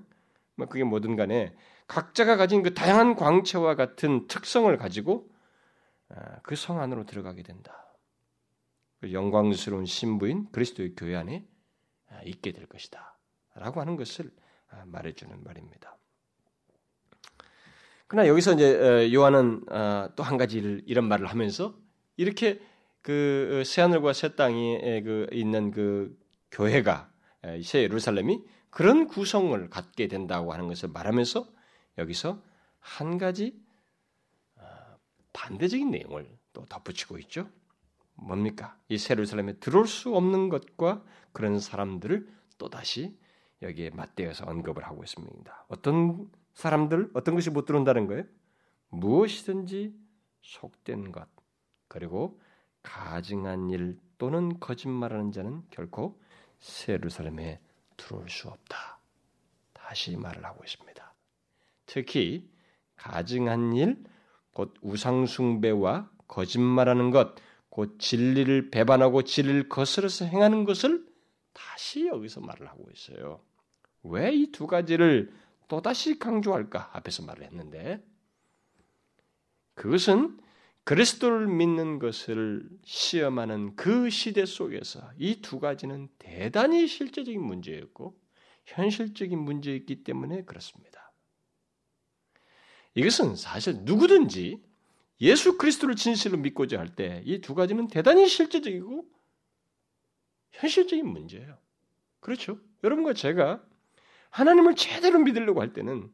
뭐 0.56 0.68
그게 0.68 0.84
뭐든 0.84 1.16
간에 1.16 1.56
각자가 1.88 2.38
가진 2.38 2.62
그 2.64 2.74
다양한 2.74 3.16
광채와 3.16 3.76
같은 3.76 4.28
특성을 4.28 4.76
가지고 4.78 5.30
아, 6.10 6.40
그성 6.42 6.80
안으로 6.80 7.06
들어가게 7.06 7.44
된다. 7.44 7.86
그 9.00 9.14
영광스러운 9.14 9.86
신부인 9.86 10.52
그리스도의 10.52 10.94
교회 10.96 11.16
안에 11.16 11.48
아, 12.10 12.22
있게 12.24 12.52
될 12.52 12.68
것이다. 12.68 13.18
라고 13.56 13.82
하는 13.82 13.96
것을 13.96 14.32
아, 14.70 14.86
말해주는 14.86 15.44
말입니다. 15.44 15.98
그러나 18.12 18.28
여기서 18.28 18.56
이제 18.56 18.76
어, 18.78 19.14
요한은 19.14 19.64
또 20.18 20.24
한 20.24 20.36
가지 20.36 20.58
이런 20.86 21.06
말을 21.08 21.28
하면서 21.28 21.74
이렇게 22.18 22.60
그 23.02 23.62
어, 23.62 23.64
새하늘과 23.64 24.12
새 24.12 24.36
땅에 24.36 25.02
그 25.02 25.28
있는 25.32 25.72
그 25.72 26.20
교회가 26.52 27.10
새 27.64 27.84
예루살렘이 27.84 28.44
그런 28.70 29.08
구성을 29.08 29.70
갖게 29.70 30.10
된다고 30.10 30.52
하는 30.52 30.68
것을 30.68 30.90
말하면서 30.90 31.48
여기서 32.00 32.44
한 32.80 33.18
가지 33.18 33.58
어, 34.58 34.66
반대적인 35.32 35.90
내용을 35.90 36.38
또 36.52 36.66
덧붙이고 36.66 37.18
있죠. 37.20 37.48
뭡니까? 38.16 38.78
이새 38.90 39.14
예루살렘에 39.14 39.54
들어올 39.54 39.88
수 39.88 40.14
없는 40.14 40.50
것과 40.50 41.02
그런 41.32 41.60
사람들을 41.60 42.28
또 42.58 42.70
다시 42.70 43.18
여기에 43.62 43.92
맞대어서 43.92 44.44
언급을 44.48 44.84
하고 44.84 45.02
있습니다. 45.02 45.66
어떤 45.70 46.30
사람들, 46.54 47.12
어떤 47.14 47.36
것이 47.36 47.50
못 47.50 47.66
들어온다는 47.66 48.08
거예요? 48.08 48.24
무엇이든지 48.90 49.94
속된 50.42 51.12
것, 51.12 51.28
그리고 51.88 52.40
가증한 52.84 53.70
일 53.70 53.98
또는 54.18 54.60
거짓말하는 54.60 55.32
자는 55.32 55.64
결코 55.70 56.20
세루살렘에 56.60 57.60
들어올 57.98 58.30
수 58.30 58.48
없다. 58.50 59.00
다시 59.74 60.16
말을 60.16 60.46
하고 60.46 60.64
있습니다. 60.64 61.14
특히 61.86 62.50
가증한 62.96 63.74
일, 63.74 64.04
곧 64.54 64.74
우상숭배와 64.82 66.10
거짓말하는 66.28 67.12
것, 67.12 67.36
곧 67.70 67.98
진리를 68.00 68.70
배반하고 68.70 69.24
진리를 69.24 69.70
거스려서 69.70 70.26
행하는 70.26 70.66
것을 70.66 71.06
다시 71.54 72.08
여기서 72.08 72.42
말을 72.42 72.68
하고 72.68 72.86
있어요. 72.94 73.42
왜 74.04 74.34
이 74.34 74.52
두 74.52 74.68
가지를 74.68 75.32
또다시 75.72 76.20
강조할까? 76.20 76.90
앞에서 76.98 77.24
말을 77.24 77.46
했는데 77.46 78.06
그것은 79.74 80.38
그리스도를 80.84 81.48
믿는 81.48 81.98
것을 81.98 82.68
시험하는 82.84 83.78
그 83.78 84.10
시대 84.10 84.46
속에서 84.46 85.10
이 85.18 85.42
두 85.42 85.62
가지는 85.62 86.10
대단히 86.20 86.88
실제적인 86.88 87.42
문제였고 87.42 88.20
현실적인 88.66 89.40
문제였기 89.40 90.04
때문에 90.04 90.44
그렇습니다. 90.44 91.14
이것은 92.96 93.38
사실 93.38 93.78
누구든지 93.84 94.62
예수 95.22 95.58
그리스도를 95.58 95.96
진실로 95.96 96.38
믿고자 96.38 96.80
할 96.80 96.96
때 96.96 97.24
이 97.26 97.40
두 97.40 97.56
가지는 97.56 97.88
대단히 97.88 98.28
실제적이고 98.28 99.06
현실적인 100.52 101.08
문제예요. 101.08 101.58
그렇죠? 102.20 102.60
여러분과 102.84 103.14
제가 103.14 103.66
하나님을 104.32 104.76
제대로 104.76 105.20
믿으려고 105.20 105.62
할 105.62 105.74
때는 105.74 106.12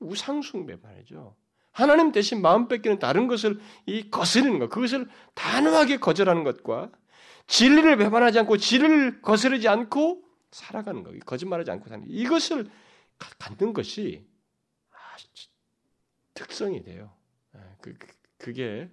우상숭배 0.00 0.76
말이죠. 0.76 1.34
하나님 1.72 2.12
대신 2.12 2.40
마음 2.40 2.68
뺏기는 2.68 3.00
다른 3.00 3.26
것을 3.26 3.60
이 3.86 4.08
거스르는 4.10 4.60
것, 4.60 4.68
그것을 4.68 5.08
단호하게 5.34 5.96
거절하는 5.96 6.44
것과 6.44 6.92
진리를 7.48 7.96
배반하지 7.96 8.38
않고 8.40 8.58
진리를 8.58 9.22
거스르지 9.22 9.68
않고 9.68 10.22
살아가는 10.52 11.02
것, 11.02 11.18
거짓말하지 11.26 11.72
않고 11.72 11.88
사는 11.88 12.04
것, 12.04 12.10
이것을 12.10 12.70
갖는 13.38 13.72
것이 13.72 14.24
특성이 16.34 16.82
돼요. 16.82 17.12
예, 17.56 17.60
그, 17.80 17.94
그, 17.94 18.06
그게 18.38 18.90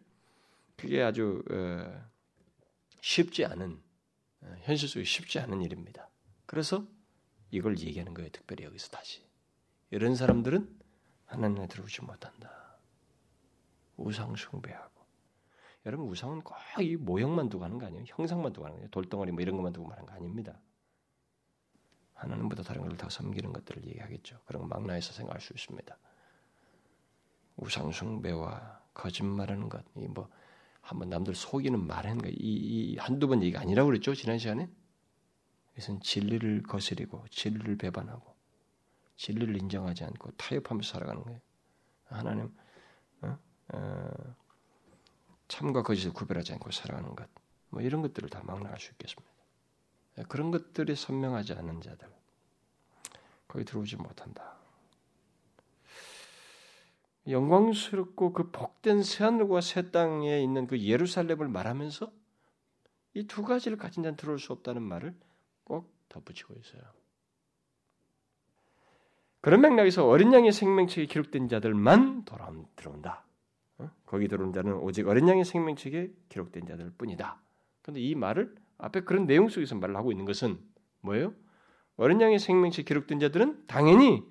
그게 0.76 1.02
아주 1.02 1.44
어, 1.52 2.10
쉽지 3.02 3.46
않은 3.46 3.82
어, 4.42 4.56
현실 4.62 4.88
속에 4.88 5.04
쉽지 5.04 5.40
않은 5.40 5.62
일입니다. 5.62 6.10
그래서 6.46 6.86
이걸 7.52 7.78
얘기하는 7.80 8.14
거예요. 8.14 8.30
특별히 8.32 8.64
여기서 8.66 8.90
다시 8.90 9.22
이런 9.92 10.16
사람들은 10.16 10.80
하나님에 11.26 11.68
들어오지 11.68 12.02
못한다. 12.04 12.78
우상 13.98 14.36
숭배하고. 14.36 15.02
여러분 15.86 16.08
우상은 16.08 16.42
꼭 16.42 16.56
이 16.80 16.96
모형만 16.96 17.50
두고 17.50 17.66
하는 17.66 17.78
거 17.78 17.86
아니에요. 17.86 18.06
형상만 18.08 18.54
두고 18.54 18.66
하는 18.66 18.78
거예요. 18.78 18.90
돌덩어리 18.92 19.32
뭐 19.32 19.42
이런 19.42 19.58
것만 19.58 19.74
두고 19.74 19.92
하는 19.92 20.06
거 20.06 20.14
아닙니다. 20.14 20.60
하나님보다 22.14 22.64
다른 22.64 22.84
걸더 22.84 23.10
섬기는 23.10 23.52
것들을 23.52 23.86
얘기하겠죠. 23.88 24.40
그런 24.46 24.62
거 24.62 24.68
망라해서 24.68 25.12
생각할 25.12 25.42
수 25.42 25.54
있습니다. 25.54 25.98
우상 27.58 27.92
숭배와 27.92 28.80
거짓말하는 28.94 29.70
것, 29.70 29.84
이뭐 29.96 30.30
한번 30.82 31.10
남들 31.10 31.36
속이는 31.36 31.86
말하는 31.86 32.20
거, 32.22 32.30
이, 32.30 32.34
이 32.40 32.98
한두 32.98 33.28
번 33.28 33.42
얘기가 33.42 33.62
아니라고 33.62 33.88
그랬죠, 33.88 34.14
지난 34.14 34.38
시간에? 34.38 34.70
이것은 35.82 36.00
진리를 36.02 36.64
거스리고, 36.64 37.26
진리를 37.32 37.78
배반하고, 37.78 38.36
진리를 39.16 39.58
인정하지 39.58 40.04
않고 40.04 40.32
타협하면서 40.32 40.94
살아가는 40.94 41.24
거예요. 41.24 41.40
하나님, 42.06 42.56
어? 43.22 43.38
어, 43.74 44.36
참과 45.48 45.82
거짓을 45.84 46.14
구별하지 46.14 46.54
않고 46.54 46.72
살아가는 46.72 47.16
것, 47.16 47.28
뭐 47.70 47.82
이런 47.82 48.02
것들을 48.02 48.30
다 48.30 48.42
망라할 48.44 48.80
수 48.80 48.92
있겠습니다. 48.92 49.32
그런 50.28 50.52
것들이 50.52 50.96
선명하지 50.96 51.54
않은 51.54 51.82
자들, 51.82 52.08
거기 53.48 53.66
들어오지 53.66 53.96
못한다. 53.98 54.58
영광스럽고 57.28 58.34
그 58.34 58.52
복된 58.52 59.04
새하늘과 59.04 59.62
새 59.62 59.92
땅에 59.92 60.42
있는 60.42 60.68
그 60.68 60.80
예루살렘을 60.80 61.48
말하면서 61.48 62.12
이 63.14 63.28
두 63.28 63.44
가지를 63.44 63.78
가진 63.78 64.04
자는 64.04 64.16
들어올 64.16 64.40
수 64.40 64.54
없다는 64.54 64.82
말을 64.82 65.16
꼭 65.64 65.94
덧붙이고 66.10 66.54
있어요. 66.56 66.82
그런 69.42 69.62
맥락에서 69.62 70.08
어린 70.08 70.34
양의 70.34 70.52
생명책에 70.52 71.08
기록된 71.08 71.48
자들만 71.50 72.26
돌아 72.26 72.52
들어온다. 72.76 73.26
어? 73.80 73.90
거기 74.06 74.28
들어온 74.28 74.54
자는 74.54 74.74
오직 74.76 75.08
어린 75.08 75.28
양의 75.28 75.46
생명책에 75.46 76.14
기록된 76.30 76.68
자들 76.68 76.92
뿐이다. 76.92 77.42
그런데 77.82 78.02
이 78.02 78.14
말을 78.14 78.56
앞에 78.78 79.02
그런 79.02 79.26
내용 79.26 79.50
속에서 79.50 79.76
말을 79.76 79.96
하고 79.96 80.12
있는 80.12 80.26
것은 80.26 80.60
뭐예요? 81.02 81.34
어린 81.98 82.22
양의 82.22 82.40
생명책에 82.40 82.86
기록된 82.86 83.20
자들은 83.20 83.66
당연히 83.68 84.24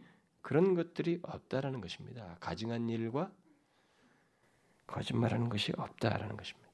그런 0.43 0.75
것들이 0.75 1.21
없다라는 1.23 1.81
것입니다. 1.81 2.37
가증한 2.41 2.89
일과 2.89 3.33
거짓말하는 4.87 5.49
것이 5.49 5.73
없다라는 5.77 6.37
것입니다. 6.37 6.71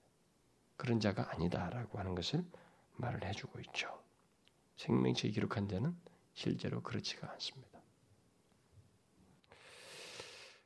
그런 0.77 1.01
자가 1.01 1.33
아니다라고 1.33 1.99
하는 1.99 2.15
것을 2.15 2.45
말을 2.97 3.25
해주고 3.25 3.61
있죠. 3.61 4.06
생명체 4.77 5.29
기록한 5.31 5.69
자는 5.69 5.95
실제로 6.35 6.83
그렇지가 6.83 7.31
않습니다. 7.33 7.81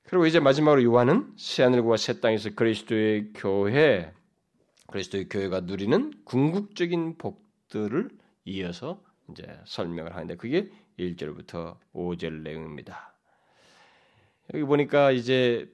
그리고 0.04 0.26
이제 0.26 0.40
마지막으로 0.40 0.82
요한은 0.82 1.34
새하늘과 1.36 1.96
새 1.96 2.20
땅에서 2.20 2.50
그리스도의 2.50 3.32
교회, 3.34 4.12
그리스도의 4.88 5.28
교회가 5.28 5.60
누리는 5.60 6.24
궁극적인 6.24 7.16
복들을 7.16 8.10
이어서 8.44 9.02
이제 9.30 9.60
설명을 9.66 10.14
하는데 10.14 10.34
그게 10.36 10.68
1절부터 10.98 11.78
5절 11.94 12.42
내용입니다. 12.42 13.14
여기 14.52 14.64
보니까 14.64 15.12
이제 15.12 15.72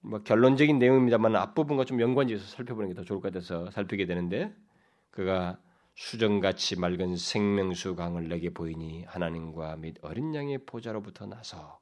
뭐 0.00 0.22
결론적인 0.22 0.78
내용입니다만 0.78 1.34
앞부분과 1.36 1.86
좀 1.86 2.00
연관지어서 2.00 2.44
살펴보는 2.44 2.90
게 2.90 2.94
더 2.94 3.04
좋을 3.04 3.20
것 3.20 3.32
같아서 3.32 3.70
살피게 3.70 4.04
되는데 4.04 4.54
그가 5.10 5.58
수정같이 6.02 6.80
맑은 6.80 7.16
생명수 7.16 7.94
강을 7.94 8.30
내게 8.30 8.48
보이니 8.48 9.04
하나님과 9.06 9.76
및 9.76 9.98
어린 10.00 10.34
양의 10.34 10.64
보좌로부터 10.64 11.26
나서 11.26 11.78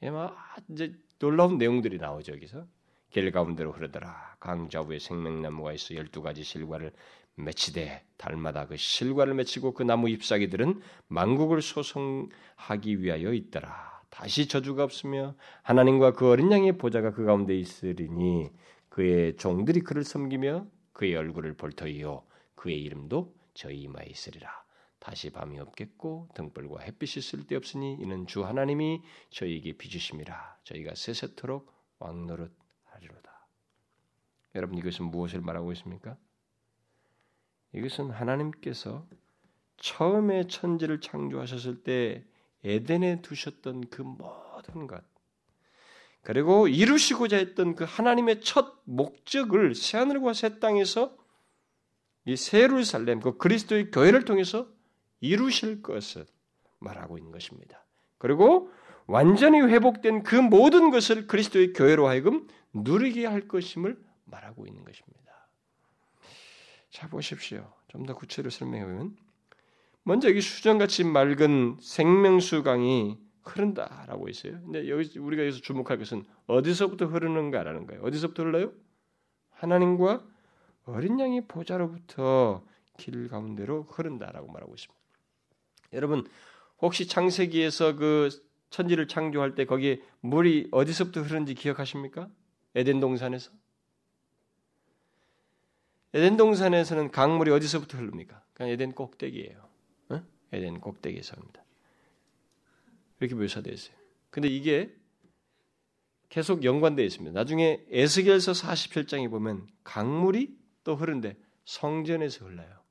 막 0.00 0.36
이제 0.68 0.92
놀라운 1.20 1.58
내용들이 1.58 1.98
나오죠 1.98 2.32
여기서 2.32 2.66
길 3.10 3.30
가운데로 3.30 3.70
흐르더라 3.70 4.36
강 4.40 4.68
좌우에 4.68 4.98
생명나무가 4.98 5.72
있어 5.74 5.94
열두 5.94 6.22
가지 6.22 6.42
실과를 6.42 6.92
맺히되 7.36 8.04
달마다 8.16 8.66
그 8.66 8.76
실과를 8.76 9.34
맺히고 9.34 9.74
그 9.74 9.84
나무 9.84 10.08
잎사귀들은 10.08 10.80
만국을 11.06 11.62
소송하기 11.62 13.00
위하여 13.00 13.32
있더라. 13.32 14.02
다시 14.10 14.48
저주가 14.48 14.82
없으며 14.82 15.36
하나님과 15.62 16.12
그 16.12 16.28
어린 16.28 16.50
양의 16.52 16.76
보좌가 16.78 17.12
그 17.12 17.24
가운데 17.24 17.56
있으리니 17.56 18.50
그의 18.88 19.36
종들이 19.36 19.80
그를 19.80 20.04
섬기며 20.04 20.66
그의 20.92 21.14
얼굴을 21.14 21.54
볼 21.54 21.72
터이요 21.72 22.24
그의 22.54 22.82
이름도 22.82 23.32
저희 23.54 23.82
이마에 23.82 24.06
있으리라. 24.06 24.50
다시 24.98 25.30
밤이 25.30 25.58
없겠고 25.58 26.28
등불과 26.34 26.80
햇빛이 26.80 27.22
쓸데없으니 27.22 27.94
이는 28.00 28.26
주 28.26 28.44
하나님이 28.44 29.02
저희에게 29.30 29.72
비주심이라. 29.72 30.58
저희가 30.64 30.94
세세토록 30.94 31.72
왕노릇 31.98 32.56
하리로다. 32.84 33.48
여러분 34.54 34.78
이것은 34.78 35.06
무엇을 35.06 35.40
말하고 35.40 35.72
있습니까? 35.72 36.16
이것은 37.74 38.10
하나님께서 38.10 39.06
처음에 39.78 40.46
천지를 40.46 41.00
창조하셨을 41.00 41.82
때 41.82 42.24
에덴에 42.64 43.22
두셨던 43.22 43.88
그 43.88 44.02
모든 44.02 44.86
것, 44.86 45.02
그리고 46.22 46.68
이루시고자 46.68 47.36
했던 47.36 47.74
그 47.74 47.84
하나님의 47.84 48.40
첫 48.42 48.80
목적을 48.84 49.74
새하늘과 49.74 50.34
새 50.34 50.60
땅에서 50.60 51.16
이새 52.24 52.60
예루살렘, 52.60 53.20
그 53.20 53.36
그리스도의 53.36 53.90
교회를 53.90 54.24
통해서 54.24 54.68
이루실 55.20 55.82
것을 55.82 56.26
말하고 56.78 57.18
있는 57.18 57.32
것입니다. 57.32 57.84
그리고 58.18 58.70
완전히 59.06 59.60
회복된 59.60 60.22
그 60.22 60.36
모든 60.36 60.90
것을 60.90 61.26
그리스도의 61.26 61.72
교회로 61.72 62.06
하여금 62.08 62.46
누리게 62.72 63.26
할 63.26 63.48
것임을 63.48 63.98
말하고 64.24 64.66
있는 64.66 64.84
것입니다. 64.84 65.48
자 66.90 67.08
보십시오. 67.08 67.72
좀 67.88 68.06
더 68.06 68.14
구체로 68.14 68.48
설명해 68.50 68.84
보면 68.84 69.16
먼저 70.02 70.28
여기 70.28 70.40
수정같이 70.40 71.04
맑은 71.04 71.78
생명수 71.80 72.62
강이 72.62 73.18
흐른다라고 73.42 74.28
있어요. 74.28 74.60
근데 74.62 74.88
여기 74.88 75.18
우리가 75.18 75.42
여기서 75.42 75.60
주목할 75.60 75.98
것은 75.98 76.24
어디서부터 76.46 77.06
흐르는가라는 77.06 77.86
거예요. 77.86 78.02
어디서부터 78.02 78.44
흘러요? 78.44 78.72
하나님과 79.50 80.24
어린 80.84 81.18
양의 81.20 81.46
보좌로부터 81.46 82.64
길 82.96 83.28
가운데로 83.28 83.84
흐른다라고 83.84 84.50
말하고 84.50 84.74
있습니다. 84.74 85.00
여러분 85.92 86.26
혹시 86.80 87.06
창세기에서 87.06 87.96
그 87.96 88.28
천지를 88.70 89.06
창조할 89.06 89.54
때 89.54 89.64
거기에 89.64 90.00
물이 90.20 90.68
어디서부터 90.72 91.22
흐르는지 91.22 91.54
기억하십니까? 91.54 92.28
에덴 92.74 93.00
동산에서 93.00 93.52
에덴 96.14 96.36
동산에서는 96.36 97.10
강물이 97.10 97.50
어디서부터 97.50 97.98
흐릅니까? 97.98 98.42
그냥 98.54 98.70
에덴 98.72 98.92
꼭대기예요. 98.92 99.68
어? 100.10 100.22
에덴 100.52 100.80
꼭대기에서 100.80 101.36
니다 101.36 101.64
이렇게 103.20 103.34
묘사되어 103.34 103.72
있어요. 103.72 103.96
근데 104.30 104.48
이게 104.48 104.94
계속 106.28 106.64
연관되어 106.64 107.04
있습니다. 107.04 107.38
나중에 107.38 107.84
에스겔서 107.90 108.52
47장에 108.52 109.30
보면 109.30 109.68
강물이 109.84 110.61
또 110.84 110.96
흐른데 110.96 111.36
성전에서 111.64 112.46
흘러요. 112.46 112.82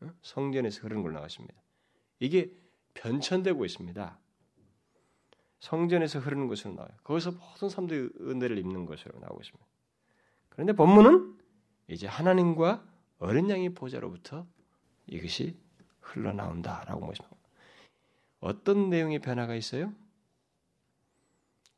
어? 0.00 0.10
성전에서 0.22 0.82
흐르는 0.82 1.02
걸 1.02 1.12
나왔습니다. 1.12 1.54
이게 2.18 2.52
변천되고 2.94 3.64
있습니다. 3.64 4.18
성전에서 5.60 6.18
흐르는 6.20 6.48
것으로 6.48 6.74
나와요. 6.74 6.90
거기서 7.02 7.32
모든 7.32 7.68
사람들이 7.68 8.10
은혜를 8.20 8.58
입는 8.58 8.86
것으로 8.86 9.18
나오고 9.18 9.40
있습니다. 9.40 9.66
그런데 10.50 10.72
본문은 10.72 11.38
이제 11.88 12.06
하나님과 12.06 12.84
어린 13.18 13.48
양의 13.50 13.70
보좌로부터 13.70 14.46
이것이 15.06 15.56
흘러나온다라고 16.00 17.06
말씀합니다. 17.06 17.48
어떤 18.40 18.90
내용의 18.90 19.20
변화가 19.20 19.54
있어요? 19.54 19.92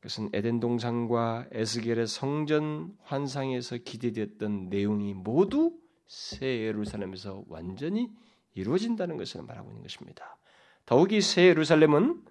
그것은 0.00 0.30
에덴 0.32 0.60
동산과 0.60 1.46
에스겔의 1.52 2.06
성전 2.06 2.96
환상에서 3.02 3.78
기대되었던 3.78 4.68
내용이 4.68 5.14
모두 5.14 5.72
새 6.06 6.62
예루살렘에서 6.66 7.44
완전히 7.48 8.08
이루어진다는 8.54 9.16
것을 9.16 9.42
말하고 9.42 9.70
있는 9.70 9.82
것입니다. 9.82 10.38
더욱이 10.86 11.20
새 11.20 11.46
예루살렘은 11.48 12.22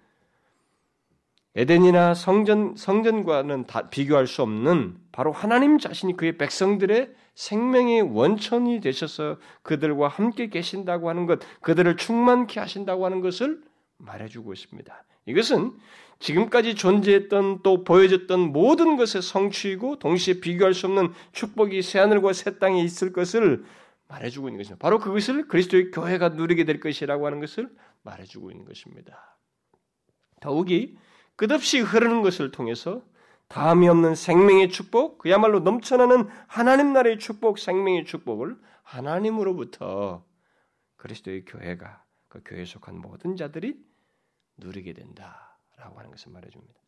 에덴이나 1.55 2.13
성전 2.13 2.75
성전과는 2.75 3.65
다 3.65 3.89
비교할 3.89 4.27
수 4.27 4.43
없는 4.43 4.97
바로 5.11 5.31
하나님 5.31 5.79
자신이 5.79 6.15
그의 6.15 6.37
백성들의 6.37 7.13
생명의 7.33 8.01
원천이 8.01 8.79
되셔서 8.79 9.37
그들과 9.63 10.07
함께 10.07 10.49
계신다고 10.49 11.09
하는 11.09 11.25
것, 11.25 11.39
그들을 11.61 11.97
충만케 11.97 12.59
하신다고 12.59 13.05
하는 13.05 13.21
것을 13.21 13.61
말해주고 13.97 14.53
있습니다. 14.53 15.03
이것은 15.27 15.73
지금까지 16.19 16.75
존재했던 16.75 17.61
또 17.61 17.83
보여졌던 17.83 18.51
모든 18.51 18.95
것의 18.97 19.21
성취이고 19.21 19.99
동시에 19.99 20.39
비교할 20.39 20.73
수 20.73 20.87
없는 20.87 21.13
축복이 21.31 21.81
새 21.81 21.99
하늘과 21.99 22.33
새 22.33 22.57
땅에 22.57 22.81
있을 22.81 23.13
것을 23.13 23.63
말해주고 24.07 24.47
있는 24.47 24.57
것입니다. 24.57 24.81
바로 24.81 24.99
그것을 24.99 25.47
그리스도의 25.47 25.91
교회가 25.91 26.29
누리게 26.29 26.63
될 26.63 26.79
것이라고 26.79 27.25
하는 27.25 27.39
것을 27.39 27.69
말해주고 28.03 28.51
있는 28.51 28.65
것입니다. 28.65 29.37
더욱이 30.41 30.97
끝없이 31.35 31.79
흐르는 31.79 32.21
것을 32.21 32.51
통해서 32.51 33.03
다음이 33.47 33.87
없는 33.87 34.15
생명의 34.15 34.69
축복, 34.69 35.19
그야말로 35.19 35.59
넘쳐나는 35.59 36.27
하나님 36.47 36.93
나라의 36.93 37.19
축복, 37.19 37.59
생명의 37.59 38.05
축복을 38.05 38.57
하나님으로부터 38.83 40.25
그리스도의 40.97 41.45
교회가 41.45 42.03
그 42.27 42.41
교회에 42.43 42.65
속한 42.65 42.99
모든 42.99 43.35
자들이 43.35 43.77
누리게 44.57 44.93
된다라고 44.93 45.97
하는 45.97 46.11
것을 46.11 46.31
말해줍니다. 46.31 46.79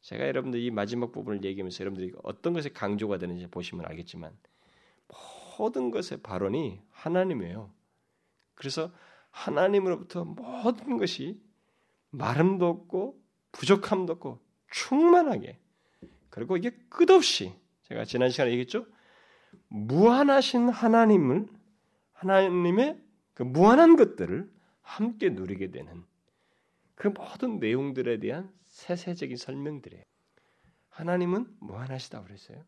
제가 0.00 0.26
여러분들 0.28 0.60
이 0.60 0.70
마지막 0.70 1.12
부분을 1.12 1.44
얘기하면서 1.44 1.80
여러분들이 1.80 2.12
어떤 2.22 2.52
것에 2.52 2.70
강조가 2.70 3.18
되는지 3.18 3.46
보시면 3.48 3.84
알겠지만 3.86 4.36
모든 5.58 5.90
것의 5.90 6.22
발원이 6.22 6.80
하나님이에요. 6.90 7.72
그래서 8.54 8.92
하나님으로부터 9.30 10.24
모든 10.24 10.96
것이 10.96 11.40
마름도 12.10 12.66
없고 12.66 13.20
부족함도 13.52 14.14
없고 14.14 14.40
충만하게 14.70 15.58
그리고 16.30 16.56
이게 16.56 16.70
끝없이 16.88 17.54
제가 17.84 18.04
지난 18.04 18.30
시간에 18.30 18.50
얘기했죠. 18.52 18.86
무한하신 19.68 20.68
하나님을 20.68 21.46
하나님의 22.12 23.02
그 23.34 23.42
무한한 23.42 23.96
것들을 23.96 24.50
함께 24.82 25.30
누리게 25.30 25.70
되는 25.70 26.04
그 26.98 27.06
모든 27.06 27.60
내용들에 27.60 28.18
대한 28.18 28.52
세세적인 28.66 29.36
설명들이에요. 29.36 30.02
하나님은 30.90 31.46
무한하시다 31.60 32.24
그랬어요. 32.24 32.64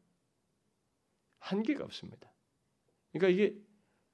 한계가 1.41 1.83
없습니다. 1.83 2.33
그러니까 3.12 3.28
이게 3.28 3.57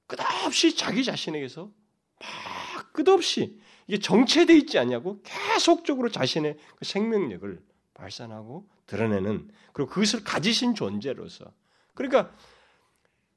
끝없이 0.06 0.74
자기 0.74 1.04
자신에게서 1.04 1.70
막 2.18 2.92
끝없이 2.94 3.60
이게 3.86 3.98
정체돼 3.98 4.56
있지 4.56 4.78
않냐고 4.78 5.20
계속적으로 5.22 6.08
자신의 6.10 6.56
그 6.76 6.84
생명력을 6.86 7.62
발산하고 7.92 8.66
드러내는 8.86 9.50
그리고 9.74 9.90
그것을 9.90 10.24
가지신 10.24 10.74
존재로서 10.74 11.52
그러니까 11.92 12.34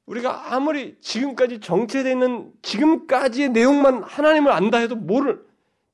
우리가 0.06 0.54
아무리 0.54 0.98
지금까지 1.02 1.60
정체되어 1.60 2.10
있는 2.10 2.54
지금까지의 2.62 3.50
내용만 3.50 4.02
하나님을 4.02 4.50
안다 4.50 4.78
해도 4.78 4.96
모를 4.96 5.49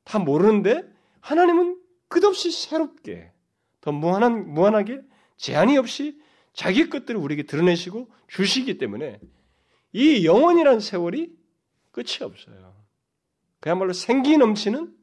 다 0.07 0.21
모르는데 0.21 0.89
하나님은 1.21 1.83
끝없이 2.09 2.53
새롭게 2.53 3.33
더 3.81 3.91
무한한 3.91 4.55
무한하게 4.55 5.03
제한이 5.37 5.77
없이 5.77 6.19
자기 6.53 6.89
것들을 6.89 7.21
우리에게 7.21 7.43
드러내시고 7.43 8.09
주시기 8.29 8.79
때문에 8.79 9.21
이 9.93 10.25
영원이란 10.25 10.79
세월이 10.79 11.37
끝이 11.91 12.23
없어요. 12.23 12.75
그야말로 13.59 13.93
생기 13.93 14.39
넘치는 14.39 14.97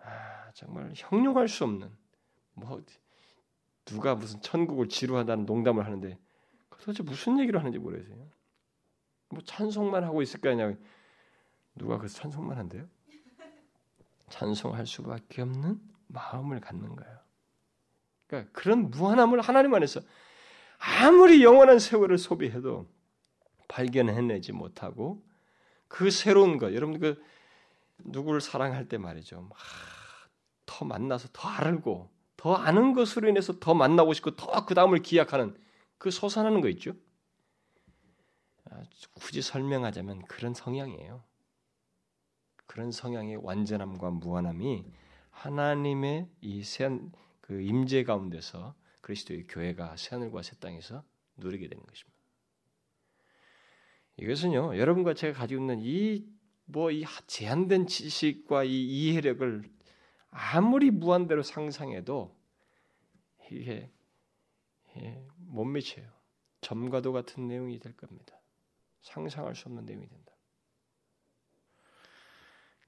아, 0.00 0.52
정말 0.54 0.92
형용할 0.94 1.48
수 1.48 1.64
없는 1.64 1.90
뭐 2.54 2.80
누가 3.84 4.14
무슨 4.14 4.40
천국을 4.42 4.88
지루하다는 4.88 5.44
농담을 5.44 5.84
하는데 5.84 6.16
도대체 6.70 7.02
무슨 7.02 7.40
얘기를 7.40 7.58
하는지 7.58 7.78
모르겠어요. 7.78 8.28
뭐 9.30 9.42
찬송만 9.42 10.04
하고 10.04 10.22
있을 10.22 10.40
거 10.40 10.50
아니냐. 10.50 10.76
누가 11.74 11.98
그 11.98 12.06
찬송만 12.08 12.56
한대요? 12.56 12.88
찬송할 14.30 14.86
수밖에 14.86 15.42
없는 15.42 15.80
마음을 16.08 16.60
갖는 16.60 16.96
거예요. 16.96 17.18
그러니까 18.26 18.52
그런 18.52 18.90
무한함을 18.90 19.40
하나님 19.40 19.74
안에서 19.74 20.00
아무리 20.78 21.42
영원한 21.42 21.78
세월을 21.78 22.18
소비해도 22.18 22.86
발견해내지 23.68 24.52
못하고 24.52 25.22
그 25.88 26.10
새로운 26.10 26.58
것, 26.58 26.74
여러분 26.74 26.98
그 26.98 27.22
누구를 27.98 28.40
사랑할 28.40 28.88
때 28.88 28.98
말이죠. 28.98 29.48
더 30.66 30.84
만나서 30.84 31.28
더 31.32 31.48
알고 31.48 32.10
더 32.36 32.54
아는 32.54 32.92
것으로 32.92 33.28
인해서 33.28 33.58
더 33.58 33.74
만나고 33.74 34.12
싶고 34.12 34.36
더 34.36 34.64
그 34.66 34.74
다음을 34.74 35.00
기약하는 35.00 35.56
그 35.98 36.10
솟아나는 36.10 36.60
거 36.60 36.68
있죠. 36.68 36.92
아, 38.70 38.82
굳이 39.14 39.42
설명하자면 39.42 40.22
그런 40.26 40.54
성향이에요. 40.54 41.22
그런 42.68 42.92
성향의 42.92 43.36
완전함과 43.36 44.10
무한함이 44.10 44.84
하나님의 45.30 46.28
이그 46.40 47.62
임재 47.62 48.04
가운데서 48.04 48.76
그리스도의 49.00 49.46
교회가 49.48 49.96
새 49.96 50.10
하늘과 50.14 50.42
새 50.42 50.54
땅에서 50.60 51.02
누리게 51.38 51.66
되는 51.68 51.82
것입니다. 51.84 52.18
이것은요, 54.18 54.76
여러분과 54.76 55.14
제가 55.14 55.38
가지고 55.38 55.62
있는 55.62 55.78
이, 55.80 56.26
뭐, 56.66 56.90
이 56.90 57.04
제한된 57.26 57.86
지식과 57.86 58.64
이 58.64 58.70
이해력을 58.70 59.64
아무리 60.30 60.90
무한대로 60.90 61.42
상상해도 61.42 62.36
이게 63.50 63.90
예, 64.96 65.24
못 65.36 65.64
미쳐요. 65.64 66.06
점과도 66.60 67.12
같은 67.12 67.46
내용이 67.46 67.78
될 67.78 67.96
겁니다. 67.96 68.38
상상할 69.00 69.54
수 69.54 69.68
없는 69.68 69.86
내용이 69.86 70.06
된다. 70.06 70.27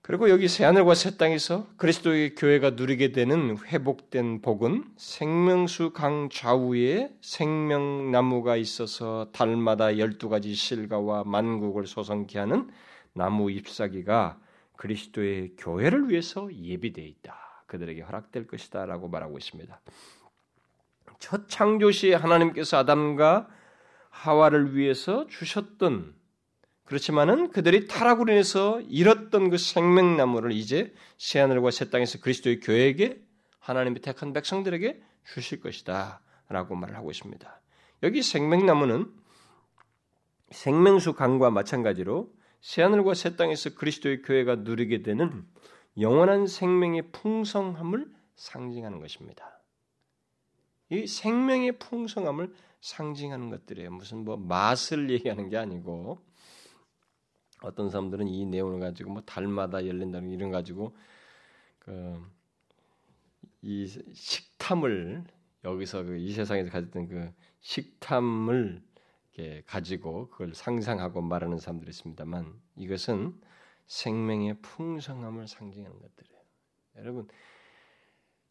그리고 0.02 0.30
여기 0.30 0.48
새하늘과 0.48 0.94
새 0.94 1.16
땅에서 1.18 1.66
그리스도의 1.76 2.34
교회가 2.34 2.70
누리게 2.70 3.12
되는 3.12 3.58
회복된 3.58 4.40
복은 4.40 4.84
생명수 4.96 5.92
강 5.92 6.30
좌우에 6.30 7.14
생명나무가 7.20 8.56
있어서 8.56 9.28
달마다 9.32 9.98
열두 9.98 10.30
가지 10.30 10.54
실과와 10.54 11.24
만국을 11.24 11.86
소성케 11.86 12.38
하는 12.38 12.70
나무 13.12 13.50
잎사귀가 13.50 14.40
그리스도의 14.76 15.56
교회를 15.58 16.08
위해서 16.08 16.48
예비되어 16.50 17.04
있다. 17.04 17.64
그들에게 17.66 18.00
허락될 18.00 18.46
것이다 18.46 18.86
라고 18.86 19.06
말하고 19.08 19.36
있습니다. 19.36 19.80
첫 21.18 21.48
창조 21.48 21.90
시에 21.90 22.14
하나님께서 22.14 22.78
아담과 22.78 23.48
하와를 24.08 24.74
위해서 24.74 25.26
주셨던 25.26 26.14
그렇지만은 26.90 27.52
그들이 27.52 27.86
타락으로 27.86 28.32
인해서 28.32 28.80
잃었던 28.80 29.50
그 29.50 29.58
생명나무를 29.58 30.50
이제 30.50 30.92
새하늘과 31.18 31.70
새 31.70 31.88
땅에서 31.88 32.18
그리스도의 32.18 32.58
교회에게 32.58 33.22
하나님이 33.60 34.00
택한 34.00 34.32
백성들에게 34.32 35.00
주실 35.32 35.60
것이다 35.60 36.20
라고 36.48 36.74
말을 36.74 36.96
하고 36.96 37.12
있습니다. 37.12 37.60
여기 38.02 38.24
생명나무는 38.24 39.08
생명수 40.50 41.12
강과 41.12 41.50
마찬가지로 41.50 42.28
새하늘과 42.60 43.14
새 43.14 43.36
땅에서 43.36 43.76
그리스도의 43.76 44.22
교회가 44.22 44.56
누리게 44.56 45.04
되는 45.04 45.46
영원한 45.96 46.48
생명의 46.48 47.12
풍성함을 47.12 48.10
상징하는 48.34 48.98
것입니다. 48.98 49.62
이 50.88 51.06
생명의 51.06 51.78
풍성함을 51.78 52.52
상징하는 52.80 53.48
것들이에요. 53.50 53.92
무슨 53.92 54.24
뭐 54.24 54.36
맛을 54.36 55.08
얘기하는 55.08 55.50
게 55.50 55.56
아니고 55.56 56.28
어떤 57.62 57.90
사람들은 57.90 58.28
이 58.28 58.46
내용을 58.46 58.80
가지고 58.80 59.12
뭐 59.12 59.22
달마다 59.22 59.86
열린다는 59.86 60.30
이런 60.30 60.50
가지고 60.50 60.96
그 61.78 62.40
이 63.62 63.86
식탐을 63.86 65.24
여기서 65.64 66.04
그 66.04 66.16
이 66.16 66.32
세상에서 66.32 66.70
가졌던 66.70 67.08
그 67.08 67.32
식탐을 67.60 68.82
가지고 69.66 70.28
그걸 70.30 70.54
상상하고 70.54 71.22
말하는 71.22 71.58
사람들이 71.58 71.90
있습니다만 71.90 72.52
이것은 72.76 73.38
생명의 73.86 74.60
풍성함을 74.60 75.48
상징하는 75.48 75.98
것들이에요. 75.98 76.40
여러분 76.96 77.28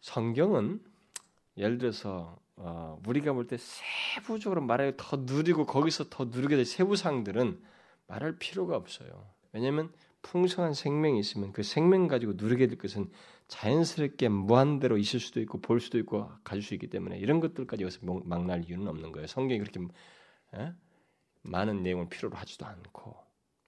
성경은 0.01 0.81
예를 1.57 1.77
들어서 1.77 2.39
어, 2.55 2.99
우리가 3.07 3.33
볼 3.33 3.47
때 3.47 3.57
세부적으로 3.57 4.61
말하여 4.61 4.93
더 4.97 5.17
누리고 5.17 5.65
거기서 5.65 6.09
더 6.09 6.25
누리게 6.25 6.55
될 6.55 6.65
세부상들은 6.65 7.61
말할 8.09 8.37
필요가 8.37 8.75
없어요. 8.75 9.29
왜냐하면 9.53 9.91
풍성한 10.21 10.73
생명이 10.73 11.19
있으면 11.19 11.53
그 11.53 11.63
생명 11.63 12.07
가지고 12.07 12.33
누리게 12.35 12.67
될 12.67 12.77
것은 12.77 13.09
자연스럽게 13.47 14.29
무한대로 14.29 14.97
있을 14.97 15.19
수도 15.19 15.39
있고 15.39 15.61
볼 15.61 15.79
수도 15.79 15.97
있고 15.97 16.29
가질 16.43 16.61
수 16.61 16.73
있기 16.73 16.87
때문에 16.87 17.17
이런 17.17 17.39
것들까지 17.39 17.83
여기서 17.83 17.99
막날 18.25 18.65
이유는 18.65 18.87
없는 18.87 19.11
거예요. 19.11 19.27
성경이 19.27 19.59
그렇게 19.59 19.79
에? 20.55 20.73
많은 21.43 21.83
내용을 21.83 22.09
필요로 22.09 22.35
하지도 22.35 22.65
않고 22.65 23.15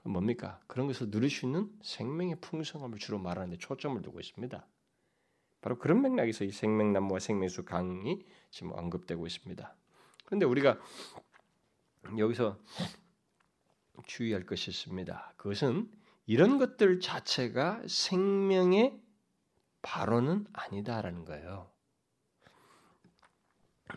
뭡니까? 0.03 0.59
그런 0.67 0.87
것을 0.87 1.09
누릴 1.09 1.29
수 1.29 1.45
있는 1.45 1.71
생명의 1.81 2.37
풍성함을 2.41 2.97
주로 2.97 3.17
말하는데 3.19 3.57
초점을 3.57 4.01
두고 4.01 4.19
있습니다. 4.19 4.67
바로 5.61 5.77
그런 5.77 6.01
맥락에서 6.01 6.43
이 6.43 6.51
생명나무와 6.51 7.19
생명수 7.19 7.63
강이 7.63 8.25
지금 8.49 8.71
언급되고 8.73 9.25
있습니다. 9.25 9.75
그런데 10.25 10.45
우리가 10.45 10.79
여기서 12.17 12.57
주의할 14.05 14.45
것이 14.45 14.71
있습니다. 14.71 15.33
그것은 15.37 15.89
이런 16.25 16.57
것들 16.57 16.99
자체가 16.99 17.81
생명의 17.87 18.99
발언은 19.81 20.45
아니다라는 20.53 21.25
거예요. 21.25 21.69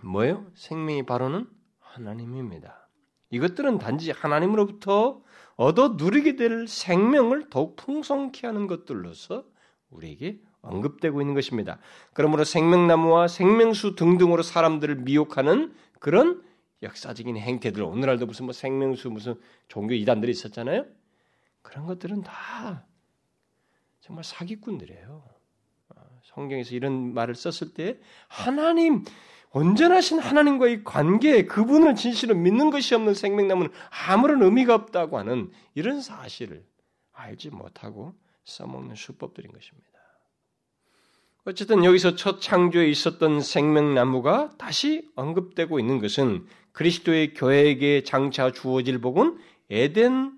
뭐예요? 0.03 0.51
생명의 0.55 1.07
발언은 1.07 1.49
하나님입니다. 1.79 2.89
이것들은 3.31 3.79
단지 3.79 4.11
하나님으로부터 4.11 5.23
얻어 5.57 5.91
누리게 5.91 6.37
될 6.37 6.67
생명을 6.67 7.49
더욱 7.51 7.77
풍성케 7.77 8.47
하는 8.47 8.67
것들로서 8.67 9.45
우리에게 9.91 10.41
언급되고 10.63 11.21
있는 11.21 11.35
것입니다. 11.35 11.79
그러므로 12.13 12.45
생명나무와 12.45 13.29
생명수 13.29 13.95
등등으로 13.97 14.43
사람들을 14.43 14.97
미혹하는 14.97 15.75
그런 16.01 16.43
역사적인 16.85 17.37
행태들, 17.37 17.83
오늘날도 17.83 18.27
무슨 18.27 18.47
뭐 18.47 18.53
생명수 18.53 19.11
무슨 19.11 19.41
종교 19.69 19.95
이단들이 19.95 20.31
있었잖아요. 20.31 20.87
그런 21.63 21.87
것들은 21.87 22.23
다 22.23 22.87
정말 24.01 24.23
사기꾼들이에요. 24.23 25.25
어, 25.89 26.21
성경에서 26.23 26.75
이런 26.75 27.15
말을 27.15 27.35
썼을 27.35 27.73
때 27.75 27.99
하나님 28.29 29.05
온전하신 29.53 30.19
하나님과의 30.19 30.83
관계에 30.85 31.47
그분을 31.47 31.95
진실로 31.95 32.35
믿는 32.35 32.71
것이 32.71 32.95
없는 32.95 33.15
생명나무는 33.15 33.71
아무런 34.09 34.43
의미가 34.43 34.75
없다고 34.75 35.17
하는 35.17 35.51
이런 35.75 36.01
사실을 36.03 36.67
알지 37.13 37.51
못하고 37.51 38.15
써먹는 38.45 38.97
수법들인 38.97 39.53
것입니다. 39.53 39.89
어쨌든 41.47 41.85
여기서 41.85 42.17
첫 42.17 42.41
창조에 42.41 42.89
있었던 42.89 43.41
생명나무가 43.41 44.51
다시 44.59 45.09
언급되고 45.15 45.79
있는 45.79 46.01
것은 46.01 46.47
그리스도의 46.75 47.35
교회에게 47.35 48.03
장차 48.03 48.51
주어질 48.51 49.01
복은 49.01 49.39
에덴 49.71 50.37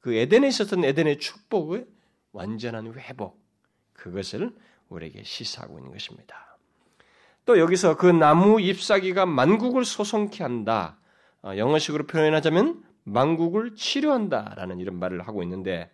그 0.00 0.14
에덴에 0.14 0.46
있었던 0.48 0.84
에덴의 0.84 1.18
축복의 1.18 1.86
완전한 2.32 2.94
회복 2.94 3.42
그것을 3.94 4.54
우리에게 4.88 5.22
시사하고 5.24 5.78
있는 5.78 5.92
것입니다. 5.92 6.58
또 7.44 7.58
여기서 7.58 7.96
그 7.96 8.06
나무 8.06 8.60
잎사귀가 8.60 9.26
만국을 9.26 9.84
소송케 9.84 10.42
한다. 10.42 10.98
어, 11.42 11.56
영어식으로 11.56 12.06
표현하자면 12.06 12.84
만국을 13.04 13.74
치료한다라는 13.74 14.78
이런 14.78 14.98
말을 14.98 15.26
하고 15.26 15.42
있는데 15.42 15.90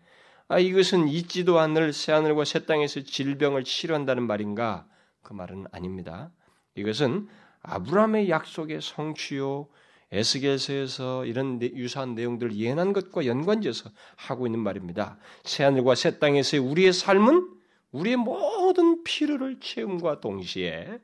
아, 0.49 0.59
이것은 0.59 1.09
있지도 1.09 1.59
않을 1.59 1.93
새하늘과 1.93 2.45
새 2.45 2.67
땅에서 2.67 3.01
질병을 3.01 3.65
치료한다는 3.65 4.25
말인가? 4.25 4.87
그 5.23 5.33
말은 5.33 5.67
아닙니다. 5.73 6.31
이것은 6.75 7.29
아브라함의 7.67 8.31
약속의 8.31 8.81
성취요, 8.81 9.69
에스겔서에서 10.13 11.25
이런 11.25 11.61
유사한 11.61 12.15
내용들을 12.15 12.55
예언한 12.55 12.93
것과 12.93 13.27
연관지어서 13.27 13.91
하고 14.15 14.47
있는 14.47 14.61
말입니다. 14.61 15.19
새하늘과 15.45 15.97
새 15.97 16.19
땅에서의 16.19 16.63
우리의 16.63 16.93
삶은 16.93 17.49
우리의 17.91 18.17
모든 18.17 19.03
필요를 19.03 19.59
채움과 19.61 20.21
동시에 20.21 21.01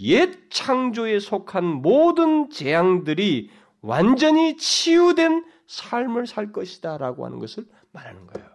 옛 0.00 0.50
창조에 0.50 1.18
속한 1.18 1.64
모든 1.64 2.48
재앙들이 2.48 3.50
완전히 3.82 4.56
치유된 4.56 5.44
삶을 5.66 6.26
살 6.26 6.52
것이다 6.52 6.96
라고 6.96 7.26
하는 7.26 7.38
것을 7.38 7.66
말하는 7.92 8.26
거예요. 8.26 8.48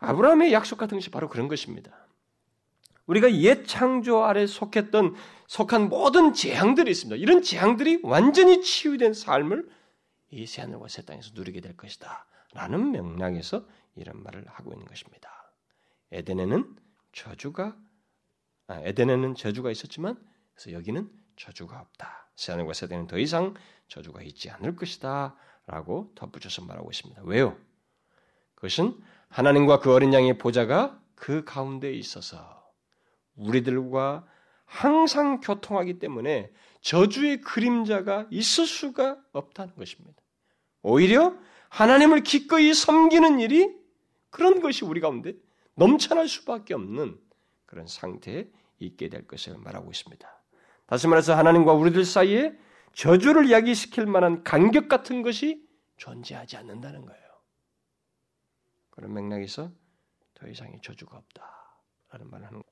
아브라함의 0.00 0.52
약속 0.52 0.76
같은 0.76 0.98
것이 0.98 1.10
바로 1.10 1.28
그런 1.28 1.48
것입니다. 1.48 1.90
우리가 3.06 3.32
옛 3.36 3.64
창조 3.66 4.24
아래 4.24 4.46
속했던 4.46 5.14
속한 5.52 5.90
모든 5.90 6.32
재앙들이 6.32 6.90
있습니다. 6.90 7.16
이런 7.16 7.42
재앙들이 7.42 8.00
완전히 8.04 8.62
치유된 8.62 9.12
삶을 9.12 9.68
이 10.30 10.46
새하늘과 10.46 10.88
새 10.88 11.02
땅에서 11.02 11.32
누리게 11.34 11.60
될 11.60 11.76
것이다. 11.76 12.24
라는 12.54 12.90
맥락에서 12.90 13.66
이런 13.94 14.22
말을 14.22 14.46
하고 14.48 14.72
있는 14.72 14.86
것입니다. 14.86 15.52
에덴에는 16.10 16.74
저주가 17.12 17.76
아, 18.66 18.80
에덴에는 18.80 19.34
저주가 19.34 19.70
있었지만 19.70 20.16
그래서 20.54 20.72
여기는 20.72 21.10
저주가 21.36 21.80
없다. 21.80 22.30
새하늘과 22.34 22.72
새 22.72 22.88
땅은 22.88 23.06
더 23.06 23.18
이상 23.18 23.52
저주가 23.88 24.22
있지 24.22 24.48
않을 24.48 24.74
것이다. 24.74 25.36
라고 25.66 26.12
덧붙여서 26.14 26.64
말하고 26.64 26.90
있습니다. 26.90 27.24
왜요? 27.26 27.58
그것은 28.54 28.98
하나님과 29.28 29.80
그 29.80 29.92
어린 29.92 30.14
양의 30.14 30.38
보좌가 30.38 30.98
그 31.14 31.44
가운데 31.44 31.92
있어서 31.92 32.72
우리들과 33.36 34.31
항상 34.72 35.40
교통하기 35.40 35.98
때문에 35.98 36.50
저주의 36.80 37.42
그림자가 37.42 38.26
있을 38.30 38.64
수가 38.64 39.18
없다는 39.32 39.74
것입니다. 39.76 40.20
오히려 40.80 41.36
하나님을 41.68 42.22
기꺼이 42.22 42.72
섬기는 42.72 43.38
일이 43.38 43.70
그런 44.30 44.60
것이 44.60 44.86
우리 44.86 45.00
가운데 45.00 45.34
넘쳐날 45.74 46.26
수밖에 46.26 46.72
없는 46.72 47.20
그런 47.66 47.86
상태에 47.86 48.48
있게 48.78 49.10
될 49.10 49.26
것을 49.26 49.58
말하고 49.58 49.90
있습니다. 49.90 50.42
다시 50.86 51.06
말해서 51.06 51.36
하나님과 51.36 51.74
우리들 51.74 52.06
사이에 52.06 52.58
저주를 52.94 53.50
야기시킬 53.50 54.06
만한 54.06 54.42
간격 54.42 54.88
같은 54.88 55.20
것이 55.22 55.66
존재하지 55.98 56.56
않는다는 56.56 57.04
거예요. 57.04 57.22
그런 58.88 59.12
맥락에서 59.12 59.70
더 60.32 60.48
이상의 60.48 60.80
저주가 60.82 61.18
없다라는 61.18 62.30
말을 62.30 62.46
하는. 62.46 62.62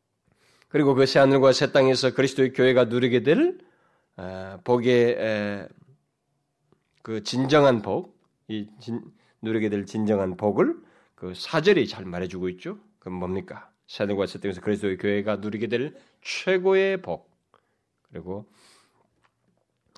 그리고 0.71 0.95
그 0.95 1.05
새 1.05 1.19
하늘과 1.19 1.53
새 1.53 1.73
땅에서 1.73 2.15
그리스도의 2.15 2.53
교회가 2.53 2.85
누리게 2.87 3.23
될 3.23 3.59
복의 4.65 5.69
그 7.03 7.23
진정한 7.23 7.83
복, 7.83 8.19
이 8.49 8.69
진, 8.81 9.03
누리게 9.43 9.69
될 9.69 9.85
진정한 9.85 10.37
복을 10.37 10.77
그 11.15 11.35
사절이 11.35 11.89
잘 11.89 12.05
말해주고 12.05 12.49
있죠. 12.51 12.79
그건 12.99 13.15
뭡니까? 13.15 13.71
새 13.87 14.05
하늘과 14.05 14.27
새 14.27 14.39
땅에서 14.39 14.61
그리스도의 14.61 14.97
교회가 14.99 15.37
누리게 15.37 15.67
될 15.67 15.97
최고의 16.23 17.03
복, 17.03 17.31
그리고 18.09 18.49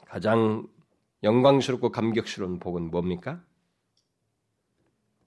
가장 0.06 0.66
영광스럽고 1.22 1.90
감격스러운 1.92 2.58
복은 2.58 2.90
뭡니까? 2.90 3.42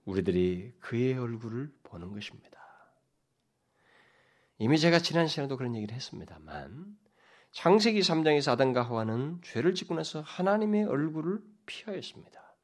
우리들이 0.06 0.74
그의 0.80 1.18
얼굴을 1.18 1.72
보는 1.84 2.12
것입니다. 2.14 2.55
이미 4.58 4.80
제가 4.80 5.00
지난 5.00 5.28
시간에도 5.28 5.58
그런 5.58 5.76
얘기를 5.76 5.94
했습니다만 5.96 6.98
창세기 7.52 8.00
3장에서 8.02 8.52
아담과 8.52 8.84
하와는 8.84 9.42
죄를 9.44 9.76
짓고 9.76 9.96
나서 9.96 10.22
하나님의 10.22 10.86
얼굴을 10.86 11.42
피하였습니다. 11.66 12.56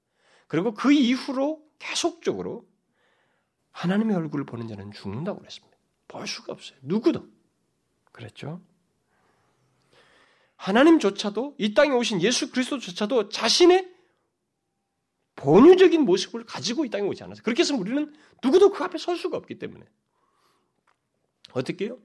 그리고 0.48 0.74
그 0.74 0.92
이후로 0.92 1.64
계속적으로 1.80 2.68
하나님의 3.72 4.16
얼굴을 4.16 4.46
보는 4.46 4.68
자는 4.68 4.92
죽는다고 4.92 5.40
그랬습니다. 5.40 5.78
볼 6.08 6.28
수가 6.28 6.52
없어요. 6.52 6.78
누구도. 6.82 7.26
그랬죠? 8.12 8.62
하나님조차도 10.58 11.56
이 11.58 11.74
땅에 11.74 11.92
오신 11.92 12.22
예수 12.22 12.52
그리스도조차도 12.52 13.30
자신의 13.30 13.90
본유적인 15.38 16.02
모습을 16.02 16.46
가지고 16.46 16.86
이 16.86 16.90
땅에 16.90 17.08
오지 17.08 17.24
않았어요. 17.24 17.44
그렇게 17.44 17.62
해서 17.62 17.76
우리는 17.76 18.14
누구도 18.44 18.72
그 18.72 18.84
앞에 18.84 18.98
설 18.98 19.18
수가 19.18 19.38
없기 19.38 19.58
때문에. 19.58 19.86
어떻게 21.54 21.86
해요? 21.86 22.00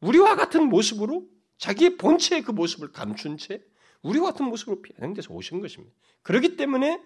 우리와 0.00 0.36
같은 0.36 0.68
모습으로 0.68 1.28
자기의 1.58 1.96
본체의 1.96 2.42
그 2.42 2.52
모습을 2.52 2.92
감춘 2.92 3.36
채 3.36 3.62
우리와 4.02 4.32
같은 4.32 4.46
모습으로 4.46 4.80
변형 4.82 5.14
돼서 5.14 5.32
오신 5.34 5.60
것입니다. 5.60 5.94
그렇기 6.22 6.56
때문에 6.56 7.02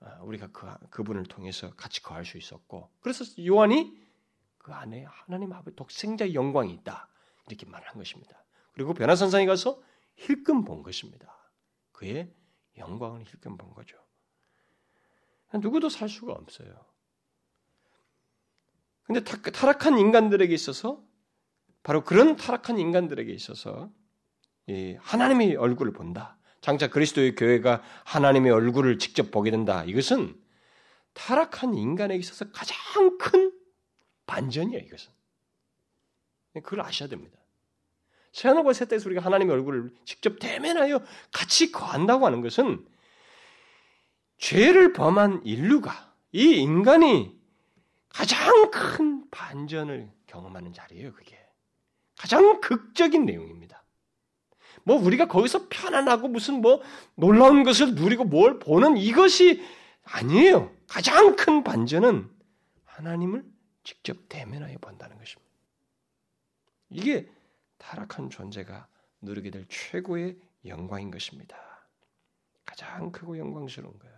아, 0.00 0.20
우리가 0.22 0.48
그, 0.48 0.66
그분을 0.90 1.24
통해서 1.24 1.74
같이 1.74 2.02
거할 2.02 2.24
수 2.24 2.38
있었고 2.38 2.90
그래서 3.00 3.24
요한이 3.44 3.96
그 4.58 4.72
안에 4.72 5.04
하나님 5.08 5.52
아버지 5.52 5.76
독생자의 5.76 6.34
영광이 6.34 6.72
있다 6.72 7.08
이렇게 7.48 7.66
말한 7.66 7.96
것입니다. 7.96 8.44
그리고 8.72 8.94
변화선상에 8.94 9.46
가서 9.46 9.82
힐끔 10.16 10.64
본 10.64 10.82
것입니다. 10.82 11.34
그의 11.92 12.32
영광을 12.76 13.24
힐끔 13.24 13.56
본 13.56 13.72
거죠. 13.74 13.98
누구도 15.52 15.88
살 15.88 16.08
수가 16.08 16.32
없어요. 16.32 16.93
근데 19.04 19.22
타락한 19.22 19.98
인간들에게 19.98 20.52
있어서 20.54 21.02
바로 21.82 22.04
그런 22.04 22.36
타락한 22.36 22.78
인간들에게 22.78 23.32
있어서 23.32 23.90
하나님의 24.98 25.56
얼굴을 25.56 25.92
본다. 25.92 26.38
장차 26.60 26.88
그리스도의 26.88 27.34
교회가 27.34 27.82
하나님의 28.04 28.50
얼굴을 28.50 28.98
직접 28.98 29.30
보게 29.30 29.50
된다. 29.50 29.84
이것은 29.84 30.34
타락한 31.12 31.74
인간에게 31.74 32.18
있어서 32.18 32.50
가장 32.50 33.18
큰 33.18 33.52
반전이에요. 34.26 34.82
이것은 34.82 35.12
그걸 36.54 36.80
아셔야 36.80 37.08
됩니다. 37.08 37.38
새하늘과 38.32 38.72
새 38.72 38.86
땅에서 38.86 39.08
우리가 39.10 39.22
하나님의 39.22 39.54
얼굴을 39.54 39.94
직접 40.06 40.38
대면하여 40.38 41.02
같이 41.30 41.70
거한다고 41.70 42.24
하는 42.24 42.40
것은 42.40 42.84
죄를 44.38 44.92
범한 44.94 45.42
인류가 45.44 46.12
이 46.32 46.56
인간이 46.56 47.38
가장 48.14 48.70
큰 48.70 49.28
반전을 49.32 50.08
경험하는 50.28 50.72
자리예요, 50.72 51.12
그게. 51.12 51.36
가장 52.16 52.60
극적인 52.60 53.26
내용입니다. 53.26 53.82
뭐 54.84 54.96
우리가 54.96 55.26
거기서 55.26 55.66
편안하고 55.68 56.28
무슨 56.28 56.60
뭐 56.60 56.80
놀라운 57.16 57.64
것을 57.64 57.96
누리고 57.96 58.24
뭘 58.24 58.60
보는 58.60 58.96
이것이 58.98 59.64
아니에요. 60.04 60.72
가장 60.88 61.34
큰 61.34 61.64
반전은 61.64 62.30
하나님을 62.84 63.44
직접 63.82 64.28
대면하여 64.28 64.78
본다는 64.78 65.18
것입니다. 65.18 65.52
이게 66.90 67.28
타락한 67.78 68.30
존재가 68.30 68.86
누리게 69.22 69.50
될 69.50 69.66
최고의 69.68 70.38
영광인 70.66 71.10
것입니다. 71.10 71.56
가장 72.64 73.10
크고 73.10 73.38
영광스러운 73.38 73.98
거예요. 73.98 74.13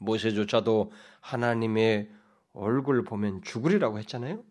모세조차도 0.00 0.92
하나님의 1.20 2.10
얼굴을 2.52 3.04
보면 3.04 3.42
죽으리라고 3.42 3.98
했잖아요. 3.98 4.44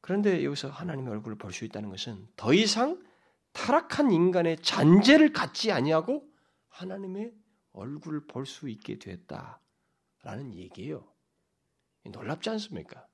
그런데 0.00 0.44
여기서 0.44 0.68
하나님의 0.68 1.12
얼굴을 1.12 1.38
볼 1.38 1.52
수 1.52 1.64
있다는 1.64 1.88
것은 1.90 2.28
더 2.36 2.52
이상 2.52 3.00
타락한 3.52 4.10
인간의 4.10 4.58
잔재를 4.58 5.32
갖지 5.32 5.70
아니하고 5.72 6.26
하나님의 6.68 7.32
얼굴을 7.72 8.26
볼 8.26 8.46
수 8.46 8.68
있게 8.68 8.98
됐다라는 8.98 10.54
얘기예요. 10.54 11.06
놀랍지 12.04 12.50
않습니까? 12.50 13.06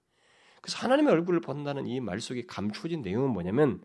그래서 0.63 0.79
하나님의 0.79 1.13
얼굴을 1.13 1.41
본다는 1.41 1.87
이 1.87 2.01
말 2.01 2.21
속에 2.21 2.47
감추어진 2.47 3.03
내용은 3.03 3.31
뭐냐면 3.31 3.83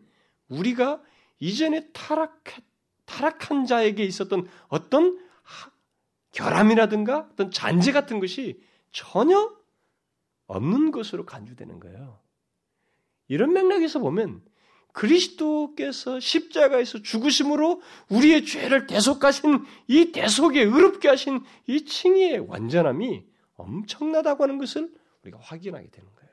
우리가 0.48 1.02
이전에 1.40 1.90
타락 1.92 2.42
타락한 3.04 3.66
자에게 3.66 4.02
있었던 4.04 4.48
어떤 4.68 5.18
결함이라든가 6.34 7.28
어떤 7.32 7.50
잔재 7.50 7.92
같은 7.92 8.20
것이 8.20 8.60
전혀 8.90 9.54
없는 10.46 10.90
것으로 10.90 11.24
간주되는 11.24 11.80
거예요. 11.80 12.20
이런 13.28 13.52
맥락에서 13.52 13.98
보면 14.00 14.42
그리스도께서 14.92 16.20
십자가에서 16.20 17.02
죽으심으로 17.02 17.82
우리의 18.10 18.44
죄를 18.44 18.86
대속하신 18.86 19.64
이 19.88 20.12
대속에 20.12 20.62
의롭게 20.62 21.08
하신 21.08 21.42
이 21.66 21.84
칭의의 21.84 22.40
완전함이 22.48 23.24
엄청나다고 23.54 24.44
하는 24.44 24.58
것을 24.58 24.94
우리가 25.22 25.38
확인하게 25.40 25.88
되는 25.88 26.12
거예요. 26.12 26.30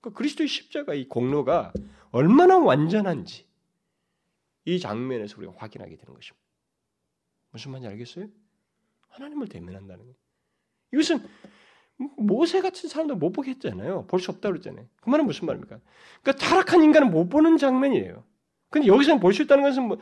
그러니까 0.00 0.18
그리스도의 0.18 0.48
십자가 0.48 0.94
이 0.94 1.08
공로가 1.08 1.72
얼마나 2.10 2.58
완전한지 2.58 3.46
이 4.64 4.78
장면에서 4.78 5.36
우리가 5.38 5.54
확인하게 5.56 5.96
되는 5.96 6.14
것입니다. 6.14 6.46
무슨 7.50 7.72
말인지 7.72 7.88
알겠어요? 7.88 8.28
하나님을 9.10 9.48
대면한다는 9.48 10.04
거예요. 10.04 10.16
이것은 10.92 11.22
모세 12.16 12.60
같은 12.60 12.88
사람도 12.88 13.16
못 13.16 13.32
보게 13.32 13.50
했잖아요. 13.52 14.06
볼 14.06 14.20
수 14.20 14.30
없다고 14.30 14.54
그랬잖아요. 14.54 14.86
그 15.02 15.10
말은 15.10 15.26
무슨 15.26 15.46
말입니까? 15.46 15.78
그러니까 16.22 16.44
타락한 16.46 16.82
인간은 16.82 17.10
못 17.10 17.28
보는 17.28 17.58
장면이에요. 17.58 18.24
근데 18.70 18.86
여기서는 18.86 19.20
볼 19.20 19.32
수 19.34 19.42
있다는 19.42 19.64
것은 19.64 19.82
뭐 19.88 19.98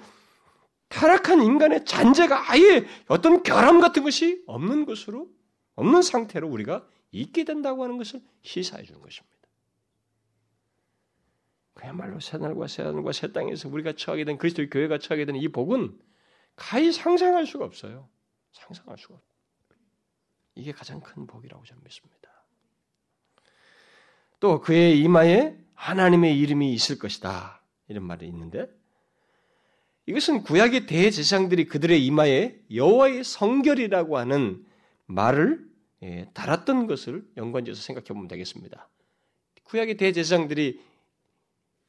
타락한 0.89 1.43
인간의 1.43 1.85
잔재가 1.85 2.51
아예 2.53 2.87
어떤 3.09 3.43
결함 3.43 3.81
같은 3.81 4.05
것이 4.05 4.43
없는 4.47 4.87
것으로 4.87 5.29
없는 5.75 6.03
상태로 6.03 6.49
우리가 6.49 6.87
있게 7.11 7.45
된다고 7.45 7.83
하는 7.85 7.99
것을 7.99 8.21
시사해 8.43 8.85
주는 8.85 9.01
것입니다. 9.01 9.37
그야말로 11.75 12.19
새날과 12.21 12.67
새하늘과 12.67 13.13
새 13.13 13.33
땅에서 13.33 13.69
우리가 13.69 13.93
처하게 13.93 14.25
된 14.25 14.37
그리스도의 14.39 14.69
교회가 14.71 14.99
처하게 14.99 15.27
된 15.27 15.37
이 15.37 15.49
복은 15.49 15.97
가히 16.57 16.91
상상할 16.93 17.47
수가 17.47 17.65
없어요. 17.65 18.09
상상할 18.59 18.99
수가 18.99 19.15
없어요. 19.15 19.29
이게 20.55 20.73
가장 20.73 21.01
큰 21.01 21.27
복이라고 21.27 21.65
저는 21.65 21.83
믿습니다. 21.85 22.19
또 24.41 24.61
그의 24.61 25.01
이마에 25.01 25.57
하나님의 25.75 26.39
이름이 26.39 26.73
있을 26.75 26.99
것이다. 26.99 27.61
이런 27.89 28.05
말이 28.05 28.27
있는데 28.27 28.69
이것은 30.07 30.43
구약의 30.43 30.87
대제사장들이 30.87 31.67
그들의 31.67 32.05
이마에 32.07 32.59
여호와의 32.73 33.25
성결이라고 33.25 34.19
하는 34.19 34.65
말을 35.07 35.69
예, 36.03 36.31
달았던 36.33 36.87
것을 36.87 37.27
연관지어서 37.37 37.83
생각해 37.83 38.07
보면 38.07 38.29
되겠습니다. 38.29 38.89
구약의 39.65 39.97
대제사장들이 39.97 40.81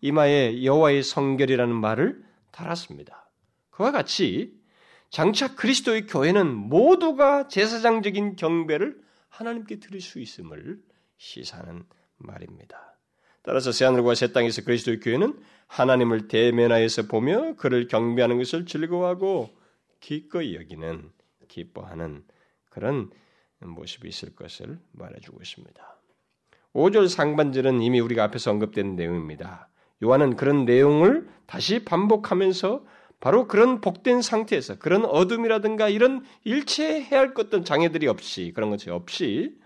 이마에 0.02 0.64
여호와의 0.64 1.04
성결이라는 1.04 1.76
말을 1.76 2.26
달았습니다. 2.52 3.30
그와 3.70 3.92
같이 3.92 4.59
장차 5.10 5.56
그리스도의 5.56 6.06
교회는 6.06 6.54
모두가 6.56 7.48
제사장적인 7.48 8.36
경배를 8.36 9.02
하나님께 9.30 9.80
드릴 9.80 10.02
수 10.02 10.20
있음을 10.20 10.80
시사하는 11.18 11.84
말입니다. 12.18 12.98
따라서 13.42 13.72
새하늘과 13.72 14.16
새 14.16 14.32
땅에서 14.32 14.64
그리스도의 14.64 15.00
교회는 15.00 15.40
하나님을 15.68 16.28
대면하여서 16.28 17.04
보며 17.08 17.56
그를 17.56 17.88
경배하는 17.88 18.38
것을 18.38 18.66
즐거워하고 18.66 19.50
기꺼이 20.00 20.56
여기는 20.56 21.12
기뻐하는 21.48 22.24
그런 22.70 23.10
모습이 23.60 24.08
있을 24.08 24.36
것을 24.36 24.80
말해주고 24.92 25.42
있습니다. 25.42 26.00
5절 26.74 27.10
상반절은 27.10 27.82
이미 27.82 28.00
우리가 28.00 28.24
앞에서 28.26 28.52
언급된 28.52 28.96
내용입니다. 28.96 29.70
요한은 30.04 30.36
그런 30.36 30.66
내용을 30.66 31.28
다시 31.46 31.84
반복하면서 31.84 32.86
바로 33.20 33.48
그런 33.48 33.82
복된 33.82 34.22
상태에서 34.22 34.80
그런 34.80 35.06
어둠이라든가 35.06 35.90
이런 35.90 36.24
일체해야 36.44 37.20
할 37.20 37.34
것들 37.34 37.66
장애들이 37.66 38.08
없이 38.08 38.52
그런 38.56 38.70
것이 38.70 38.90
없이 38.90 39.60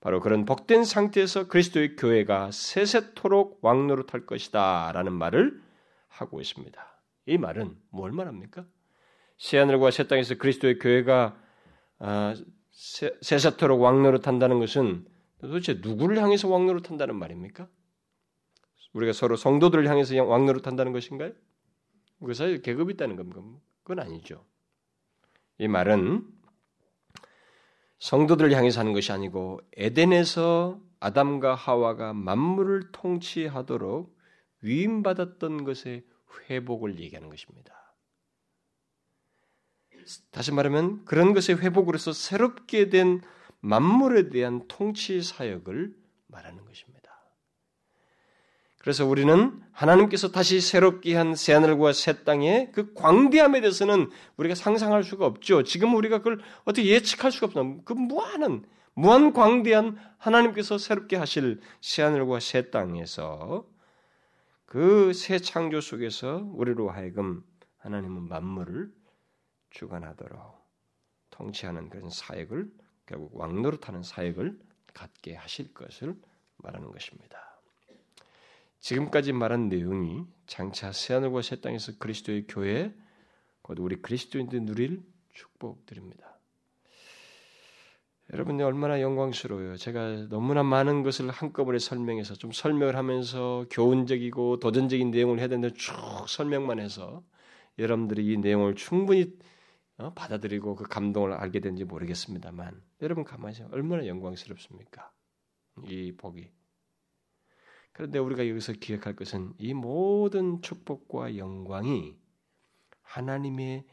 바로 0.00 0.20
그런 0.20 0.44
복된 0.44 0.84
상태에서 0.84 1.46
그리스도의 1.46 1.96
교회가 1.96 2.50
세세토록 2.50 3.60
왕노릇할 3.62 4.26
것이다라는 4.26 5.12
말을 5.12 5.62
하고 6.08 6.40
있습니다. 6.40 7.00
이 7.26 7.38
말은 7.38 7.76
뭘 7.90 8.10
말합니까? 8.10 8.66
새 9.38 9.58
하늘과 9.58 9.90
새 9.90 10.06
땅에서 10.08 10.36
그리스도의 10.36 10.78
교회가 10.80 11.36
아, 12.00 12.34
세세토록 12.72 13.80
왕노릇한다는 13.80 14.58
것은 14.58 15.06
도대체 15.40 15.78
누구를 15.80 16.20
향해서 16.20 16.48
왕노릇한다는 16.48 17.16
말입니까? 17.16 17.68
우리가 18.92 19.12
서로 19.12 19.36
성도들을 19.36 19.88
향해서 19.88 20.22
왕노릇한다는 20.24 20.92
것인가요? 20.92 21.32
그 22.24 22.34
사이에 22.34 22.60
계급이 22.60 22.94
있다는 22.94 23.16
건가? 23.16 23.42
그건 23.82 24.00
아니죠. 24.00 24.44
이 25.58 25.68
말은 25.68 26.26
성도들을 27.98 28.52
향해서 28.52 28.80
하는 28.80 28.92
것이 28.92 29.12
아니고 29.12 29.60
에덴에서 29.76 30.80
아담과 31.00 31.54
하와가 31.54 32.12
만물을 32.12 32.92
통치하도록 32.92 34.16
위임받았던 34.62 35.64
것의 35.64 36.04
회복을 36.48 36.98
얘기하는 37.00 37.28
것입니다. 37.28 37.94
다시 40.30 40.52
말하면 40.52 41.04
그런 41.04 41.32
것의 41.32 41.60
회복으로서 41.60 42.12
새롭게 42.12 42.88
된 42.88 43.20
만물에 43.60 44.30
대한 44.30 44.66
통치 44.66 45.22
사역을 45.22 45.94
말하는 46.26 46.64
것입니다. 46.64 46.91
그래서 48.82 49.06
우리는 49.06 49.62
하나님께서 49.70 50.32
다시 50.32 50.60
새롭게 50.60 51.14
한 51.14 51.34
새하늘과 51.34 51.92
새 51.92 52.24
땅의 52.24 52.72
그 52.72 52.92
광대함에 52.94 53.60
대해서는 53.60 54.10
우리가 54.36 54.54
상상할 54.56 55.04
수가 55.04 55.24
없죠. 55.24 55.62
지금 55.62 55.94
우리가 55.94 56.18
그걸 56.18 56.40
어떻게 56.64 56.88
예측할 56.88 57.30
수가 57.30 57.46
없어. 57.46 57.76
그 57.84 57.92
무한한 57.92 58.64
무한 58.94 59.32
광대한 59.32 59.96
하나님께서 60.18 60.78
새롭게 60.78 61.16
하실 61.16 61.60
새하늘과 61.80 62.40
새 62.40 62.70
땅에서 62.70 63.66
그 64.66 65.12
새 65.12 65.38
창조 65.38 65.80
속에서 65.80 66.42
우리로 66.54 66.90
하여금 66.90 67.44
하나님은 67.78 68.28
만물을 68.28 68.92
주관하도록 69.70 70.40
통치하는 71.30 71.88
그런 71.88 72.10
사역을 72.10 72.72
결국 73.06 73.36
왕노릇하는 73.36 74.02
사역을 74.02 74.58
갖게 74.94 75.34
하실 75.34 75.72
것을 75.72 76.16
말하는 76.56 76.90
것입니다. 76.90 77.51
지금까지 78.82 79.32
말한 79.32 79.68
내용이 79.68 80.24
장차 80.46 80.92
새하늘과 80.92 81.42
새 81.42 81.60
땅에서 81.60 81.92
그리스도의 81.98 82.46
교회, 82.48 82.92
곧 83.62 83.78
우리 83.78 84.02
그리스도인들 84.02 84.64
누릴 84.64 85.02
축복드립니다. 85.32 86.40
여러분들 88.32 88.64
얼마나 88.64 89.00
영광스러워요. 89.00 89.76
제가 89.76 90.28
너무나 90.30 90.64
많은 90.64 91.04
것을 91.04 91.30
한꺼번에 91.30 91.78
설명해서 91.78 92.34
좀 92.34 92.50
설명을 92.50 92.96
하면서 92.96 93.66
교훈적이고 93.70 94.58
도전적인 94.58 95.10
내용을 95.12 95.38
해야 95.38 95.48
되는데 95.48 95.74
쭉 95.74 95.94
설명만 96.26 96.80
해서 96.80 97.22
여러분들이 97.78 98.32
이 98.32 98.36
내용을 98.38 98.74
충분히 98.74 99.36
어, 99.98 100.12
받아들이고 100.14 100.74
그 100.74 100.84
감동을 100.84 101.34
알게 101.34 101.60
된지 101.60 101.84
모르겠습니다만 101.84 102.82
여러분 103.02 103.22
가만히 103.22 103.58
얼마나 103.70 104.06
영광스럽습니까? 104.06 105.12
이 105.84 106.12
복이 106.16 106.50
그런데 107.92 108.18
우리가 108.18 108.48
여기서 108.48 108.74
기억할 108.74 109.14
것은 109.14 109.52
이 109.58 109.74
모든 109.74 110.62
축복과 110.62 111.36
영광이 111.36 112.16
하나님의 113.02 113.84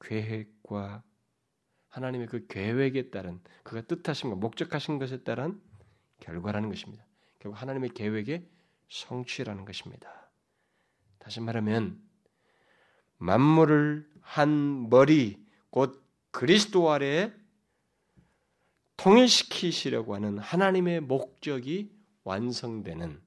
계획과 0.00 1.02
하나님의 1.88 2.28
그 2.28 2.46
계획에 2.46 3.10
따른 3.10 3.40
그가 3.64 3.82
뜻하신 3.82 4.30
것, 4.30 4.36
목적하신 4.36 4.98
것에 4.98 5.24
따른 5.24 5.60
결과라는 6.20 6.68
것입니다. 6.68 7.04
결국 7.40 7.60
하나님의 7.60 7.90
계획의 7.90 8.48
성취라는 8.88 9.64
것입니다. 9.64 10.30
다시 11.18 11.40
말하면 11.40 12.00
만물을 13.18 14.08
한 14.20 14.88
머리 14.88 15.44
곧 15.70 16.02
그리스도 16.30 16.90
아래 16.90 17.32
통일시키시려고 18.96 20.14
하는 20.14 20.38
하나님의 20.38 21.00
목적이 21.00 21.92
완성되는 22.24 23.20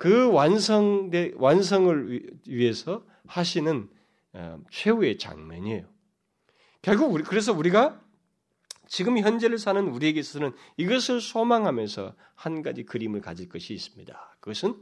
그 0.00 0.32
완성 0.32 1.10
완성을 1.36 2.30
위해서 2.48 3.04
하시는 3.26 3.86
어, 4.32 4.58
최후의 4.70 5.18
장면이에요. 5.18 5.84
결국 6.80 7.12
우리 7.12 7.22
그래서 7.22 7.52
우리가 7.52 8.00
지금 8.88 9.18
현재를 9.18 9.58
사는 9.58 9.86
우리에게 9.88 10.20
있어서는 10.20 10.52
이것을 10.78 11.20
소망하면서 11.20 12.14
한 12.34 12.62
가지 12.62 12.86
그림을 12.86 13.20
가질 13.20 13.50
것이 13.50 13.74
있습니다. 13.74 14.36
그것은 14.40 14.74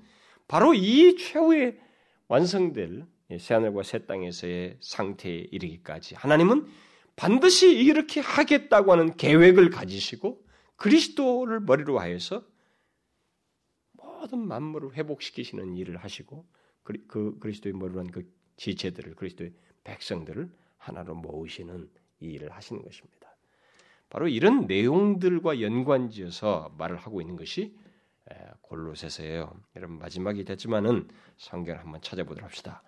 바로 0.47 0.73
이 0.73 1.17
최후의 1.17 1.81
완성될 2.29 3.05
새하늘과 3.41 3.83
새 3.83 4.07
땅에서의 4.07 4.77
상태에 4.81 5.49
이르기까지 5.51 6.15
하나님은 6.15 6.69
반드시 7.17 7.75
이렇게 7.75 8.21
하겠다고 8.21 8.93
하는 8.93 9.17
계획을 9.17 9.71
가지시고 9.71 10.41
그리스도를 10.77 11.59
머리로 11.59 11.99
하여서 11.99 12.45
모든 14.19 14.47
만물을 14.47 14.95
회복시키시는 14.95 15.77
일을 15.77 15.99
하시고 15.99 16.45
그 16.83 17.39
그리스도의 17.39 17.75
머리로 17.75 18.01
한그 18.01 18.31
지체들을 18.57 19.15
그리스도의 19.15 19.53
백성들을 19.85 20.51
하나로 20.79 21.15
모으시는 21.15 21.89
이 22.21 22.27
일을 22.33 22.51
하시는 22.53 22.83
것입니다. 22.83 23.37
바로 24.11 24.27
이런 24.27 24.67
내용들과 24.67 25.61
연관지어서 25.61 26.75
말을 26.79 26.97
하고 26.97 27.21
있는 27.21 27.37
것이 27.37 27.77
골로새서예요. 28.63 29.55
여러분 29.77 29.99
마지막이 29.99 30.45
됐지만은 30.45 31.09
성경을 31.37 31.81
한번 31.81 32.01
찾아보도록 32.01 32.45
합시다. 32.45 32.83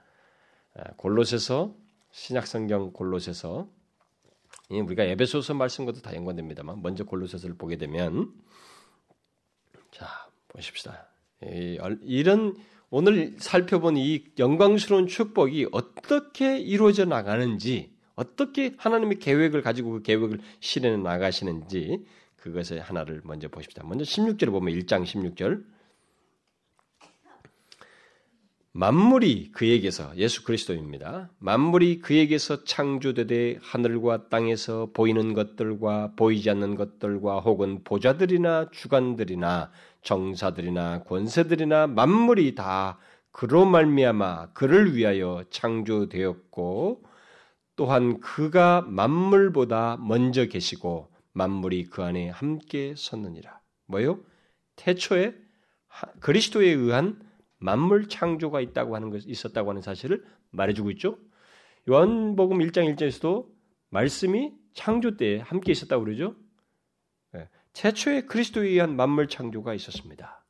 골로새서 0.97 1.77
신약 2.11 2.47
성경 2.47 2.93
골로새서 2.93 3.71
우리가 4.71 5.05
에베소서 5.05 5.55
말씀과도 5.55 6.01
다 6.01 6.15
연관됩니다만 6.15 6.83
먼저 6.83 7.05
골로새서를 7.05 7.57
보게 7.57 7.77
되면 7.77 8.33
자 9.91 10.07
보십시다. 10.49 11.10
이런 12.03 12.57
오늘 12.91 13.35
살펴본 13.39 13.97
이 13.97 14.25
영광스러운 14.39 15.07
축복이 15.07 15.69
어떻게 15.73 16.59
이루어져 16.59 17.05
나가는지, 17.05 17.93
어떻게 18.17 18.75
하나님의 18.77 19.19
계획을 19.19 19.63
가지고 19.63 19.93
그 19.93 20.03
계획을 20.03 20.41
실현해 20.59 20.97
나가시는지 20.99 22.05
그것의 22.37 22.81
하나를 22.81 23.23
먼저 23.25 23.49
보십시다. 23.49 23.85
먼저 23.87 24.05
16절을 24.05 24.51
보면 24.51 24.75
1장 24.75 25.05
16절. 25.05 25.65
만물이 28.73 29.51
그에게서 29.53 30.13
예수 30.17 30.45
그리스도입니다. 30.45 31.31
만물이 31.39 32.01
그에게서 32.01 32.63
창조되되 32.63 33.59
하늘과 33.61 34.29
땅에서 34.29 34.91
보이는 34.93 35.35
것들과 35.35 36.13
보이지 36.15 36.51
않는 36.51 36.77
것들과 36.77 37.41
혹은 37.41 37.83
보좌들이나 37.83 38.71
주관들이나 38.71 39.73
정사들이나 40.03 41.05
권세들이나 41.05 41.87
만물이 41.89 42.55
다 42.55 42.99
그로 43.33 43.65
말미암아 43.65 44.53
그를 44.53 44.97
위하여 44.97 45.45
창조되었고 45.51 47.05
또한 47.77 48.21
그가 48.21 48.83
만물보다 48.83 49.99
먼저 50.01 50.47
계시고 50.47 51.11
만물이 51.33 51.85
그 51.85 52.03
안에 52.03 52.29
함께 52.29 52.95
섰느니라. 52.97 53.61
뭐요? 53.87 54.21
태초에 54.77 55.35
그리스도에 56.21 56.69
의한 56.69 57.21
만물 57.59 58.09
창조가 58.09 58.61
있다고 58.61 58.97
하는 58.97 59.11
것 59.11 59.23
있었다고 59.25 59.71
하는 59.71 59.83
사실을 59.83 60.25
말해주고 60.51 60.91
있죠. 60.93 61.19
요한복음 61.89 62.59
1장 62.59 62.95
1절에서도 62.95 63.47
말씀이 63.91 64.53
창조 64.75 65.17
때 65.17 65.43
함께 65.45 65.73
있었다고 65.73 66.05
그러죠. 66.05 66.35
네. 67.73 67.83
최초에 67.83 68.23
그리스도에 68.23 68.69
의한 68.69 68.97
만물 68.97 69.29
창조가 69.29 69.75
있었습니다. 69.75 70.45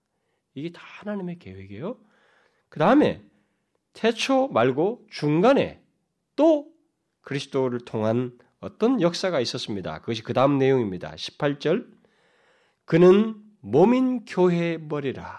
이게 0.55 0.73
다 0.73 0.81
하나님의 0.85 1.39
계획이에요. 1.39 1.99
그 2.69 2.79
다음에 2.79 3.23
태초 3.93 4.49
말고 4.49 5.07
중간에 5.11 5.83
또 6.37 6.69
그리스도를 7.23 7.81
통한 7.81 8.39
어떤 8.61 9.01
역사가 9.01 9.41
있었습니다. 9.41 10.01
그것이 10.01 10.23
그 10.23 10.33
다음 10.33 10.59
내용입니다. 10.59 11.15
18절. 11.15 11.87
그는 12.85 13.37
몸인 13.61 14.25
교회의 14.25 14.79
머리라. 14.79 15.39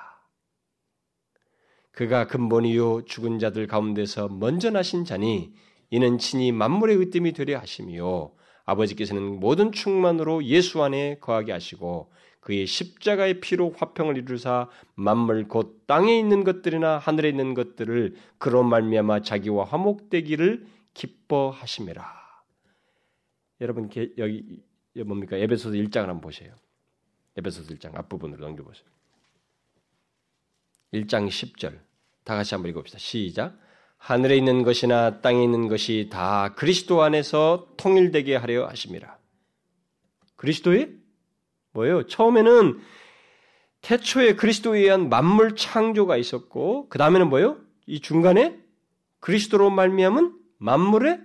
그가 1.91 2.27
근본이요 2.27 3.05
죽은 3.05 3.39
자들 3.39 3.67
가운데서 3.67 4.29
먼저 4.29 4.69
나신 4.69 5.05
자니 5.05 5.53
이는 5.89 6.17
친히 6.17 6.51
만물의 6.51 6.97
으뜸이 6.99 7.33
되려 7.33 7.59
하심이요 7.59 8.33
아버지께서는 8.65 9.39
모든 9.39 9.71
충만으로 9.71 10.43
예수 10.45 10.83
안에 10.83 11.17
거하게 11.19 11.51
하시고 11.51 12.11
그의 12.41 12.65
십자가의 12.65 13.39
피로 13.39 13.71
화평을 13.75 14.17
이루사 14.17 14.67
만물 14.95 15.47
곧 15.47 15.83
땅에 15.85 16.17
있는 16.17 16.43
것들이나 16.43 16.97
하늘에 16.97 17.29
있는 17.29 17.53
것들을 17.53 18.15
그로 18.39 18.63
말미암아 18.63 19.21
자기와 19.21 19.65
화목되기를 19.65 20.65
기뻐하심이라. 20.93 22.21
여러분 23.61 23.89
여기 24.17 24.63
뭡니까? 25.05 25.37
에베소서 25.37 25.75
1장을 25.75 26.07
한번 26.07 26.21
보세요. 26.21 26.53
에베소서 27.37 27.73
1장 27.75 27.95
앞부분으로 27.95 28.43
넘겨보세요. 28.45 28.89
1장 30.93 31.27
10절 31.27 31.79
다 32.23 32.35
같이 32.35 32.55
한번 32.55 32.69
읽어봅시다. 32.71 32.99
시작. 32.99 33.57
하늘에 34.01 34.35
있는 34.35 34.63
것이나 34.63 35.21
땅에 35.21 35.43
있는 35.43 35.67
것이 35.67 36.09
다 36.11 36.55
그리스도 36.55 37.03
안에서 37.03 37.67
통일되게 37.77 38.35
하려 38.35 38.67
하심이라. 38.67 39.15
그리스도의 40.37 40.97
뭐예요? 41.73 42.07
처음에는 42.07 42.81
태초에 43.81 44.35
그리스도에 44.35 44.79
의한 44.79 45.09
만물 45.09 45.55
창조가 45.55 46.17
있었고 46.17 46.89
그 46.89 46.97
다음에는 46.97 47.29
뭐예요? 47.29 47.61
이 47.85 47.99
중간에 47.99 48.59
그리스도로 49.19 49.69
말미암은 49.69 50.35
만물의 50.57 51.21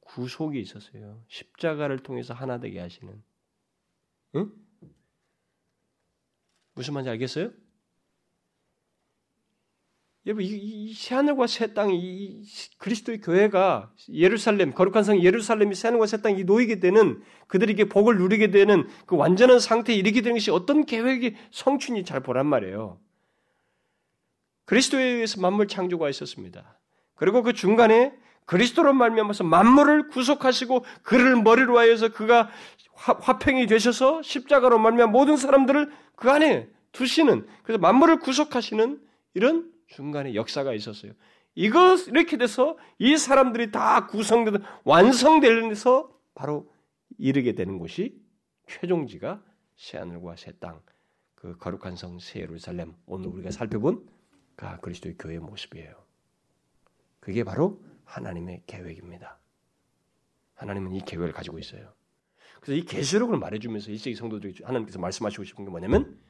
구속이 0.00 0.60
있었어요. 0.60 1.24
십자가를 1.28 2.00
통해서 2.00 2.34
하나 2.34 2.60
되게 2.60 2.80
하시는. 2.80 3.22
응? 4.36 4.52
무슨 6.74 6.92
말인지 6.94 7.08
알겠어요? 7.10 7.50
여러분 10.26 10.44
이, 10.44 10.92
새하늘과 10.92 11.46
새 11.46 11.72
땅이 11.72 11.96
이 11.96 12.44
그리스도의 12.76 13.20
교회가 13.22 13.90
예루살렘 14.12 14.72
거룩한 14.72 15.02
성 15.02 15.22
예루살렘이 15.22 15.74
새하늘과 15.74 16.06
새 16.06 16.20
땅이 16.20 16.44
놓이게 16.44 16.78
되는 16.78 17.22
그들에게 17.46 17.86
복을 17.88 18.18
누리게 18.18 18.50
되는 18.50 18.86
그 19.06 19.16
완전한 19.16 19.60
상태에 19.60 19.96
이르게 19.96 20.20
되는 20.20 20.36
것이 20.36 20.50
어떤 20.50 20.84
계획이 20.84 21.36
성춘이 21.50 22.04
잘 22.04 22.20
보란 22.20 22.46
말이에요. 22.46 23.00
그리스도에 24.66 25.02
의해서 25.02 25.40
만물 25.40 25.68
창조가 25.68 26.10
있었습니다. 26.10 26.78
그리고 27.14 27.42
그 27.42 27.54
중간에 27.54 28.12
그리스도로 28.44 28.92
말미암아서 28.92 29.44
만물을 29.44 30.08
구속하시고 30.08 30.84
그를 31.02 31.36
머리로 31.36 31.78
하여서 31.78 32.08
그가 32.08 32.50
화, 32.92 33.38
평이 33.38 33.66
되셔서 33.66 34.20
십자가로 34.22 34.78
말미암아 34.78 35.12
모든 35.12 35.38
사람들을 35.38 35.90
그 36.14 36.30
안에 36.30 36.68
두시는 36.92 37.46
그래서 37.62 37.78
만물을 37.80 38.18
구속하시는 38.18 39.00
이런 39.34 39.70
중간에 39.90 40.34
역사가 40.34 40.72
있었어요. 40.74 41.12
이거 41.54 41.96
이렇게 41.96 42.36
돼서 42.36 42.78
이 42.98 43.16
사람들이 43.16 43.70
다 43.70 44.06
구성되는 44.06 44.60
완성되면서 44.84 46.10
바로 46.34 46.72
이르게 47.18 47.54
되는 47.54 47.78
곳이 47.78 48.18
최종지가 48.68 49.42
새 49.76 49.98
하늘과 49.98 50.36
새 50.36 50.52
땅, 50.58 50.80
그 51.34 51.56
거룩한 51.58 51.96
성 51.96 52.18
새 52.20 52.40
예루살렘 52.40 52.94
오늘 53.06 53.28
우리가 53.28 53.50
살펴본 53.50 54.08
그 54.56 54.80
그리스도의 54.80 55.16
교회의 55.18 55.40
모습이에요. 55.40 55.94
그게 57.18 57.44
바로 57.44 57.82
하나님의 58.04 58.62
계획입니다. 58.66 59.38
하나님은 60.54 60.92
이 60.94 61.00
계획을 61.04 61.32
가지고 61.32 61.58
있어요. 61.58 61.92
그래서 62.60 62.80
이 62.80 62.84
계시록을 62.84 63.38
말해주면서 63.38 63.90
일세기 63.90 64.14
성도들이 64.16 64.62
하나님께서 64.62 64.98
말씀하시고 64.98 65.44
싶은 65.44 65.64
게 65.64 65.70
뭐냐면 65.70 66.20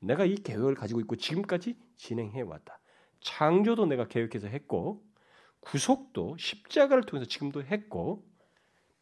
내가 0.00 0.24
이 0.24 0.36
계획을 0.36 0.74
가지고 0.74 1.00
있고 1.00 1.16
지금까지 1.16 1.76
진행해 1.96 2.42
왔다. 2.42 2.77
창조도 3.20 3.86
내가 3.86 4.08
계획해서 4.08 4.46
했고 4.48 5.02
구속도 5.60 6.36
십자가를 6.38 7.04
통해서 7.04 7.28
지금도 7.28 7.64
했고 7.64 8.24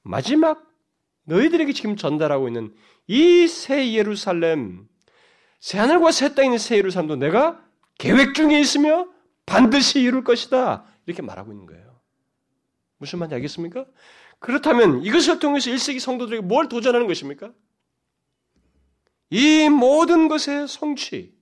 마지막 0.02 0.64
너희들에게 1.24 1.72
지금 1.72 1.96
전달하고 1.96 2.48
있는 2.48 2.74
이 3.08 3.46
새 3.48 3.92
예루살렘 3.92 4.88
새 5.60 5.78
하늘과 5.78 6.12
새 6.12 6.34
땅에 6.34 6.46
있는 6.46 6.58
새 6.58 6.76
예루살렘도 6.76 7.16
내가 7.16 7.64
계획 7.98 8.34
중에 8.34 8.60
있으며 8.60 9.08
반드시 9.46 10.00
이룰 10.00 10.24
것이다 10.24 10.84
이렇게 11.06 11.22
말하고 11.22 11.52
있는 11.52 11.66
거예요. 11.66 12.00
무슨 12.98 13.18
말인지 13.18 13.34
알겠습니까? 13.36 13.86
그렇다면 14.38 15.02
이것을 15.02 15.38
통해서 15.38 15.70
1세기 15.70 16.00
성도들에게 16.00 16.42
뭘 16.46 16.68
도전하는 16.68 17.06
것입니까? 17.06 17.52
이 19.30 19.68
모든 19.68 20.28
것의 20.28 20.68
성취, 20.68 21.35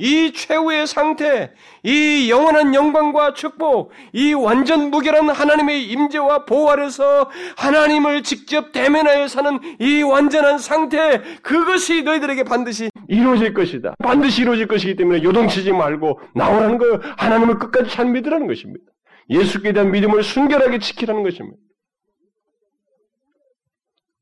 이 0.00 0.32
최후의 0.32 0.86
상태, 0.86 1.52
이 1.84 2.30
영원한 2.30 2.74
영광과 2.74 3.34
축복, 3.34 3.92
이 4.14 4.32
완전 4.32 4.90
무결한 4.90 5.28
하나님의 5.28 5.84
임재와 5.84 6.46
보호 6.46 6.70
아래서 6.70 7.30
하나님을 7.58 8.22
직접 8.22 8.72
대면하여 8.72 9.28
사는 9.28 9.60
이 9.78 10.02
완전한 10.02 10.58
상태, 10.58 11.20
그것이 11.42 12.02
너희들에게 12.02 12.44
반드시 12.44 12.90
이루어질 13.08 13.52
것이다. 13.52 13.94
반드시 13.98 14.40
이루어질 14.40 14.66
것이기 14.66 14.96
때문에 14.96 15.22
요동치지 15.22 15.72
말고 15.72 16.18
나오라는 16.34 16.78
거예요. 16.78 17.00
하나님을 17.18 17.58
끝까지 17.58 17.90
잘 17.90 18.06
믿으라는 18.06 18.46
것입니다. 18.46 18.84
예수께 19.28 19.74
대한 19.74 19.90
믿음을 19.90 20.22
순결하게 20.22 20.78
지키라는 20.78 21.22
것입니다. 21.22 21.58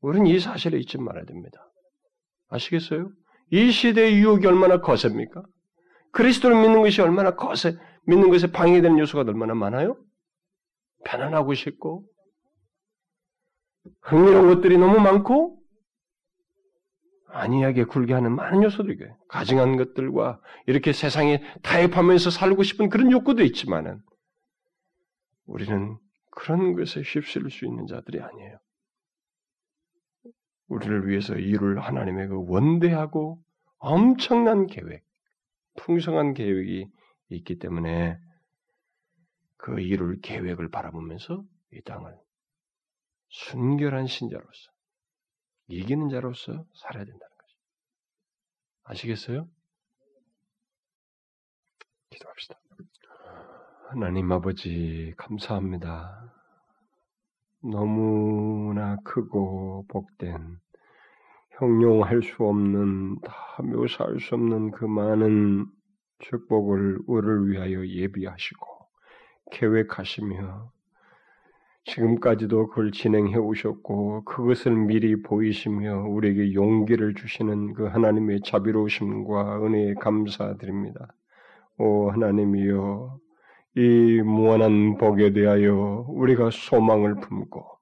우리는 0.01 0.27
이 0.27 0.39
사실을 0.39 0.81
잊지 0.81 0.97
말아야 0.97 1.23
됩니다. 1.23 1.57
아시겠어요? 2.49 3.09
이 3.51 3.71
시대의 3.71 4.15
유혹이 4.17 4.45
얼마나 4.45 4.81
거셉니까? 4.81 5.41
그리스도를 6.11 6.59
믿는 6.61 6.81
것이 6.81 7.01
얼마나 7.01 7.35
거세, 7.35 7.77
믿는 8.05 8.29
것에 8.29 8.51
방해되는 8.51 8.97
요소가 8.99 9.29
얼마나 9.29 9.53
많아요? 9.53 9.97
편안하고 11.05 11.53
싶고, 11.53 12.05
흥미로운 14.01 14.53
것들이 14.53 14.77
너무 14.77 14.99
많고, 14.99 15.57
안이하게 17.31 17.83
굴게 17.83 18.13
하는 18.13 18.35
많은 18.35 18.63
요소들이 18.63 18.97
가증한 19.27 19.77
것들과 19.77 20.41
이렇게 20.65 20.93
세상에 20.93 21.43
타협하면서 21.61 22.31
살고 22.31 22.63
싶은 22.63 22.89
그런 22.89 23.11
욕구도 23.11 23.43
있지만은, 23.43 24.01
우리는 25.45 25.97
그런 26.31 26.75
것에 26.75 27.01
휩쓸릴 27.01 27.51
수 27.51 27.65
있는 27.65 27.85
자들이 27.87 28.19
아니에요. 28.19 28.59
우리를 30.67 31.07
위해서 31.07 31.35
이룰 31.35 31.79
하나님의 31.79 32.27
그 32.27 32.45
원대하고 32.47 33.41
엄청난 33.77 34.67
계획, 34.67 35.03
풍성한 35.79 36.33
계획이 36.33 36.87
있기 37.29 37.57
때문에 37.57 38.17
그 39.57 39.79
이룰 39.79 40.19
계획을 40.21 40.69
바라보면서 40.69 41.43
이 41.73 41.81
땅을 41.81 42.15
순결한 43.29 44.07
신자로서 44.07 44.71
이기는 45.67 46.09
자로서 46.09 46.65
살아야 46.75 47.05
된다는 47.05 47.37
거죠. 47.37 47.57
아시겠어요? 48.83 49.47
기도합시다. 52.09 52.59
하나님 53.89 54.31
아버지 54.31 55.13
감사합니다. 55.17 56.33
너무나 57.61 58.97
크고 59.03 59.85
복된 59.87 60.59
형용할 61.59 62.23
수 62.23 62.43
없는 62.43 63.19
다 63.21 63.33
묘사할 63.61 64.19
수 64.19 64.35
없는 64.35 64.71
그 64.71 64.85
많은 64.85 65.65
축복을 66.19 66.99
우리를 67.05 67.49
위하여 67.49 67.85
예비하시고 67.85 68.67
계획하시며 69.51 70.71
지금까지도 71.85 72.67
그걸 72.67 72.91
진행해 72.91 73.35
오셨고 73.35 74.23
그것을 74.23 74.75
미리 74.75 75.21
보이시며 75.21 76.03
우리에게 76.07 76.53
용기를 76.53 77.15
주시는 77.15 77.73
그 77.73 77.87
하나님의 77.87 78.41
자비로우심과 78.41 79.65
은혜에 79.65 79.95
감사드립니다. 79.95 81.13
오 81.77 82.09
하나님이여 82.11 83.17
이 83.75 84.21
무한한 84.23 84.97
복에 84.97 85.33
대하여 85.33 86.05
우리가 86.09 86.49
소망을 86.51 87.15
품고 87.15 87.78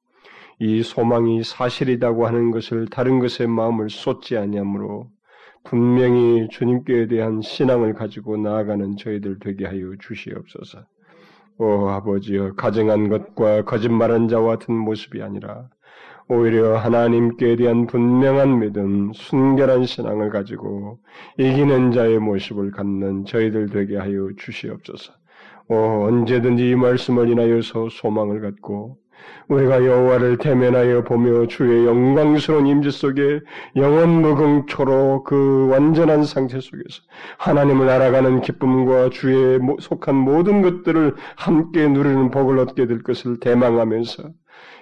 이 0.60 0.82
소망이 0.82 1.44
사실이라고 1.44 2.26
하는 2.26 2.52
것을 2.52 2.88
다른 2.88 3.20
것에 3.20 3.46
마음을 3.46 3.90
쏟지 3.90 4.38
아니하므로 4.38 5.10
분명히 5.64 6.48
주님께 6.50 7.08
대한 7.08 7.42
신앙을 7.42 7.94
가지고 7.94 8.38
나아가는 8.38 8.98
저희들 8.98 9.40
되게 9.40 9.66
하여 9.66 9.94
주시옵소서. 10.00 10.80
오 11.60 11.90
아버지여 11.90 12.54
가정한 12.56 13.10
것과 13.10 13.66
거짓말한 13.66 14.28
자와 14.28 14.58
같은 14.58 14.76
모습이 14.76 15.22
아니라 15.22 15.70
오히려 16.30 16.78
하나님께 16.78 17.56
대한 17.56 17.88
분명한 17.88 18.60
믿음, 18.60 19.12
순결한 19.14 19.86
신앙을 19.86 20.30
가지고 20.30 21.00
이기는 21.38 21.92
자의 21.92 22.20
모습을 22.20 22.72
갖는 22.72 23.26
저희들 23.26 23.70
되게 23.70 23.98
하여 23.98 24.30
주시옵소서. 24.38 25.14
오, 25.70 25.76
언제든지 26.08 26.70
이 26.70 26.76
말씀을 26.76 27.30
인하여서 27.30 27.90
소망을 27.92 28.42
갖고 28.42 28.98
우리가 29.48 29.86
여호와를 29.86 30.38
대면하여 30.38 31.04
보며 31.04 31.48
주의 31.48 31.86
영광스러운 31.86 32.68
임재 32.68 32.92
속에 32.92 33.40
영원 33.76 34.22
무궁초로 34.22 35.24
그 35.24 35.68
완전한 35.70 36.24
상태 36.24 36.60
속에서 36.60 37.02
하나님을 37.38 37.90
알아가는 37.90 38.42
기쁨과 38.42 39.10
주의 39.12 39.60
속한 39.80 40.16
모든 40.16 40.62
것들을 40.62 41.16
함께 41.36 41.88
누리는 41.88 42.30
복을 42.30 42.60
얻게 42.60 42.88
될 42.88 43.04
것을 43.04 43.40
대망하면서 43.40 44.24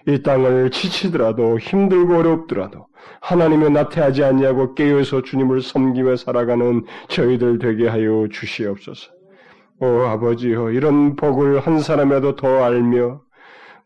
이 0.08 0.22
땅을 0.22 0.72
지치더라도 0.72 1.60
힘들고 1.60 2.18
어렵더라도 2.18 2.88
하나님의 3.22 3.72
나태하지 3.72 4.24
아니하고 4.24 4.76
깨어서 4.76 5.22
주님을 5.22 5.62
섬기며 5.62 6.16
살아가는 6.16 6.86
저희들 7.08 7.60
되게 7.60 7.88
하여 7.88 8.28
주시옵소서. 8.32 9.12
오 9.80 9.86
아버지여 10.08 10.72
이런 10.72 11.16
복을 11.16 11.60
한 11.60 11.80
사람이라도 11.80 12.36
더 12.36 12.64
알며 12.64 13.25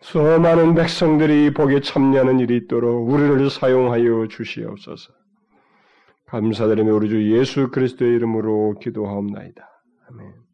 수많은 0.02 0.76
백성들이 0.76 1.54
복에 1.54 1.82
참여하는 1.82 2.40
일이 2.40 2.58
있도록 2.58 3.10
우리를 3.10 3.50
사용하여 3.50 4.28
주시옵소서. 4.30 5.14
감사드리며 6.28 6.94
우리 6.94 7.10
주 7.10 7.38
예수 7.38 7.70
그리스도의 7.70 8.16
이름으로 8.16 8.76
기도하옵나이다. 8.80 9.68
아멘. 10.10 10.49